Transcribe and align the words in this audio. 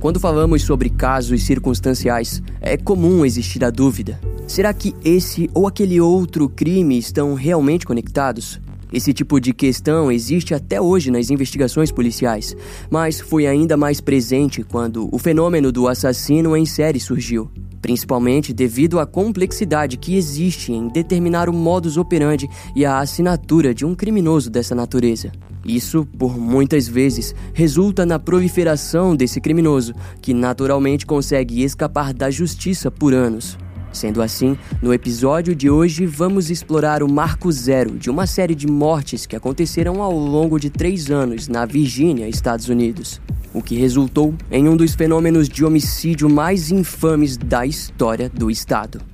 Quando 0.00 0.18
falamos 0.18 0.62
sobre 0.62 0.88
casos 0.88 1.42
circunstanciais, 1.42 2.42
é 2.58 2.74
comum 2.74 3.22
existir 3.22 3.62
a 3.62 3.68
dúvida: 3.68 4.18
será 4.46 4.72
que 4.72 4.94
esse 5.04 5.50
ou 5.52 5.68
aquele 5.68 6.00
outro 6.00 6.48
crime 6.48 6.96
estão 6.96 7.34
realmente 7.34 7.84
conectados? 7.84 8.58
Esse 8.90 9.12
tipo 9.12 9.38
de 9.38 9.52
questão 9.52 10.10
existe 10.10 10.54
até 10.54 10.80
hoje 10.80 11.10
nas 11.10 11.28
investigações 11.28 11.92
policiais, 11.92 12.56
mas 12.90 13.20
foi 13.20 13.46
ainda 13.46 13.76
mais 13.76 14.00
presente 14.00 14.64
quando 14.64 15.06
o 15.14 15.18
fenômeno 15.18 15.70
do 15.70 15.86
assassino 15.86 16.56
em 16.56 16.64
série 16.64 16.98
surgiu, 16.98 17.50
principalmente 17.82 18.54
devido 18.54 18.98
à 18.98 19.06
complexidade 19.06 19.98
que 19.98 20.16
existe 20.16 20.72
em 20.72 20.88
determinar 20.88 21.46
o 21.48 21.52
modus 21.52 21.98
operandi 21.98 22.48
e 22.74 22.86
a 22.86 22.98
assinatura 23.00 23.74
de 23.74 23.84
um 23.84 23.94
criminoso 23.94 24.48
dessa 24.48 24.74
natureza. 24.74 25.30
Isso, 25.70 26.04
por 26.18 26.36
muitas 26.36 26.88
vezes, 26.88 27.32
resulta 27.54 28.04
na 28.04 28.18
proliferação 28.18 29.14
desse 29.14 29.40
criminoso, 29.40 29.94
que 30.20 30.34
naturalmente 30.34 31.06
consegue 31.06 31.62
escapar 31.62 32.12
da 32.12 32.28
justiça 32.28 32.90
por 32.90 33.14
anos. 33.14 33.56
Sendo 33.92 34.20
assim, 34.20 34.58
no 34.82 34.92
episódio 34.92 35.54
de 35.54 35.70
hoje 35.70 36.06
vamos 36.06 36.50
explorar 36.50 37.04
o 37.04 37.08
marco 37.08 37.52
zero 37.52 37.96
de 37.96 38.10
uma 38.10 38.26
série 38.26 38.54
de 38.54 38.66
mortes 38.66 39.26
que 39.26 39.36
aconteceram 39.36 40.02
ao 40.02 40.12
longo 40.12 40.58
de 40.58 40.70
três 40.70 41.08
anos 41.08 41.46
na 41.46 41.64
Virgínia, 41.66 42.28
Estados 42.28 42.68
Unidos, 42.68 43.20
o 43.54 43.62
que 43.62 43.76
resultou 43.76 44.34
em 44.50 44.68
um 44.68 44.76
dos 44.76 44.96
fenômenos 44.96 45.48
de 45.48 45.64
homicídio 45.64 46.28
mais 46.28 46.72
infames 46.72 47.36
da 47.36 47.64
história 47.64 48.28
do 48.28 48.50
estado. 48.50 49.09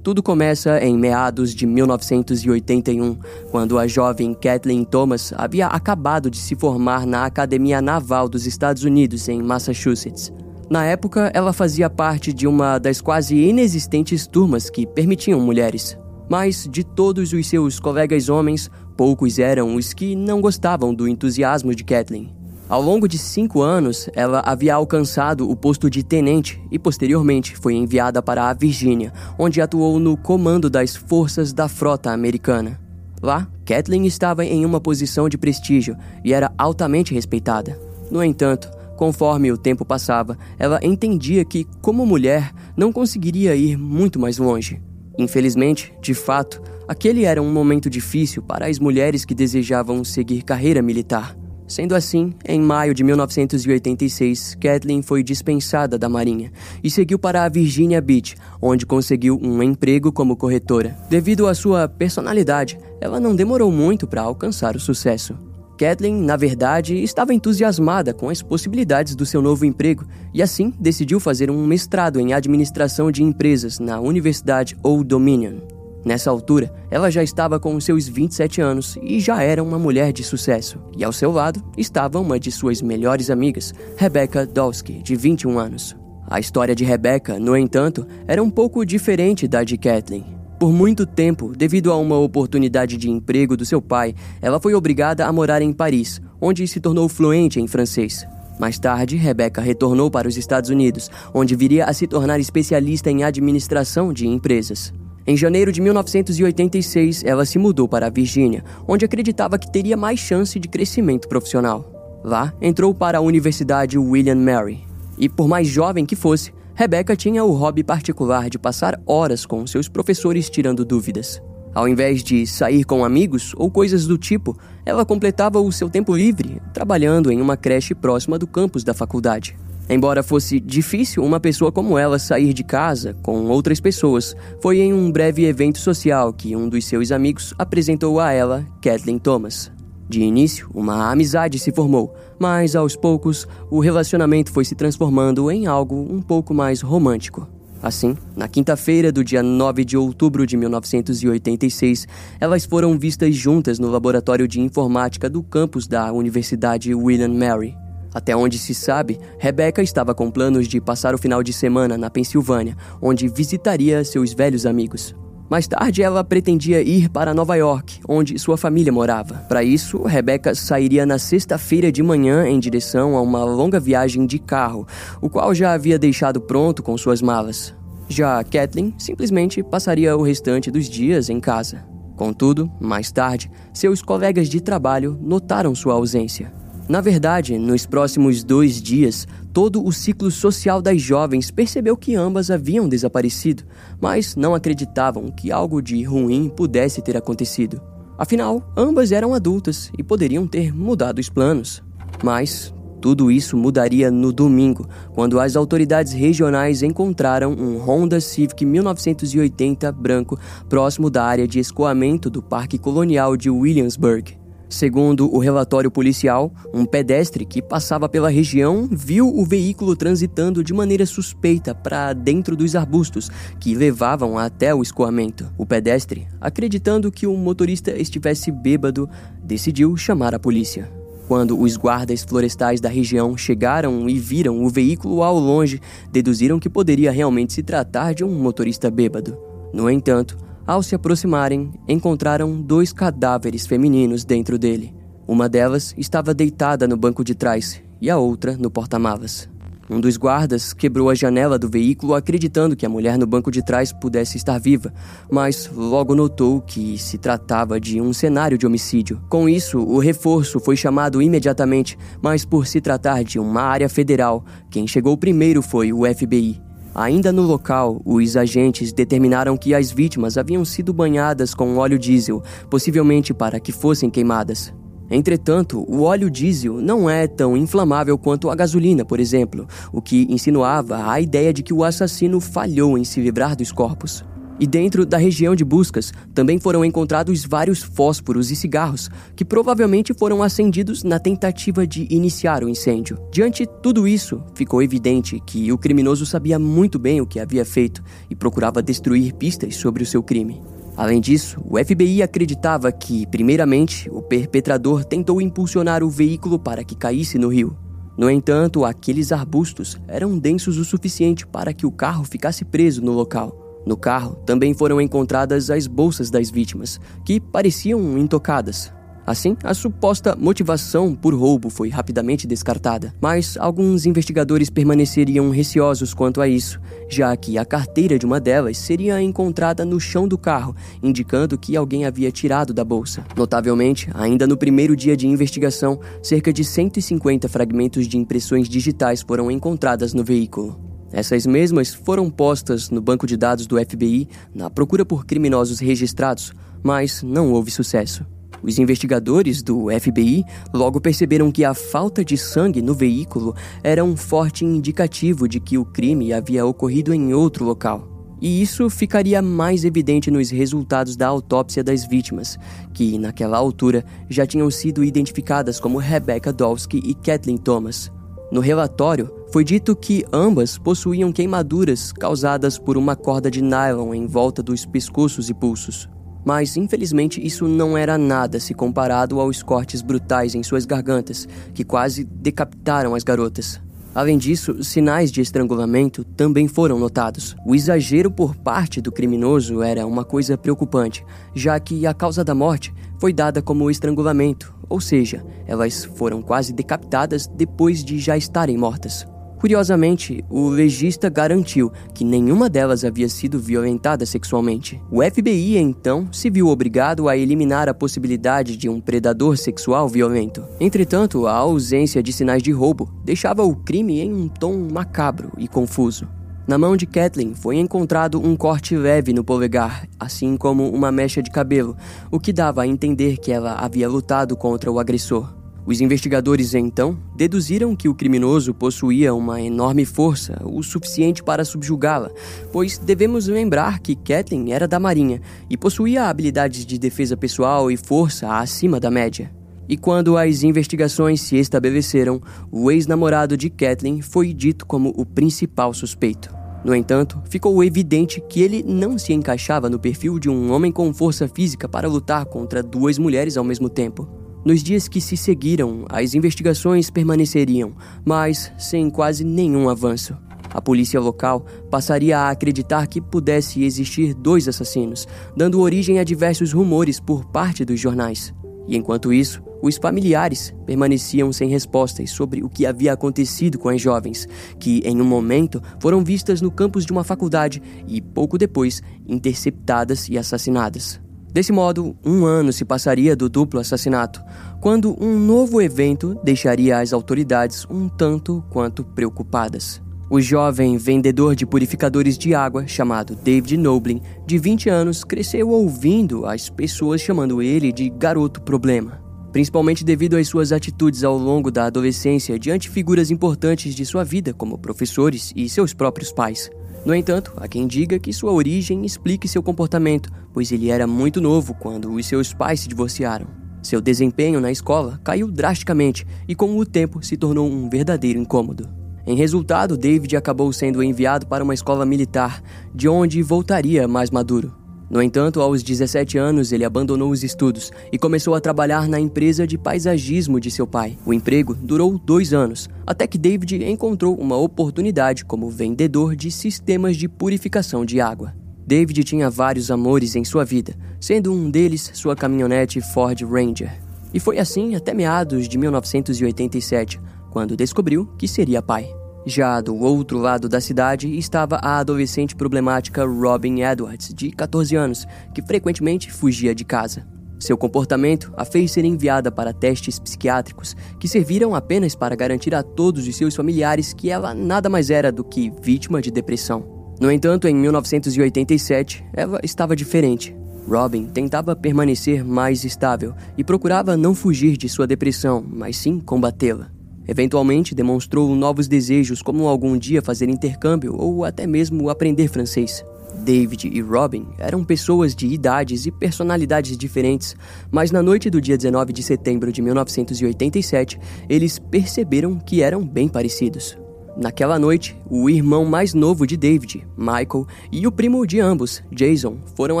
Tudo 0.02 0.20
começa 0.20 0.84
em 0.84 0.98
meados 0.98 1.54
de 1.54 1.64
1981, 1.64 3.16
quando 3.52 3.78
a 3.78 3.86
jovem 3.86 4.34
Kathleen 4.34 4.82
Thomas 4.82 5.32
havia 5.36 5.68
acabado 5.68 6.28
de 6.28 6.38
se 6.38 6.56
formar 6.56 7.06
na 7.06 7.24
Academia 7.24 7.80
Naval 7.80 8.28
dos 8.28 8.44
Estados 8.44 8.82
Unidos, 8.82 9.28
em 9.28 9.40
Massachusetts. 9.40 10.32
Na 10.68 10.84
época, 10.84 11.30
ela 11.32 11.52
fazia 11.52 11.88
parte 11.88 12.32
de 12.32 12.48
uma 12.48 12.78
das 12.78 13.00
quase 13.00 13.36
inexistentes 13.36 14.26
turmas 14.26 14.68
que 14.68 14.84
permitiam 14.86 15.40
mulheres. 15.40 15.96
Mas 16.28 16.66
de 16.68 16.82
todos 16.82 17.32
os 17.32 17.46
seus 17.46 17.78
colegas 17.78 18.28
homens, 18.28 18.68
poucos 18.96 19.38
eram 19.38 19.76
os 19.76 19.92
que 19.92 20.16
não 20.16 20.40
gostavam 20.40 20.92
do 20.92 21.06
entusiasmo 21.06 21.72
de 21.76 21.84
Kathleen. 21.84 22.41
Ao 22.72 22.80
longo 22.80 23.06
de 23.06 23.18
cinco 23.18 23.60
anos, 23.60 24.08
ela 24.14 24.40
havia 24.46 24.74
alcançado 24.74 25.46
o 25.46 25.54
posto 25.54 25.90
de 25.90 26.02
tenente 26.02 26.58
e, 26.70 26.78
posteriormente, 26.78 27.54
foi 27.54 27.74
enviada 27.74 28.22
para 28.22 28.48
a 28.48 28.54
Virgínia, 28.54 29.12
onde 29.38 29.60
atuou 29.60 30.00
no 30.00 30.16
comando 30.16 30.70
das 30.70 30.96
forças 30.96 31.52
da 31.52 31.68
frota 31.68 32.10
americana. 32.12 32.80
Lá, 33.20 33.46
Kathleen 33.66 34.06
estava 34.06 34.42
em 34.42 34.64
uma 34.64 34.80
posição 34.80 35.28
de 35.28 35.36
prestígio 35.36 35.98
e 36.24 36.32
era 36.32 36.50
altamente 36.56 37.12
respeitada. 37.12 37.78
No 38.10 38.24
entanto, 38.24 38.70
conforme 38.96 39.52
o 39.52 39.58
tempo 39.58 39.84
passava, 39.84 40.38
ela 40.58 40.80
entendia 40.82 41.44
que, 41.44 41.66
como 41.82 42.06
mulher, 42.06 42.54
não 42.74 42.90
conseguiria 42.90 43.54
ir 43.54 43.76
muito 43.76 44.18
mais 44.18 44.38
longe. 44.38 44.80
Infelizmente, 45.18 45.92
de 46.00 46.14
fato, 46.14 46.62
aquele 46.88 47.26
era 47.26 47.42
um 47.42 47.52
momento 47.52 47.90
difícil 47.90 48.42
para 48.42 48.66
as 48.66 48.78
mulheres 48.78 49.26
que 49.26 49.34
desejavam 49.34 50.02
seguir 50.02 50.40
carreira 50.40 50.80
militar. 50.80 51.36
Sendo 51.72 51.94
assim, 51.94 52.34
em 52.46 52.60
maio 52.60 52.92
de 52.92 53.02
1986, 53.02 54.58
Kathleen 54.60 55.00
foi 55.00 55.22
dispensada 55.22 55.98
da 55.98 56.06
Marinha 56.06 56.52
e 56.84 56.90
seguiu 56.90 57.18
para 57.18 57.44
a 57.44 57.48
Virginia 57.48 57.98
Beach, 57.98 58.36
onde 58.60 58.84
conseguiu 58.84 59.40
um 59.42 59.62
emprego 59.62 60.12
como 60.12 60.36
corretora. 60.36 60.94
Devido 61.08 61.46
à 61.46 61.54
sua 61.54 61.88
personalidade, 61.88 62.78
ela 63.00 63.18
não 63.18 63.34
demorou 63.34 63.72
muito 63.72 64.06
para 64.06 64.20
alcançar 64.20 64.76
o 64.76 64.80
sucesso. 64.80 65.34
Kathleen, 65.78 66.20
na 66.20 66.36
verdade, 66.36 67.02
estava 67.02 67.32
entusiasmada 67.32 68.12
com 68.12 68.28
as 68.28 68.42
possibilidades 68.42 69.14
do 69.14 69.24
seu 69.24 69.40
novo 69.40 69.64
emprego 69.64 70.04
e 70.34 70.42
assim 70.42 70.74
decidiu 70.78 71.18
fazer 71.18 71.50
um 71.50 71.66
mestrado 71.66 72.20
em 72.20 72.34
administração 72.34 73.10
de 73.10 73.22
empresas 73.22 73.78
na 73.78 73.98
Universidade 73.98 74.76
Old 74.82 75.04
Dominion. 75.04 75.71
Nessa 76.04 76.30
altura, 76.30 76.72
ela 76.90 77.10
já 77.10 77.22
estava 77.22 77.60
com 77.60 77.78
seus 77.80 78.08
27 78.08 78.60
anos 78.60 78.98
e 79.02 79.20
já 79.20 79.42
era 79.42 79.62
uma 79.62 79.78
mulher 79.78 80.12
de 80.12 80.24
sucesso. 80.24 80.78
E 80.96 81.04
ao 81.04 81.12
seu 81.12 81.30
lado 81.30 81.62
estava 81.76 82.18
uma 82.18 82.40
de 82.40 82.50
suas 82.50 82.82
melhores 82.82 83.30
amigas, 83.30 83.72
Rebecca 83.96 84.44
Dawski, 84.44 85.02
de 85.02 85.14
21 85.14 85.58
anos. 85.58 85.96
A 86.28 86.40
história 86.40 86.74
de 86.74 86.84
Rebecca, 86.84 87.38
no 87.38 87.56
entanto, 87.56 88.06
era 88.26 88.42
um 88.42 88.50
pouco 88.50 88.84
diferente 88.84 89.46
da 89.46 89.62
de 89.62 89.76
Kathleen. 89.76 90.24
Por 90.58 90.72
muito 90.72 91.04
tempo, 91.04 91.52
devido 91.56 91.90
a 91.92 91.96
uma 91.96 92.18
oportunidade 92.18 92.96
de 92.96 93.10
emprego 93.10 93.56
do 93.56 93.64
seu 93.64 93.82
pai, 93.82 94.14
ela 94.40 94.60
foi 94.60 94.74
obrigada 94.74 95.26
a 95.26 95.32
morar 95.32 95.60
em 95.60 95.72
Paris, 95.72 96.20
onde 96.40 96.66
se 96.66 96.80
tornou 96.80 97.08
fluente 97.08 97.60
em 97.60 97.66
francês. 97.66 98.26
Mais 98.58 98.78
tarde, 98.78 99.16
Rebecca 99.16 99.60
retornou 99.60 100.10
para 100.10 100.28
os 100.28 100.36
Estados 100.36 100.70
Unidos, 100.70 101.10
onde 101.34 101.56
viria 101.56 101.84
a 101.84 101.92
se 101.92 102.06
tornar 102.06 102.38
especialista 102.38 103.10
em 103.10 103.24
administração 103.24 104.12
de 104.12 104.26
empresas. 104.28 104.92
Em 105.24 105.36
janeiro 105.36 105.70
de 105.70 105.80
1986, 105.80 107.22
ela 107.24 107.44
se 107.44 107.58
mudou 107.58 107.86
para 107.86 108.06
a 108.06 108.10
Virgínia, 108.10 108.64
onde 108.88 109.04
acreditava 109.04 109.58
que 109.58 109.70
teria 109.70 109.96
mais 109.96 110.18
chance 110.18 110.58
de 110.58 110.68
crescimento 110.68 111.28
profissional. 111.28 112.20
Lá, 112.24 112.52
entrou 112.60 112.92
para 112.92 113.18
a 113.18 113.20
Universidade 113.20 113.96
William 113.96 114.36
Mary. 114.36 114.80
E 115.16 115.28
por 115.28 115.46
mais 115.46 115.68
jovem 115.68 116.04
que 116.04 116.16
fosse, 116.16 116.52
Rebecca 116.74 117.14
tinha 117.14 117.44
o 117.44 117.52
hobby 117.52 117.84
particular 117.84 118.50
de 118.50 118.58
passar 118.58 119.00
horas 119.06 119.46
com 119.46 119.64
seus 119.66 119.88
professores 119.88 120.50
tirando 120.50 120.84
dúvidas. 120.84 121.40
Ao 121.74 121.86
invés 121.88 122.22
de 122.22 122.46
sair 122.46 122.84
com 122.84 123.04
amigos 123.04 123.54
ou 123.56 123.70
coisas 123.70 124.06
do 124.06 124.18
tipo, 124.18 124.58
ela 124.84 125.06
completava 125.06 125.60
o 125.60 125.70
seu 125.70 125.88
tempo 125.88 126.14
livre 126.16 126.60
trabalhando 126.74 127.30
em 127.30 127.40
uma 127.40 127.56
creche 127.56 127.94
próxima 127.94 128.38
do 128.38 128.46
campus 128.46 128.82
da 128.82 128.92
faculdade. 128.92 129.56
Embora 129.88 130.22
fosse 130.22 130.60
difícil 130.60 131.24
uma 131.24 131.40
pessoa 131.40 131.72
como 131.72 131.98
ela 131.98 132.18
sair 132.18 132.52
de 132.52 132.62
casa 132.62 133.14
com 133.22 133.46
outras 133.46 133.80
pessoas, 133.80 134.34
foi 134.60 134.80
em 134.80 134.92
um 134.92 135.10
breve 135.10 135.44
evento 135.44 135.78
social 135.78 136.32
que 136.32 136.54
um 136.56 136.68
dos 136.68 136.84
seus 136.84 137.10
amigos 137.10 137.52
apresentou 137.58 138.20
a 138.20 138.32
ela 138.32 138.66
Kathleen 138.80 139.18
Thomas. 139.18 139.70
De 140.08 140.20
início, 140.20 140.68
uma 140.74 141.10
amizade 141.10 141.58
se 141.58 141.72
formou, 141.72 142.14
mas 142.38 142.76
aos 142.76 142.94
poucos 142.94 143.46
o 143.70 143.80
relacionamento 143.80 144.52
foi 144.52 144.64
se 144.64 144.74
transformando 144.74 145.50
em 145.50 145.66
algo 145.66 145.96
um 145.96 146.20
pouco 146.20 146.52
mais 146.52 146.80
romântico. 146.80 147.48
Assim, 147.82 148.16
na 148.36 148.46
quinta-feira 148.46 149.10
do 149.10 149.24
dia 149.24 149.42
9 149.42 149.84
de 149.84 149.96
outubro 149.96 150.46
de 150.46 150.56
1986, 150.56 152.06
elas 152.38 152.64
foram 152.64 152.96
vistas 152.96 153.34
juntas 153.34 153.80
no 153.80 153.90
laboratório 153.90 154.46
de 154.46 154.60
informática 154.60 155.28
do 155.28 155.42
campus 155.42 155.88
da 155.88 156.12
Universidade 156.12 156.94
William 156.94 157.34
Mary. 157.34 157.74
Até 158.14 158.36
onde 158.36 158.58
se 158.58 158.74
sabe, 158.74 159.18
Rebecca 159.38 159.82
estava 159.82 160.14
com 160.14 160.30
planos 160.30 160.68
de 160.68 160.80
passar 160.80 161.14
o 161.14 161.18
final 161.18 161.42
de 161.42 161.52
semana 161.52 161.96
na 161.96 162.10
Pensilvânia, 162.10 162.76
onde 163.00 163.28
visitaria 163.28 164.04
seus 164.04 164.32
velhos 164.32 164.66
amigos. 164.66 165.14
Mais 165.52 165.66
tarde, 165.66 166.02
ela 166.02 166.24
pretendia 166.24 166.80
ir 166.80 167.10
para 167.10 167.34
Nova 167.34 167.54
York, 167.56 168.00
onde 168.08 168.38
sua 168.38 168.56
família 168.56 168.90
morava. 168.90 169.34
Para 169.48 169.62
isso, 169.62 170.02
Rebecca 170.02 170.54
sairia 170.54 171.04
na 171.04 171.18
sexta-feira 171.18 171.92
de 171.92 172.02
manhã 172.02 172.46
em 172.46 172.58
direção 172.58 173.16
a 173.16 173.20
uma 173.20 173.44
longa 173.44 173.78
viagem 173.78 174.24
de 174.24 174.38
carro, 174.38 174.86
o 175.20 175.28
qual 175.28 175.54
já 175.54 175.74
havia 175.74 175.98
deixado 175.98 176.40
pronto 176.40 176.82
com 176.82 176.96
suas 176.96 177.20
malas. 177.20 177.74
Já 178.08 178.42
Kathleen 178.42 178.94
simplesmente 178.96 179.62
passaria 179.62 180.16
o 180.16 180.22
restante 180.22 180.70
dos 180.70 180.88
dias 180.88 181.28
em 181.28 181.38
casa. 181.38 181.84
Contudo, 182.16 182.70
mais 182.80 183.12
tarde, 183.12 183.50
seus 183.74 184.00
colegas 184.00 184.48
de 184.48 184.58
trabalho 184.58 185.18
notaram 185.20 185.74
sua 185.74 185.94
ausência. 185.94 186.61
Na 186.92 187.00
verdade, 187.00 187.56
nos 187.56 187.86
próximos 187.86 188.44
dois 188.44 188.78
dias, 188.82 189.26
todo 189.50 189.82
o 189.82 189.90
ciclo 189.90 190.30
social 190.30 190.82
das 190.82 191.00
jovens 191.00 191.50
percebeu 191.50 191.96
que 191.96 192.14
ambas 192.14 192.50
haviam 192.50 192.86
desaparecido, 192.86 193.62
mas 193.98 194.36
não 194.36 194.54
acreditavam 194.54 195.30
que 195.30 195.50
algo 195.50 195.80
de 195.80 196.02
ruim 196.02 196.50
pudesse 196.54 197.00
ter 197.00 197.16
acontecido. 197.16 197.80
Afinal, 198.18 198.70
ambas 198.76 199.10
eram 199.10 199.32
adultas 199.32 199.90
e 199.96 200.02
poderiam 200.02 200.46
ter 200.46 200.70
mudado 200.70 201.18
os 201.18 201.30
planos. 201.30 201.82
Mas 202.22 202.74
tudo 203.00 203.30
isso 203.30 203.56
mudaria 203.56 204.10
no 204.10 204.30
domingo, 204.30 204.86
quando 205.14 205.40
as 205.40 205.56
autoridades 205.56 206.12
regionais 206.12 206.82
encontraram 206.82 207.54
um 207.54 207.78
Honda 207.78 208.20
Civic 208.20 208.66
1980 208.66 209.90
branco 209.92 210.38
próximo 210.68 211.08
da 211.08 211.24
área 211.24 211.48
de 211.48 211.58
escoamento 211.58 212.28
do 212.28 212.42
Parque 212.42 212.76
Colonial 212.76 213.34
de 213.34 213.48
Williamsburg. 213.48 214.41
Segundo 214.72 215.30
o 215.30 215.38
relatório 215.38 215.90
policial, 215.90 216.50
um 216.72 216.86
pedestre 216.86 217.44
que 217.44 217.60
passava 217.60 218.08
pela 218.08 218.30
região 218.30 218.88
viu 218.90 219.28
o 219.28 219.44
veículo 219.44 219.94
transitando 219.94 220.64
de 220.64 220.72
maneira 220.72 221.04
suspeita 221.04 221.74
para 221.74 222.14
dentro 222.14 222.56
dos 222.56 222.74
arbustos 222.74 223.30
que 223.60 223.74
levavam 223.74 224.38
até 224.38 224.74
o 224.74 224.80
escoamento. 224.80 225.52
O 225.58 225.66
pedestre, 225.66 226.26
acreditando 226.40 227.12
que 227.12 227.26
o 227.26 227.36
motorista 227.36 227.90
estivesse 227.90 228.50
bêbado, 228.50 229.06
decidiu 229.44 229.94
chamar 229.94 230.34
a 230.34 230.38
polícia. 230.38 230.90
Quando 231.28 231.60
os 231.60 231.76
guardas 231.76 232.22
florestais 232.22 232.80
da 232.80 232.88
região 232.88 233.36
chegaram 233.36 234.08
e 234.08 234.18
viram 234.18 234.64
o 234.64 234.70
veículo 234.70 235.22
ao 235.22 235.38
longe, 235.38 235.82
deduziram 236.10 236.58
que 236.58 236.70
poderia 236.70 237.12
realmente 237.12 237.52
se 237.52 237.62
tratar 237.62 238.14
de 238.14 238.24
um 238.24 238.40
motorista 238.40 238.90
bêbado. 238.90 239.36
No 239.70 239.90
entanto, 239.90 240.34
Ao 240.66 240.82
se 240.82 240.94
aproximarem, 240.94 241.72
encontraram 241.88 242.60
dois 242.60 242.92
cadáveres 242.92 243.66
femininos 243.66 244.24
dentro 244.24 244.56
dele. 244.58 244.94
Uma 245.26 245.48
delas 245.48 245.92
estava 245.98 246.32
deitada 246.32 246.86
no 246.86 246.96
banco 246.96 247.24
de 247.24 247.34
trás 247.34 247.82
e 248.00 248.08
a 248.08 248.16
outra 248.16 248.56
no 248.56 248.70
porta-malas. 248.70 249.48
Um 249.90 250.00
dos 250.00 250.16
guardas 250.16 250.72
quebrou 250.72 251.10
a 251.10 251.14
janela 251.14 251.58
do 251.58 251.68
veículo 251.68 252.14
acreditando 252.14 252.76
que 252.76 252.86
a 252.86 252.88
mulher 252.88 253.18
no 253.18 253.26
banco 253.26 253.50
de 253.50 253.62
trás 253.62 253.92
pudesse 253.92 254.36
estar 254.36 254.58
viva, 254.58 254.92
mas 255.30 255.68
logo 255.74 256.14
notou 256.14 256.60
que 256.60 256.96
se 256.96 257.18
tratava 257.18 257.80
de 257.80 258.00
um 258.00 258.12
cenário 258.12 258.56
de 258.56 258.64
homicídio. 258.64 259.20
Com 259.28 259.48
isso, 259.48 259.78
o 259.80 259.98
reforço 259.98 260.60
foi 260.60 260.76
chamado 260.76 261.20
imediatamente, 261.20 261.98
mas 262.22 262.44
por 262.44 262.66
se 262.66 262.80
tratar 262.80 263.24
de 263.24 263.38
uma 263.38 263.62
área 263.62 263.88
federal, 263.88 264.44
quem 264.70 264.86
chegou 264.86 265.16
primeiro 265.16 265.60
foi 265.60 265.92
o 265.92 266.02
FBI. 266.06 266.71
Ainda 266.94 267.32
no 267.32 267.42
local, 267.42 268.02
os 268.04 268.36
agentes 268.36 268.92
determinaram 268.92 269.56
que 269.56 269.74
as 269.74 269.90
vítimas 269.90 270.36
haviam 270.36 270.64
sido 270.64 270.92
banhadas 270.92 271.54
com 271.54 271.76
óleo 271.76 271.98
diesel, 271.98 272.42
possivelmente 272.68 273.32
para 273.32 273.58
que 273.58 273.72
fossem 273.72 274.10
queimadas. 274.10 274.72
Entretanto, 275.10 275.84
o 275.88 276.02
óleo 276.02 276.30
diesel 276.30 276.80
não 276.80 277.08
é 277.08 277.26
tão 277.26 277.56
inflamável 277.56 278.16
quanto 278.16 278.50
a 278.50 278.54
gasolina, 278.54 279.04
por 279.04 279.20
exemplo, 279.20 279.66
o 279.92 280.00
que 280.00 280.26
insinuava 280.30 281.10
a 281.10 281.20
ideia 281.20 281.52
de 281.52 281.62
que 281.62 281.74
o 281.74 281.84
assassino 281.84 282.40
falhou 282.40 282.96
em 282.96 283.04
se 283.04 283.20
livrar 283.20 283.54
dos 283.54 283.70
corpos. 283.70 284.24
E 284.62 284.66
dentro 284.66 285.04
da 285.04 285.16
região 285.16 285.56
de 285.56 285.64
buscas 285.64 286.12
também 286.32 286.56
foram 286.56 286.84
encontrados 286.84 287.44
vários 287.44 287.82
fósforos 287.82 288.48
e 288.52 288.54
cigarros, 288.54 289.10
que 289.34 289.44
provavelmente 289.44 290.14
foram 290.14 290.40
acendidos 290.40 291.02
na 291.02 291.18
tentativa 291.18 291.84
de 291.84 292.06
iniciar 292.08 292.62
o 292.62 292.68
incêndio. 292.68 293.18
Diante 293.32 293.66
tudo 293.82 294.06
isso, 294.06 294.40
ficou 294.54 294.80
evidente 294.80 295.42
que 295.44 295.72
o 295.72 295.76
criminoso 295.76 296.24
sabia 296.24 296.60
muito 296.60 296.96
bem 296.96 297.20
o 297.20 297.26
que 297.26 297.40
havia 297.40 297.64
feito 297.64 298.04
e 298.30 298.36
procurava 298.36 298.80
destruir 298.80 299.34
pistas 299.34 299.74
sobre 299.74 300.04
o 300.04 300.06
seu 300.06 300.22
crime. 300.22 300.62
Além 300.96 301.20
disso, 301.20 301.60
o 301.68 301.76
FBI 301.76 302.22
acreditava 302.22 302.92
que, 302.92 303.26
primeiramente, 303.26 304.08
o 304.10 304.22
perpetrador 304.22 305.04
tentou 305.04 305.42
impulsionar 305.42 306.04
o 306.04 306.08
veículo 306.08 306.56
para 306.56 306.84
que 306.84 306.94
caísse 306.94 307.36
no 307.36 307.48
rio. 307.48 307.76
No 308.16 308.30
entanto, 308.30 308.84
aqueles 308.84 309.32
arbustos 309.32 309.98
eram 310.06 310.38
densos 310.38 310.78
o 310.78 310.84
suficiente 310.84 311.44
para 311.44 311.72
que 311.72 311.84
o 311.84 311.90
carro 311.90 312.22
ficasse 312.22 312.64
preso 312.64 313.02
no 313.02 313.10
local. 313.10 313.61
No 313.84 313.96
carro 313.96 314.36
também 314.46 314.74
foram 314.74 315.00
encontradas 315.00 315.70
as 315.70 315.86
bolsas 315.86 316.30
das 316.30 316.50
vítimas, 316.50 317.00
que 317.24 317.40
pareciam 317.40 318.18
intocadas. 318.18 318.92
Assim, 319.24 319.56
a 319.62 319.72
suposta 319.72 320.34
motivação 320.34 321.14
por 321.14 321.32
roubo 321.32 321.70
foi 321.70 321.88
rapidamente 321.88 322.44
descartada, 322.44 323.14
mas 323.20 323.56
alguns 323.56 324.04
investigadores 324.04 324.68
permaneceriam 324.68 325.48
receosos 325.50 326.12
quanto 326.12 326.40
a 326.40 326.48
isso, 326.48 326.80
já 327.08 327.36
que 327.36 327.56
a 327.56 327.64
carteira 327.64 328.18
de 328.18 328.26
uma 328.26 328.40
delas 328.40 328.78
seria 328.78 329.22
encontrada 329.22 329.84
no 329.84 330.00
chão 330.00 330.26
do 330.26 330.36
carro, 330.36 330.74
indicando 331.00 331.56
que 331.56 331.76
alguém 331.76 332.04
havia 332.04 332.32
tirado 332.32 332.74
da 332.74 332.84
bolsa. 332.84 333.24
Notavelmente, 333.36 334.10
ainda 334.12 334.44
no 334.44 334.56
primeiro 334.56 334.96
dia 334.96 335.16
de 335.16 335.28
investigação, 335.28 336.00
cerca 336.20 336.52
de 336.52 336.64
150 336.64 337.48
fragmentos 337.48 338.08
de 338.08 338.18
impressões 338.18 338.68
digitais 338.68 339.22
foram 339.22 339.50
encontradas 339.52 340.12
no 340.12 340.24
veículo. 340.24 340.91
Essas 341.12 341.46
mesmas 341.46 341.92
foram 341.92 342.30
postas 342.30 342.90
no 342.90 343.00
banco 343.00 343.26
de 343.26 343.36
dados 343.36 343.66
do 343.66 343.78
FBI 343.78 344.28
na 344.54 344.70
procura 344.70 345.04
por 345.04 345.26
criminosos 345.26 345.78
registrados, 345.78 346.52
mas 346.82 347.22
não 347.22 347.52
houve 347.52 347.70
sucesso. 347.70 348.24
Os 348.62 348.78
investigadores 348.78 349.60
do 349.60 349.88
FBI 350.00 350.44
logo 350.72 351.00
perceberam 351.00 351.50
que 351.50 351.64
a 351.64 351.74
falta 351.74 352.24
de 352.24 352.38
sangue 352.38 352.80
no 352.80 352.94
veículo 352.94 353.54
era 353.82 354.04
um 354.04 354.16
forte 354.16 354.64
indicativo 354.64 355.48
de 355.48 355.58
que 355.58 355.76
o 355.76 355.84
crime 355.84 356.32
havia 356.32 356.64
ocorrido 356.64 357.12
em 357.12 357.34
outro 357.34 357.64
local. 357.64 358.08
E 358.40 358.60
isso 358.60 358.88
ficaria 358.90 359.40
mais 359.40 359.84
evidente 359.84 360.30
nos 360.30 360.50
resultados 360.50 361.16
da 361.16 361.28
autópsia 361.28 361.82
das 361.82 362.04
vítimas, 362.04 362.58
que 362.92 363.18
naquela 363.18 363.56
altura 363.56 364.04
já 364.28 364.44
tinham 364.44 364.68
sido 364.70 365.04
identificadas 365.04 365.78
como 365.78 365.98
Rebecca 365.98 366.52
Dolsky 366.52 366.98
e 367.04 367.14
Kathleen 367.14 367.56
Thomas. 367.56 368.10
No 368.50 368.60
relatório, 368.60 369.30
foi 369.52 369.64
dito 369.64 369.94
que 369.94 370.24
ambas 370.32 370.78
possuíam 370.78 371.30
queimaduras 371.30 372.10
causadas 372.10 372.78
por 372.78 372.96
uma 372.96 373.14
corda 373.14 373.50
de 373.50 373.60
nylon 373.60 374.14
em 374.14 374.26
volta 374.26 374.62
dos 374.62 374.86
pescoços 374.86 375.50
e 375.50 375.54
pulsos. 375.54 376.08
Mas 376.42 376.74
infelizmente 376.74 377.38
isso 377.46 377.68
não 377.68 377.96
era 377.96 378.16
nada 378.16 378.58
se 378.58 378.72
comparado 378.72 379.38
aos 379.38 379.62
cortes 379.62 380.00
brutais 380.00 380.54
em 380.54 380.62
suas 380.62 380.86
gargantas, 380.86 381.46
que 381.74 381.84
quase 381.84 382.24
decapitaram 382.24 383.14
as 383.14 383.22
garotas. 383.22 383.78
Além 384.14 384.38
disso, 384.38 384.82
sinais 384.82 385.30
de 385.30 385.42
estrangulamento 385.42 386.24
também 386.24 386.66
foram 386.66 386.98
notados. 386.98 387.54
O 387.66 387.74
exagero 387.74 388.30
por 388.30 388.56
parte 388.56 389.02
do 389.02 389.12
criminoso 389.12 389.82
era 389.82 390.06
uma 390.06 390.24
coisa 390.24 390.56
preocupante, 390.56 391.26
já 391.54 391.78
que 391.78 392.06
a 392.06 392.14
causa 392.14 392.42
da 392.42 392.54
morte 392.54 392.92
foi 393.20 393.34
dada 393.34 393.60
como 393.60 393.90
estrangulamento, 393.90 394.74
ou 394.88 395.00
seja, 395.00 395.44
elas 395.66 396.06
foram 396.06 396.40
quase 396.40 396.72
decapitadas 396.72 397.46
depois 397.46 398.02
de 398.02 398.18
já 398.18 398.34
estarem 398.34 398.78
mortas. 398.78 399.30
Curiosamente, 399.62 400.44
o 400.50 400.68
legista 400.68 401.30
garantiu 401.30 401.92
que 402.12 402.24
nenhuma 402.24 402.68
delas 402.68 403.04
havia 403.04 403.28
sido 403.28 403.60
violentada 403.60 404.26
sexualmente. 404.26 405.00
O 405.08 405.22
FBI 405.22 405.76
então 405.76 406.26
se 406.32 406.50
viu 406.50 406.66
obrigado 406.66 407.28
a 407.28 407.36
eliminar 407.36 407.88
a 407.88 407.94
possibilidade 407.94 408.76
de 408.76 408.88
um 408.88 409.00
predador 409.00 409.56
sexual 409.56 410.08
violento. 410.08 410.64
Entretanto, 410.80 411.46
a 411.46 411.52
ausência 411.52 412.20
de 412.20 412.32
sinais 412.32 412.60
de 412.60 412.72
roubo 412.72 413.08
deixava 413.24 413.62
o 413.62 413.76
crime 413.76 414.20
em 414.20 414.34
um 414.34 414.48
tom 414.48 414.88
macabro 414.90 415.52
e 415.56 415.68
confuso. 415.68 416.26
Na 416.66 416.76
mão 416.76 416.96
de 416.96 417.06
Kathleen 417.06 417.54
foi 417.54 417.76
encontrado 417.76 418.44
um 418.44 418.56
corte 418.56 418.96
leve 418.96 419.32
no 419.32 419.44
polegar, 419.44 420.08
assim 420.18 420.56
como 420.56 420.90
uma 420.90 421.12
mecha 421.12 421.40
de 421.40 421.52
cabelo, 421.52 421.96
o 422.32 422.40
que 422.40 422.52
dava 422.52 422.82
a 422.82 422.86
entender 422.88 423.36
que 423.36 423.52
ela 423.52 423.74
havia 423.74 424.08
lutado 424.08 424.56
contra 424.56 424.90
o 424.90 424.98
agressor. 424.98 425.61
Os 425.84 426.00
investigadores 426.00 426.74
então 426.74 427.18
deduziram 427.34 427.96
que 427.96 428.08
o 428.08 428.14
criminoso 428.14 428.72
possuía 428.72 429.34
uma 429.34 429.60
enorme 429.60 430.04
força, 430.04 430.62
o 430.64 430.80
suficiente 430.80 431.42
para 431.42 431.64
subjugá-la, 431.64 432.30
pois 432.72 432.98
devemos 432.98 433.48
lembrar 433.48 433.98
que 433.98 434.14
Kathleen 434.14 434.72
era 434.72 434.86
da 434.86 435.00
Marinha 435.00 435.40
e 435.68 435.76
possuía 435.76 436.26
habilidades 436.26 436.86
de 436.86 436.98
defesa 436.98 437.36
pessoal 437.36 437.90
e 437.90 437.96
força 437.96 438.56
acima 438.58 439.00
da 439.00 439.10
média. 439.10 439.50
E 439.88 439.96
quando 439.96 440.36
as 440.36 440.62
investigações 440.62 441.40
se 441.40 441.56
estabeleceram, 441.56 442.40
o 442.70 442.88
ex-namorado 442.88 443.56
de 443.56 443.68
Kathleen 443.68 444.22
foi 444.22 444.54
dito 444.54 444.86
como 444.86 445.12
o 445.16 445.26
principal 445.26 445.92
suspeito. 445.92 446.54
No 446.84 446.94
entanto, 446.94 447.40
ficou 447.48 447.82
evidente 447.82 448.40
que 448.48 448.62
ele 448.62 448.84
não 448.86 449.18
se 449.18 449.32
encaixava 449.32 449.90
no 449.90 449.98
perfil 449.98 450.38
de 450.38 450.48
um 450.48 450.72
homem 450.72 450.92
com 450.92 451.12
força 451.12 451.48
física 451.48 451.88
para 451.88 452.08
lutar 452.08 452.44
contra 452.46 452.82
duas 452.82 453.18
mulheres 453.18 453.56
ao 453.56 453.64
mesmo 453.64 453.88
tempo. 453.88 454.41
Nos 454.64 454.80
dias 454.80 455.08
que 455.08 455.20
se 455.20 455.36
seguiram, 455.36 456.04
as 456.08 456.34
investigações 456.34 457.10
permaneceriam, 457.10 457.92
mas 458.24 458.72
sem 458.78 459.10
quase 459.10 459.42
nenhum 459.42 459.88
avanço. 459.88 460.36
A 460.72 460.80
polícia 460.80 461.20
local 461.20 461.66
passaria 461.90 462.38
a 462.38 462.50
acreditar 462.50 463.06
que 463.08 463.20
pudesse 463.20 463.82
existir 463.82 464.34
dois 464.34 464.68
assassinos, 464.68 465.26
dando 465.56 465.80
origem 465.80 466.20
a 466.20 466.24
diversos 466.24 466.72
rumores 466.72 467.18
por 467.18 467.44
parte 467.44 467.84
dos 467.84 467.98
jornais. 467.98 468.54
E 468.86 468.96
enquanto 468.96 469.32
isso, 469.32 469.60
os 469.82 469.96
familiares 469.96 470.72
permaneciam 470.86 471.52
sem 471.52 471.68
respostas 471.68 472.30
sobre 472.30 472.62
o 472.62 472.68
que 472.68 472.86
havia 472.86 473.12
acontecido 473.12 473.80
com 473.80 473.88
as 473.88 474.00
jovens, 474.00 474.48
que 474.78 475.02
em 475.04 475.20
um 475.20 475.24
momento 475.24 475.82
foram 476.00 476.22
vistas 476.22 476.60
no 476.60 476.70
campus 476.70 477.04
de 477.04 477.12
uma 477.12 477.24
faculdade 477.24 477.82
e 478.06 478.20
pouco 478.20 478.56
depois 478.56 479.02
interceptadas 479.26 480.28
e 480.28 480.38
assassinadas. 480.38 481.20
Desse 481.52 481.70
modo, 481.70 482.16
um 482.24 482.46
ano 482.46 482.72
se 482.72 482.82
passaria 482.82 483.36
do 483.36 483.46
duplo 483.46 483.78
assassinato, 483.78 484.42
quando 484.80 485.14
um 485.22 485.38
novo 485.38 485.82
evento 485.82 486.34
deixaria 486.42 486.98
as 486.98 487.12
autoridades 487.12 487.86
um 487.90 488.08
tanto 488.08 488.64
quanto 488.70 489.04
preocupadas. 489.04 490.00
O 490.30 490.40
jovem 490.40 490.96
vendedor 490.96 491.54
de 491.54 491.66
purificadores 491.66 492.38
de 492.38 492.54
água, 492.54 492.86
chamado 492.86 493.36
David 493.36 493.76
Noblin, 493.76 494.22
de 494.46 494.56
20 494.56 494.88
anos, 494.88 495.24
cresceu 495.24 495.68
ouvindo 495.68 496.46
as 496.46 496.70
pessoas 496.70 497.20
chamando 497.20 497.60
ele 497.60 497.92
de 497.92 498.08
garoto 498.08 498.62
problema, 498.62 499.22
principalmente 499.52 500.02
devido 500.02 500.38
às 500.38 500.48
suas 500.48 500.72
atitudes 500.72 501.22
ao 501.22 501.36
longo 501.36 501.70
da 501.70 501.84
adolescência 501.84 502.58
diante 502.58 502.88
figuras 502.88 503.30
importantes 503.30 503.94
de 503.94 504.06
sua 504.06 504.24
vida, 504.24 504.54
como 504.54 504.78
professores 504.78 505.52
e 505.54 505.68
seus 505.68 505.92
próprios 505.92 506.32
pais. 506.32 506.70
No 507.04 507.14
entanto, 507.14 507.52
há 507.56 507.66
quem 507.66 507.86
diga 507.86 508.18
que 508.18 508.32
sua 508.32 508.52
origem 508.52 509.04
explique 509.04 509.48
seu 509.48 509.62
comportamento, 509.62 510.30
pois 510.52 510.70
ele 510.70 510.88
era 510.88 511.06
muito 511.06 511.40
novo 511.40 511.74
quando 511.74 512.12
os 512.12 512.26
seus 512.26 512.54
pais 512.54 512.80
se 512.80 512.88
divorciaram. 512.88 513.46
Seu 513.82 514.00
desempenho 514.00 514.60
na 514.60 514.70
escola 514.70 515.20
caiu 515.24 515.50
drasticamente 515.50 516.24
e, 516.46 516.54
com 516.54 516.78
o 516.78 516.86
tempo, 516.86 517.20
se 517.20 517.36
tornou 517.36 517.68
um 517.68 517.90
verdadeiro 517.90 518.38
incômodo. 518.38 518.88
Em 519.26 519.36
resultado, 519.36 519.96
David 519.96 520.36
acabou 520.36 520.72
sendo 520.72 521.02
enviado 521.02 521.46
para 521.46 521.64
uma 521.64 521.74
escola 521.74 522.06
militar, 522.06 522.62
de 522.94 523.08
onde 523.08 523.42
voltaria 523.42 524.06
mais 524.06 524.30
maduro. 524.30 524.81
No 525.12 525.20
entanto, 525.20 525.60
aos 525.60 525.82
17 525.82 526.38
anos, 526.38 526.72
ele 526.72 526.86
abandonou 526.86 527.30
os 527.30 527.44
estudos 527.44 527.92
e 528.10 528.18
começou 528.18 528.54
a 528.54 528.60
trabalhar 528.62 529.06
na 529.06 529.20
empresa 529.20 529.66
de 529.66 529.76
paisagismo 529.76 530.58
de 530.58 530.70
seu 530.70 530.86
pai. 530.86 531.18
O 531.26 531.34
emprego 531.34 531.74
durou 531.74 532.18
dois 532.18 532.54
anos, 532.54 532.88
até 533.06 533.26
que 533.26 533.36
David 533.36 533.84
encontrou 533.84 534.34
uma 534.34 534.56
oportunidade 534.56 535.44
como 535.44 535.68
vendedor 535.68 536.34
de 536.34 536.50
sistemas 536.50 537.14
de 537.14 537.28
purificação 537.28 538.06
de 538.06 538.22
água. 538.22 538.54
David 538.86 539.22
tinha 539.22 539.50
vários 539.50 539.90
amores 539.90 540.34
em 540.34 540.44
sua 540.44 540.64
vida, 540.64 540.96
sendo 541.20 541.52
um 541.52 541.70
deles 541.70 542.10
sua 542.14 542.34
caminhonete 542.34 543.02
Ford 543.02 543.38
Ranger. 543.42 543.92
E 544.32 544.40
foi 544.40 544.58
assim 544.58 544.94
até 544.94 545.12
meados 545.12 545.68
de 545.68 545.76
1987, 545.76 547.20
quando 547.50 547.76
descobriu 547.76 548.24
que 548.38 548.48
seria 548.48 548.80
pai. 548.80 549.21
Já 549.44 549.80
do 549.80 549.96
outro 549.96 550.38
lado 550.38 550.68
da 550.68 550.80
cidade 550.80 551.36
estava 551.36 551.76
a 551.76 551.98
adolescente 551.98 552.54
problemática 552.54 553.24
Robin 553.24 553.82
Edwards, 553.82 554.32
de 554.32 554.52
14 554.52 554.94
anos, 554.94 555.26
que 555.52 555.60
frequentemente 555.60 556.32
fugia 556.32 556.72
de 556.74 556.84
casa. 556.84 557.26
Seu 557.58 557.76
comportamento 557.76 558.52
a 558.56 558.64
fez 558.64 558.92
ser 558.92 559.04
enviada 559.04 559.50
para 559.50 559.72
testes 559.72 560.18
psiquiátricos 560.18 560.96
que 561.18 561.28
serviram 561.28 561.74
apenas 561.74 562.14
para 562.14 562.36
garantir 562.36 562.74
a 562.74 562.82
todos 562.82 563.26
os 563.26 563.36
seus 563.36 563.54
familiares 563.54 564.12
que 564.12 564.30
ela 564.30 564.54
nada 564.54 564.88
mais 564.88 565.10
era 565.10 565.32
do 565.32 565.44
que 565.44 565.72
vítima 565.82 566.20
de 566.20 566.30
depressão. 566.30 567.14
No 567.20 567.30
entanto, 567.30 567.68
em 567.68 567.74
1987, 567.74 569.24
ela 569.32 569.60
estava 569.62 569.94
diferente. 569.94 570.56
Robin 570.88 571.26
tentava 571.26 571.76
permanecer 571.76 572.44
mais 572.44 572.84
estável 572.84 573.34
e 573.56 573.62
procurava 573.62 574.16
não 574.16 574.34
fugir 574.34 574.76
de 574.76 574.88
sua 574.88 575.06
depressão, 575.06 575.64
mas 575.68 575.96
sim 575.96 576.18
combatê-la. 576.18 576.90
Eventualmente 577.26 577.94
demonstrou 577.94 578.54
novos 578.54 578.88
desejos, 578.88 579.42
como 579.42 579.68
algum 579.68 579.96
dia 579.96 580.22
fazer 580.22 580.48
intercâmbio 580.48 581.14
ou 581.16 581.44
até 581.44 581.66
mesmo 581.66 582.08
aprender 582.08 582.48
francês. 582.48 583.04
David 583.34 583.88
e 583.88 584.00
Robin 584.00 584.46
eram 584.58 584.84
pessoas 584.84 585.34
de 585.34 585.46
idades 585.46 586.06
e 586.06 586.10
personalidades 586.10 586.96
diferentes, 586.96 587.56
mas 587.90 588.10
na 588.10 588.22
noite 588.22 588.50
do 588.50 588.60
dia 588.60 588.76
19 588.76 589.12
de 589.12 589.22
setembro 589.22 589.72
de 589.72 589.80
1987, 589.80 591.18
eles 591.48 591.78
perceberam 591.78 592.58
que 592.58 592.82
eram 592.82 593.06
bem 593.06 593.28
parecidos. 593.28 594.01
Naquela 594.34 594.78
noite, 594.78 595.14
o 595.28 595.50
irmão 595.50 595.84
mais 595.84 596.14
novo 596.14 596.46
de 596.46 596.56
David, 596.56 597.06
Michael, 597.16 597.66
e 597.90 598.06
o 598.06 598.12
primo 598.12 598.46
de 598.46 598.60
ambos, 598.60 599.02
Jason, 599.12 599.58
foram 599.76 600.00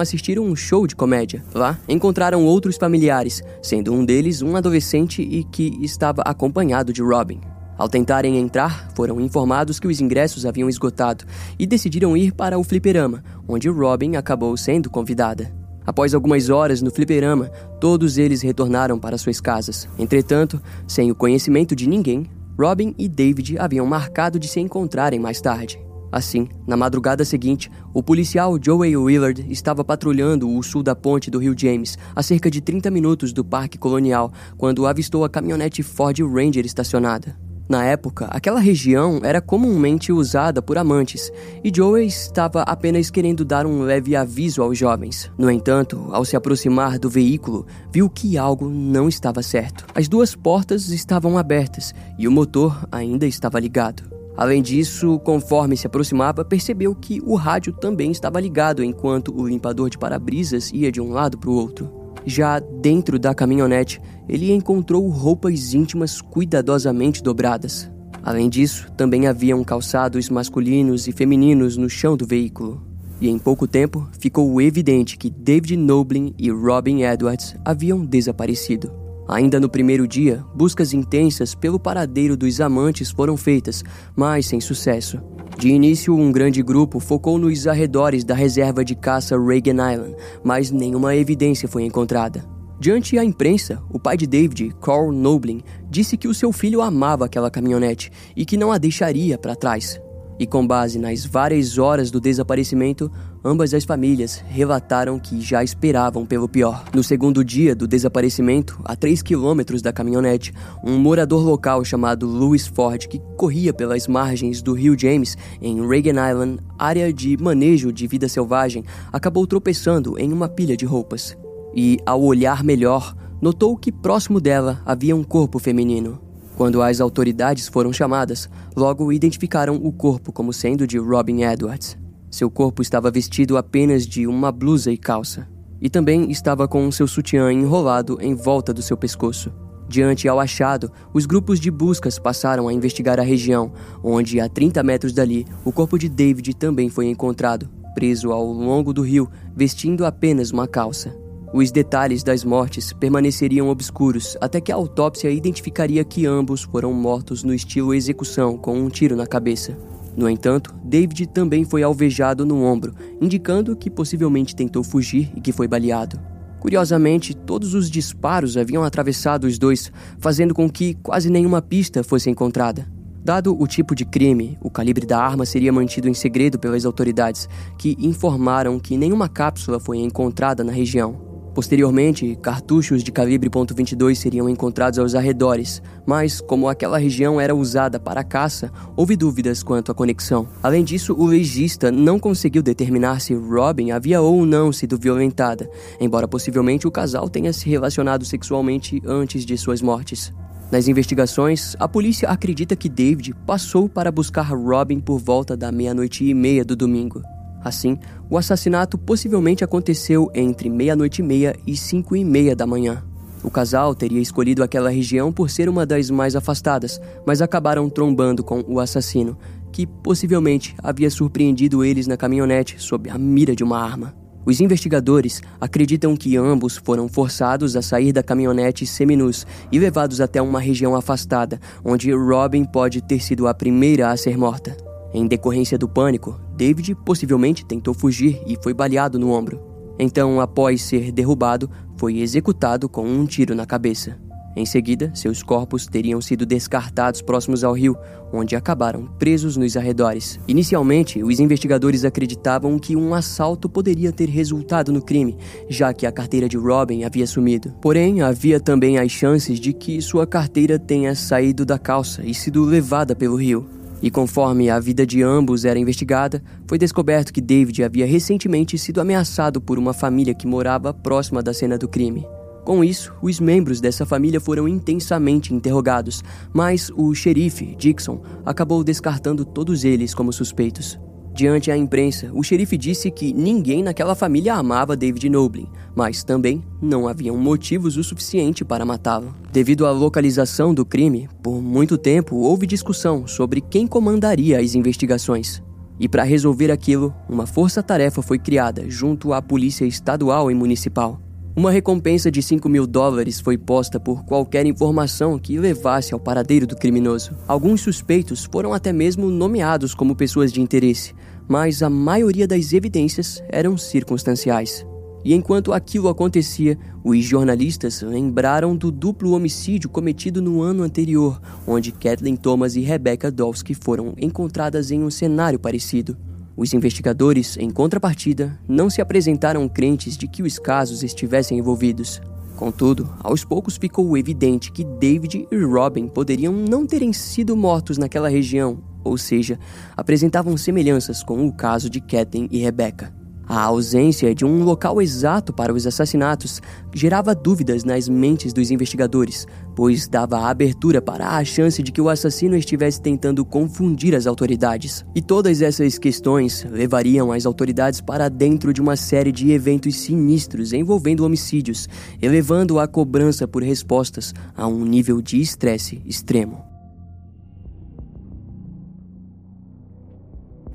assistir 0.00 0.38
um 0.38 0.56
show 0.56 0.86
de 0.86 0.96
comédia. 0.96 1.44
Lá, 1.54 1.78
encontraram 1.86 2.44
outros 2.46 2.76
familiares, 2.76 3.42
sendo 3.62 3.92
um 3.92 4.04
deles 4.04 4.40
um 4.40 4.56
adolescente 4.56 5.20
e 5.20 5.44
que 5.44 5.76
estava 5.82 6.22
acompanhado 6.22 6.94
de 6.94 7.02
Robin. 7.02 7.40
Ao 7.76 7.88
tentarem 7.88 8.38
entrar, 8.38 8.90
foram 8.94 9.20
informados 9.20 9.78
que 9.78 9.86
os 9.86 10.00
ingressos 10.00 10.46
haviam 10.46 10.68
esgotado 10.68 11.24
e 11.58 11.66
decidiram 11.66 12.16
ir 12.16 12.32
para 12.32 12.58
o 12.58 12.64
fliperama, 12.64 13.22
onde 13.46 13.68
Robin 13.68 14.16
acabou 14.16 14.56
sendo 14.56 14.88
convidada. 14.88 15.52
Após 15.84 16.14
algumas 16.14 16.48
horas 16.48 16.80
no 16.80 16.90
fliperama, 16.90 17.50
todos 17.80 18.16
eles 18.16 18.40
retornaram 18.40 18.98
para 18.98 19.18
suas 19.18 19.40
casas. 19.40 19.88
Entretanto, 19.98 20.62
sem 20.86 21.10
o 21.10 21.14
conhecimento 21.14 21.74
de 21.74 21.88
ninguém, 21.88 22.30
Robin 22.58 22.94
e 22.98 23.08
David 23.08 23.58
haviam 23.58 23.86
marcado 23.86 24.38
de 24.38 24.46
se 24.46 24.60
encontrarem 24.60 25.18
mais 25.18 25.40
tarde. 25.40 25.80
Assim, 26.12 26.46
na 26.66 26.76
madrugada 26.76 27.24
seguinte, 27.24 27.70
o 27.94 28.02
policial 28.02 28.58
Joey 28.62 28.94
Willard 28.94 29.46
estava 29.50 29.82
patrulhando 29.82 30.50
o 30.50 30.62
sul 30.62 30.82
da 30.82 30.94
ponte 30.94 31.30
do 31.30 31.38
Rio 31.38 31.54
James, 31.56 31.96
a 32.14 32.22
cerca 32.22 32.50
de 32.50 32.60
30 32.60 32.90
minutos 32.90 33.32
do 33.32 33.42
Parque 33.42 33.78
Colonial, 33.78 34.30
quando 34.58 34.86
avistou 34.86 35.24
a 35.24 35.30
caminhonete 35.30 35.82
Ford 35.82 36.18
Ranger 36.20 36.66
estacionada. 36.66 37.34
Na 37.68 37.84
época, 37.84 38.26
aquela 38.30 38.60
região 38.60 39.20
era 39.22 39.40
comumente 39.40 40.12
usada 40.12 40.60
por 40.60 40.76
amantes, 40.76 41.32
e 41.64 41.72
Joey 41.74 42.06
estava 42.06 42.62
apenas 42.62 43.10
querendo 43.10 43.44
dar 43.44 43.66
um 43.66 43.82
leve 43.82 44.14
aviso 44.14 44.62
aos 44.62 44.76
jovens. 44.76 45.30
No 45.38 45.50
entanto, 45.50 46.08
ao 46.10 46.24
se 46.24 46.36
aproximar 46.36 46.98
do 46.98 47.08
veículo, 47.08 47.66
viu 47.90 48.10
que 48.10 48.36
algo 48.36 48.68
não 48.68 49.08
estava 49.08 49.42
certo. 49.42 49.86
As 49.94 50.08
duas 50.08 50.34
portas 50.34 50.88
estavam 50.90 51.38
abertas 51.38 51.94
e 52.18 52.26
o 52.26 52.32
motor 52.32 52.86
ainda 52.90 53.26
estava 53.26 53.60
ligado. 53.60 54.02
Além 54.36 54.62
disso, 54.62 55.18
conforme 55.20 55.76
se 55.76 55.86
aproximava, 55.86 56.44
percebeu 56.44 56.94
que 56.94 57.20
o 57.24 57.34
rádio 57.34 57.72
também 57.72 58.10
estava 58.10 58.40
ligado 58.40 58.82
enquanto 58.82 59.32
o 59.34 59.46
limpador 59.46 59.90
de 59.90 59.98
para-brisas 59.98 60.70
ia 60.72 60.90
de 60.90 61.00
um 61.00 61.10
lado 61.10 61.38
para 61.38 61.50
o 61.50 61.54
outro. 61.54 62.01
Já 62.24 62.58
dentro 62.58 63.18
da 63.18 63.34
caminhonete, 63.34 64.00
ele 64.28 64.52
encontrou 64.52 65.08
roupas 65.08 65.74
íntimas 65.74 66.20
cuidadosamente 66.20 67.22
dobradas. 67.22 67.90
Além 68.22 68.48
disso, 68.48 68.86
também 68.96 69.26
haviam 69.26 69.64
calçados 69.64 70.30
masculinos 70.30 71.08
e 71.08 71.12
femininos 71.12 71.76
no 71.76 71.90
chão 71.90 72.16
do 72.16 72.26
veículo. 72.26 72.80
E 73.20 73.28
em 73.28 73.38
pouco 73.38 73.66
tempo, 73.66 74.08
ficou 74.18 74.60
evidente 74.60 75.16
que 75.16 75.30
David 75.30 75.76
Noblin 75.76 76.34
e 76.38 76.50
Robin 76.50 77.02
Edwards 77.02 77.54
haviam 77.64 78.04
desaparecido. 78.04 79.01
Ainda 79.28 79.60
no 79.60 79.68
primeiro 79.68 80.06
dia, 80.06 80.44
buscas 80.54 80.92
intensas 80.92 81.54
pelo 81.54 81.78
paradeiro 81.78 82.36
dos 82.36 82.60
amantes 82.60 83.10
foram 83.10 83.36
feitas, 83.36 83.84
mas 84.16 84.46
sem 84.46 84.60
sucesso. 84.60 85.20
De 85.58 85.68
início, 85.68 86.14
um 86.14 86.32
grande 86.32 86.62
grupo 86.62 86.98
focou 86.98 87.38
nos 87.38 87.66
arredores 87.66 88.24
da 88.24 88.34
reserva 88.34 88.84
de 88.84 88.94
caça 88.94 89.38
Reagan 89.38 89.92
Island, 89.92 90.16
mas 90.42 90.70
nenhuma 90.70 91.14
evidência 91.14 91.68
foi 91.68 91.84
encontrada. 91.84 92.44
Diante 92.80 93.16
a 93.16 93.24
imprensa, 93.24 93.80
o 93.90 93.98
pai 93.98 94.16
de 94.16 94.26
David, 94.26 94.74
Carl 94.82 95.12
Noblin, 95.12 95.62
disse 95.88 96.16
que 96.16 96.26
o 96.26 96.34
seu 96.34 96.50
filho 96.50 96.82
amava 96.82 97.26
aquela 97.26 97.48
caminhonete 97.48 98.10
e 98.34 98.44
que 98.44 98.56
não 98.56 98.72
a 98.72 98.78
deixaria 98.78 99.38
para 99.38 99.54
trás. 99.54 100.00
E 100.36 100.46
com 100.48 100.66
base 100.66 100.98
nas 100.98 101.24
várias 101.24 101.78
horas 101.78 102.10
do 102.10 102.20
desaparecimento, 102.20 103.08
ambas 103.44 103.74
as 103.74 103.84
famílias 103.84 104.42
relataram 104.48 105.18
que 105.18 105.40
já 105.40 105.62
esperavam 105.64 106.24
pelo 106.24 106.48
pior. 106.48 106.84
No 106.94 107.02
segundo 107.02 107.44
dia 107.44 107.74
do 107.74 107.88
desaparecimento, 107.88 108.80
a 108.84 108.94
3 108.94 109.22
quilômetros 109.22 109.82
da 109.82 109.92
caminhonete, 109.92 110.52
um 110.84 110.98
morador 110.98 111.44
local 111.44 111.84
chamado 111.84 112.26
Louis 112.26 112.66
Ford, 112.66 113.06
que 113.06 113.20
corria 113.36 113.72
pelas 113.72 114.06
margens 114.06 114.62
do 114.62 114.72
rio 114.72 114.98
James, 114.98 115.36
em 115.60 115.86
Reagan 115.86 116.30
Island, 116.30 116.60
área 116.78 117.12
de 117.12 117.36
manejo 117.36 117.92
de 117.92 118.06
vida 118.06 118.28
selvagem, 118.28 118.84
acabou 119.12 119.46
tropeçando 119.46 120.18
em 120.18 120.32
uma 120.32 120.48
pilha 120.48 120.76
de 120.76 120.84
roupas. 120.84 121.36
E, 121.74 121.98
ao 122.04 122.22
olhar 122.22 122.62
melhor, 122.62 123.14
notou 123.40 123.76
que 123.76 123.90
próximo 123.90 124.40
dela 124.40 124.80
havia 124.84 125.16
um 125.16 125.24
corpo 125.24 125.58
feminino. 125.58 126.20
Quando 126.56 126.82
as 126.82 127.00
autoridades 127.00 127.66
foram 127.66 127.92
chamadas, 127.92 128.48
logo 128.76 129.10
identificaram 129.10 129.76
o 129.76 129.90
corpo 129.90 130.30
como 130.30 130.52
sendo 130.52 130.86
de 130.86 130.98
Robin 130.98 131.42
Edwards. 131.42 132.01
Seu 132.32 132.50
corpo 132.50 132.80
estava 132.80 133.10
vestido 133.10 133.58
apenas 133.58 134.06
de 134.06 134.26
uma 134.26 134.50
blusa 134.50 134.90
e 134.90 134.96
calça, 134.96 135.46
e 135.78 135.90
também 135.90 136.30
estava 136.30 136.66
com 136.66 136.90
seu 136.90 137.06
sutiã 137.06 137.52
enrolado 137.52 138.16
em 138.22 138.34
volta 138.34 138.72
do 138.72 138.80
seu 138.80 138.96
pescoço. 138.96 139.52
Diante 139.86 140.26
ao 140.26 140.40
achado, 140.40 140.90
os 141.12 141.26
grupos 141.26 141.60
de 141.60 141.70
buscas 141.70 142.18
passaram 142.18 142.68
a 142.68 142.72
investigar 142.72 143.20
a 143.20 143.22
região, 143.22 143.70
onde, 144.02 144.40
a 144.40 144.48
30 144.48 144.82
metros 144.82 145.12
dali, 145.12 145.44
o 145.62 145.70
corpo 145.70 145.98
de 145.98 146.08
David 146.08 146.56
também 146.56 146.88
foi 146.88 147.06
encontrado, 147.10 147.68
preso 147.94 148.32
ao 148.32 148.46
longo 148.46 148.94
do 148.94 149.02
rio, 149.02 149.28
vestindo 149.54 150.06
apenas 150.06 150.52
uma 150.52 150.66
calça. 150.66 151.14
Os 151.52 151.70
detalhes 151.70 152.22
das 152.22 152.44
mortes 152.44 152.94
permaneceriam 152.94 153.68
obscuros 153.68 154.38
até 154.40 154.58
que 154.58 154.72
a 154.72 154.74
autópsia 154.74 155.30
identificaria 155.30 156.02
que 156.02 156.24
ambos 156.24 156.62
foram 156.62 156.94
mortos 156.94 157.44
no 157.44 157.52
estilo 157.52 157.92
execução 157.92 158.56
com 158.56 158.78
um 158.78 158.88
tiro 158.88 159.14
na 159.14 159.26
cabeça. 159.26 159.76
No 160.16 160.28
entanto, 160.28 160.74
David 160.84 161.26
também 161.28 161.64
foi 161.64 161.82
alvejado 161.82 162.44
no 162.44 162.62
ombro, 162.62 162.94
indicando 163.20 163.74
que 163.74 163.90
possivelmente 163.90 164.54
tentou 164.54 164.84
fugir 164.84 165.32
e 165.34 165.40
que 165.40 165.52
foi 165.52 165.66
baleado. 165.66 166.20
Curiosamente, 166.60 167.34
todos 167.34 167.74
os 167.74 167.90
disparos 167.90 168.56
haviam 168.56 168.84
atravessado 168.84 169.44
os 169.44 169.58
dois, 169.58 169.90
fazendo 170.18 170.54
com 170.54 170.70
que 170.70 170.94
quase 170.94 171.28
nenhuma 171.28 171.60
pista 171.60 172.04
fosse 172.04 172.30
encontrada. 172.30 172.86
Dado 173.24 173.56
o 173.60 173.66
tipo 173.66 173.94
de 173.94 174.04
crime, 174.04 174.58
o 174.60 174.70
calibre 174.70 175.06
da 175.06 175.18
arma 175.18 175.46
seria 175.46 175.72
mantido 175.72 176.08
em 176.08 176.14
segredo 176.14 176.58
pelas 176.58 176.84
autoridades, 176.84 177.48
que 177.78 177.96
informaram 177.98 178.78
que 178.78 178.96
nenhuma 178.96 179.28
cápsula 179.28 179.80
foi 179.80 179.98
encontrada 179.98 180.62
na 180.62 180.72
região. 180.72 181.31
Posteriormente, 181.54 182.34
cartuchos 182.40 183.04
de 183.04 183.12
calibre 183.12 183.50
.22 183.50 184.14
seriam 184.14 184.48
encontrados 184.48 184.98
aos 184.98 185.14
arredores, 185.14 185.82
mas 186.06 186.40
como 186.40 186.66
aquela 186.66 186.96
região 186.96 187.38
era 187.38 187.54
usada 187.54 188.00
para 188.00 188.24
caça, 188.24 188.72
houve 188.96 189.16
dúvidas 189.16 189.62
quanto 189.62 189.92
à 189.92 189.94
conexão. 189.94 190.48
Além 190.62 190.82
disso, 190.82 191.14
o 191.14 191.26
legista 191.26 191.92
não 191.92 192.18
conseguiu 192.18 192.62
determinar 192.62 193.20
se 193.20 193.34
Robin 193.34 193.90
havia 193.90 194.22
ou 194.22 194.46
não 194.46 194.72
sido 194.72 194.98
violentada, 194.98 195.68
embora 196.00 196.26
possivelmente 196.26 196.88
o 196.88 196.90
casal 196.90 197.28
tenha 197.28 197.52
se 197.52 197.68
relacionado 197.68 198.24
sexualmente 198.24 199.02
antes 199.04 199.44
de 199.44 199.58
suas 199.58 199.82
mortes. 199.82 200.32
Nas 200.70 200.88
investigações, 200.88 201.76
a 201.78 201.86
polícia 201.86 202.30
acredita 202.30 202.74
que 202.74 202.88
David 202.88 203.34
passou 203.46 203.90
para 203.90 204.10
buscar 204.10 204.54
Robin 204.54 205.00
por 205.00 205.18
volta 205.18 205.54
da 205.54 205.70
meia-noite 205.70 206.24
e 206.24 206.32
meia 206.32 206.64
do 206.64 206.74
domingo. 206.74 207.20
Assim, 207.64 207.98
o 208.28 208.36
assassinato 208.36 208.98
possivelmente 208.98 209.62
aconteceu 209.62 210.30
entre 210.34 210.68
meia-noite 210.68 211.22
e 211.22 211.24
meia 211.24 211.56
e 211.66 211.76
cinco 211.76 212.16
e 212.16 212.24
meia 212.24 212.56
da 212.56 212.66
manhã. 212.66 213.04
O 213.42 213.50
casal 213.50 213.94
teria 213.94 214.20
escolhido 214.20 214.62
aquela 214.62 214.90
região 214.90 215.32
por 215.32 215.50
ser 215.50 215.68
uma 215.68 215.84
das 215.84 216.10
mais 216.10 216.36
afastadas, 216.36 217.00
mas 217.26 217.42
acabaram 217.42 217.90
trombando 217.90 218.44
com 218.44 218.64
o 218.68 218.78
assassino, 218.78 219.36
que 219.72 219.86
possivelmente 219.86 220.76
havia 220.82 221.10
surpreendido 221.10 221.84
eles 221.84 222.06
na 222.06 222.16
caminhonete 222.16 222.80
sob 222.80 223.10
a 223.10 223.18
mira 223.18 223.56
de 223.56 223.64
uma 223.64 223.80
arma. 223.80 224.14
Os 224.44 224.60
investigadores 224.60 225.40
acreditam 225.60 226.16
que 226.16 226.36
ambos 226.36 226.76
foram 226.76 227.08
forçados 227.08 227.76
a 227.76 227.82
sair 227.82 228.12
da 228.12 228.24
caminhonete 228.24 228.84
seminus 228.84 229.46
e 229.70 229.78
levados 229.78 230.20
até 230.20 230.42
uma 230.42 230.60
região 230.60 230.96
afastada, 230.96 231.60
onde 231.84 232.12
Robin 232.12 232.64
pode 232.64 233.00
ter 233.00 233.20
sido 233.20 233.46
a 233.46 233.54
primeira 233.54 234.10
a 234.10 234.16
ser 234.16 234.36
morta. 234.36 234.76
Em 235.14 235.26
decorrência 235.26 235.76
do 235.76 235.88
pânico, 235.88 236.40
David 236.56 236.94
possivelmente 236.94 237.64
tentou 237.64 237.92
fugir 237.92 238.42
e 238.46 238.56
foi 238.62 238.72
baleado 238.72 239.18
no 239.18 239.30
ombro. 239.30 239.60
Então, 239.98 240.40
após 240.40 240.82
ser 240.82 241.12
derrubado, 241.12 241.70
foi 241.96 242.18
executado 242.18 242.88
com 242.88 243.06
um 243.06 243.26
tiro 243.26 243.54
na 243.54 243.66
cabeça. 243.66 244.18
Em 244.54 244.66
seguida, 244.66 245.10
seus 245.14 245.42
corpos 245.42 245.86
teriam 245.86 246.20
sido 246.20 246.44
descartados 246.44 247.22
próximos 247.22 247.64
ao 247.64 247.72
rio, 247.72 247.96
onde 248.32 248.54
acabaram 248.54 249.06
presos 249.18 249.56
nos 249.56 249.76
arredores. 249.78 250.38
Inicialmente, 250.46 251.22
os 251.22 251.40
investigadores 251.40 252.04
acreditavam 252.04 252.78
que 252.78 252.94
um 252.94 253.14
assalto 253.14 253.66
poderia 253.68 254.12
ter 254.12 254.28
resultado 254.28 254.92
no 254.92 255.00
crime, 255.00 255.38
já 255.70 255.94
que 255.94 256.06
a 256.06 256.12
carteira 256.12 256.48
de 256.48 256.58
Robin 256.58 257.04
havia 257.04 257.26
sumido. 257.26 257.72
Porém, 257.80 258.20
havia 258.20 258.60
também 258.60 258.98
as 258.98 259.10
chances 259.10 259.58
de 259.58 259.72
que 259.72 260.02
sua 260.02 260.26
carteira 260.26 260.78
tenha 260.78 261.14
saído 261.14 261.64
da 261.64 261.78
calça 261.78 262.22
e 262.22 262.34
sido 262.34 262.62
levada 262.62 263.16
pelo 263.16 263.36
rio. 263.36 263.66
E 264.02 264.10
conforme 264.10 264.68
a 264.68 264.80
vida 264.80 265.06
de 265.06 265.22
ambos 265.22 265.64
era 265.64 265.78
investigada, 265.78 266.42
foi 266.66 266.76
descoberto 266.76 267.32
que 267.32 267.40
David 267.40 267.84
havia 267.84 268.04
recentemente 268.04 268.76
sido 268.76 269.00
ameaçado 269.00 269.60
por 269.60 269.78
uma 269.78 269.92
família 269.92 270.34
que 270.34 270.46
morava 270.46 270.92
próxima 270.92 271.40
da 271.40 271.54
cena 271.54 271.78
do 271.78 271.88
crime. 271.88 272.26
Com 272.64 272.82
isso, 272.82 273.12
os 273.22 273.38
membros 273.38 273.80
dessa 273.80 274.04
família 274.04 274.40
foram 274.40 274.66
intensamente 274.66 275.54
interrogados, 275.54 276.22
mas 276.52 276.90
o 276.96 277.14
xerife, 277.14 277.76
Dixon, 277.76 278.20
acabou 278.44 278.82
descartando 278.82 279.44
todos 279.44 279.84
eles 279.84 280.14
como 280.14 280.32
suspeitos. 280.32 280.98
Diante 281.34 281.70
a 281.70 281.76
imprensa, 281.76 282.30
o 282.34 282.42
xerife 282.42 282.76
disse 282.76 283.10
que 283.10 283.32
ninguém 283.32 283.82
naquela 283.82 284.14
família 284.14 284.54
amava 284.54 284.94
David 284.94 285.30
Noblin, 285.30 285.66
mas 285.94 286.22
também 286.22 286.62
não 286.80 287.08
haviam 287.08 287.36
motivos 287.38 287.96
o 287.96 288.04
suficiente 288.04 288.64
para 288.64 288.84
matá-lo. 288.84 289.34
Devido 289.50 289.86
à 289.86 289.90
localização 289.90 290.74
do 290.74 290.84
crime, 290.84 291.28
por 291.42 291.62
muito 291.62 291.96
tempo 291.96 292.36
houve 292.36 292.66
discussão 292.66 293.26
sobre 293.26 293.62
quem 293.62 293.86
comandaria 293.86 294.60
as 294.60 294.74
investigações. 294.74 295.62
E 295.98 296.06
para 296.06 296.22
resolver 296.22 296.70
aquilo, 296.70 297.14
uma 297.28 297.46
força-tarefa 297.46 298.20
foi 298.20 298.38
criada 298.38 298.84
junto 298.88 299.32
à 299.32 299.40
polícia 299.40 299.86
estadual 299.86 300.50
e 300.50 300.54
municipal. 300.54 301.18
Uma 301.54 301.70
recompensa 301.70 302.30
de 302.30 302.42
5 302.42 302.66
mil 302.66 302.86
dólares 302.86 303.38
foi 303.38 303.58
posta 303.58 304.00
por 304.00 304.24
qualquer 304.24 304.64
informação 304.64 305.38
que 305.38 305.58
levasse 305.58 306.14
ao 306.14 306.18
paradeiro 306.18 306.66
do 306.66 306.74
criminoso. 306.74 307.36
Alguns 307.46 307.82
suspeitos 307.82 308.48
foram 308.50 308.72
até 308.72 308.90
mesmo 308.90 309.28
nomeados 309.30 309.94
como 309.94 310.16
pessoas 310.16 310.50
de 310.50 310.62
interesse, 310.62 311.14
mas 311.46 311.82
a 311.82 311.90
maioria 311.90 312.48
das 312.48 312.72
evidências 312.72 313.42
eram 313.50 313.76
circunstanciais. 313.76 314.86
E 315.22 315.34
enquanto 315.34 315.74
aquilo 315.74 316.08
acontecia, 316.08 316.78
os 317.04 317.22
jornalistas 317.22 318.00
lembraram 318.00 318.74
do 318.74 318.90
duplo 318.90 319.32
homicídio 319.32 319.90
cometido 319.90 320.40
no 320.40 320.62
ano 320.62 320.82
anterior, 320.82 321.38
onde 321.66 321.92
Kathleen 321.92 322.34
Thomas 322.34 322.76
e 322.76 322.80
Rebecca 322.80 323.30
Dolsky 323.30 323.74
foram 323.74 324.14
encontradas 324.16 324.90
em 324.90 325.02
um 325.02 325.10
cenário 325.10 325.58
parecido. 325.58 326.16
Os 326.56 326.74
investigadores, 326.74 327.56
em 327.56 327.70
contrapartida, 327.70 328.58
não 328.68 328.90
se 328.90 329.00
apresentaram 329.00 329.68
crentes 329.68 330.16
de 330.16 330.28
que 330.28 330.42
os 330.42 330.58
casos 330.58 331.02
estivessem 331.02 331.58
envolvidos. 331.58 332.20
Contudo, 332.56 333.12
aos 333.20 333.44
poucos 333.44 333.76
ficou 333.76 334.16
evidente 334.16 334.70
que 334.70 334.84
David 334.84 335.48
e 335.50 335.64
Robin 335.64 336.06
poderiam 336.06 336.52
não 336.52 336.86
terem 336.86 337.12
sido 337.12 337.56
mortos 337.56 337.96
naquela 337.96 338.28
região, 338.28 338.82
ou 339.02 339.16
seja, 339.16 339.58
apresentavam 339.96 340.56
semelhanças 340.56 341.22
com 341.22 341.46
o 341.46 341.52
caso 341.52 341.88
de 341.88 342.00
Kathleen 342.00 342.48
e 342.50 342.58
Rebecca. 342.58 343.21
A 343.48 343.62
ausência 343.62 344.34
de 344.34 344.44
um 344.44 344.62
local 344.64 345.02
exato 345.02 345.52
para 345.52 345.72
os 345.72 345.86
assassinatos 345.86 346.62
gerava 346.94 347.34
dúvidas 347.34 347.84
nas 347.84 348.08
mentes 348.08 348.52
dos 348.52 348.70
investigadores, 348.70 349.46
pois 349.74 350.06
dava 350.08 350.48
abertura 350.48 351.02
para 351.02 351.36
a 351.36 351.44
chance 351.44 351.82
de 351.82 351.92
que 351.92 352.00
o 352.00 352.08
assassino 352.08 352.56
estivesse 352.56 353.00
tentando 353.00 353.44
confundir 353.44 354.14
as 354.14 354.26
autoridades. 354.26 355.04
E 355.14 355.20
todas 355.20 355.60
essas 355.60 355.98
questões 355.98 356.64
levariam 356.70 357.32
as 357.32 357.44
autoridades 357.44 358.00
para 358.00 358.28
dentro 358.28 358.72
de 358.72 358.80
uma 358.80 358.96
série 358.96 359.32
de 359.32 359.50
eventos 359.50 359.96
sinistros 359.96 360.72
envolvendo 360.72 361.24
homicídios, 361.24 361.88
elevando 362.20 362.78
a 362.78 362.86
cobrança 362.86 363.46
por 363.46 363.62
respostas 363.62 364.32
a 364.56 364.66
um 364.66 364.84
nível 364.84 365.20
de 365.20 365.40
estresse 365.40 366.00
extremo. 366.06 366.71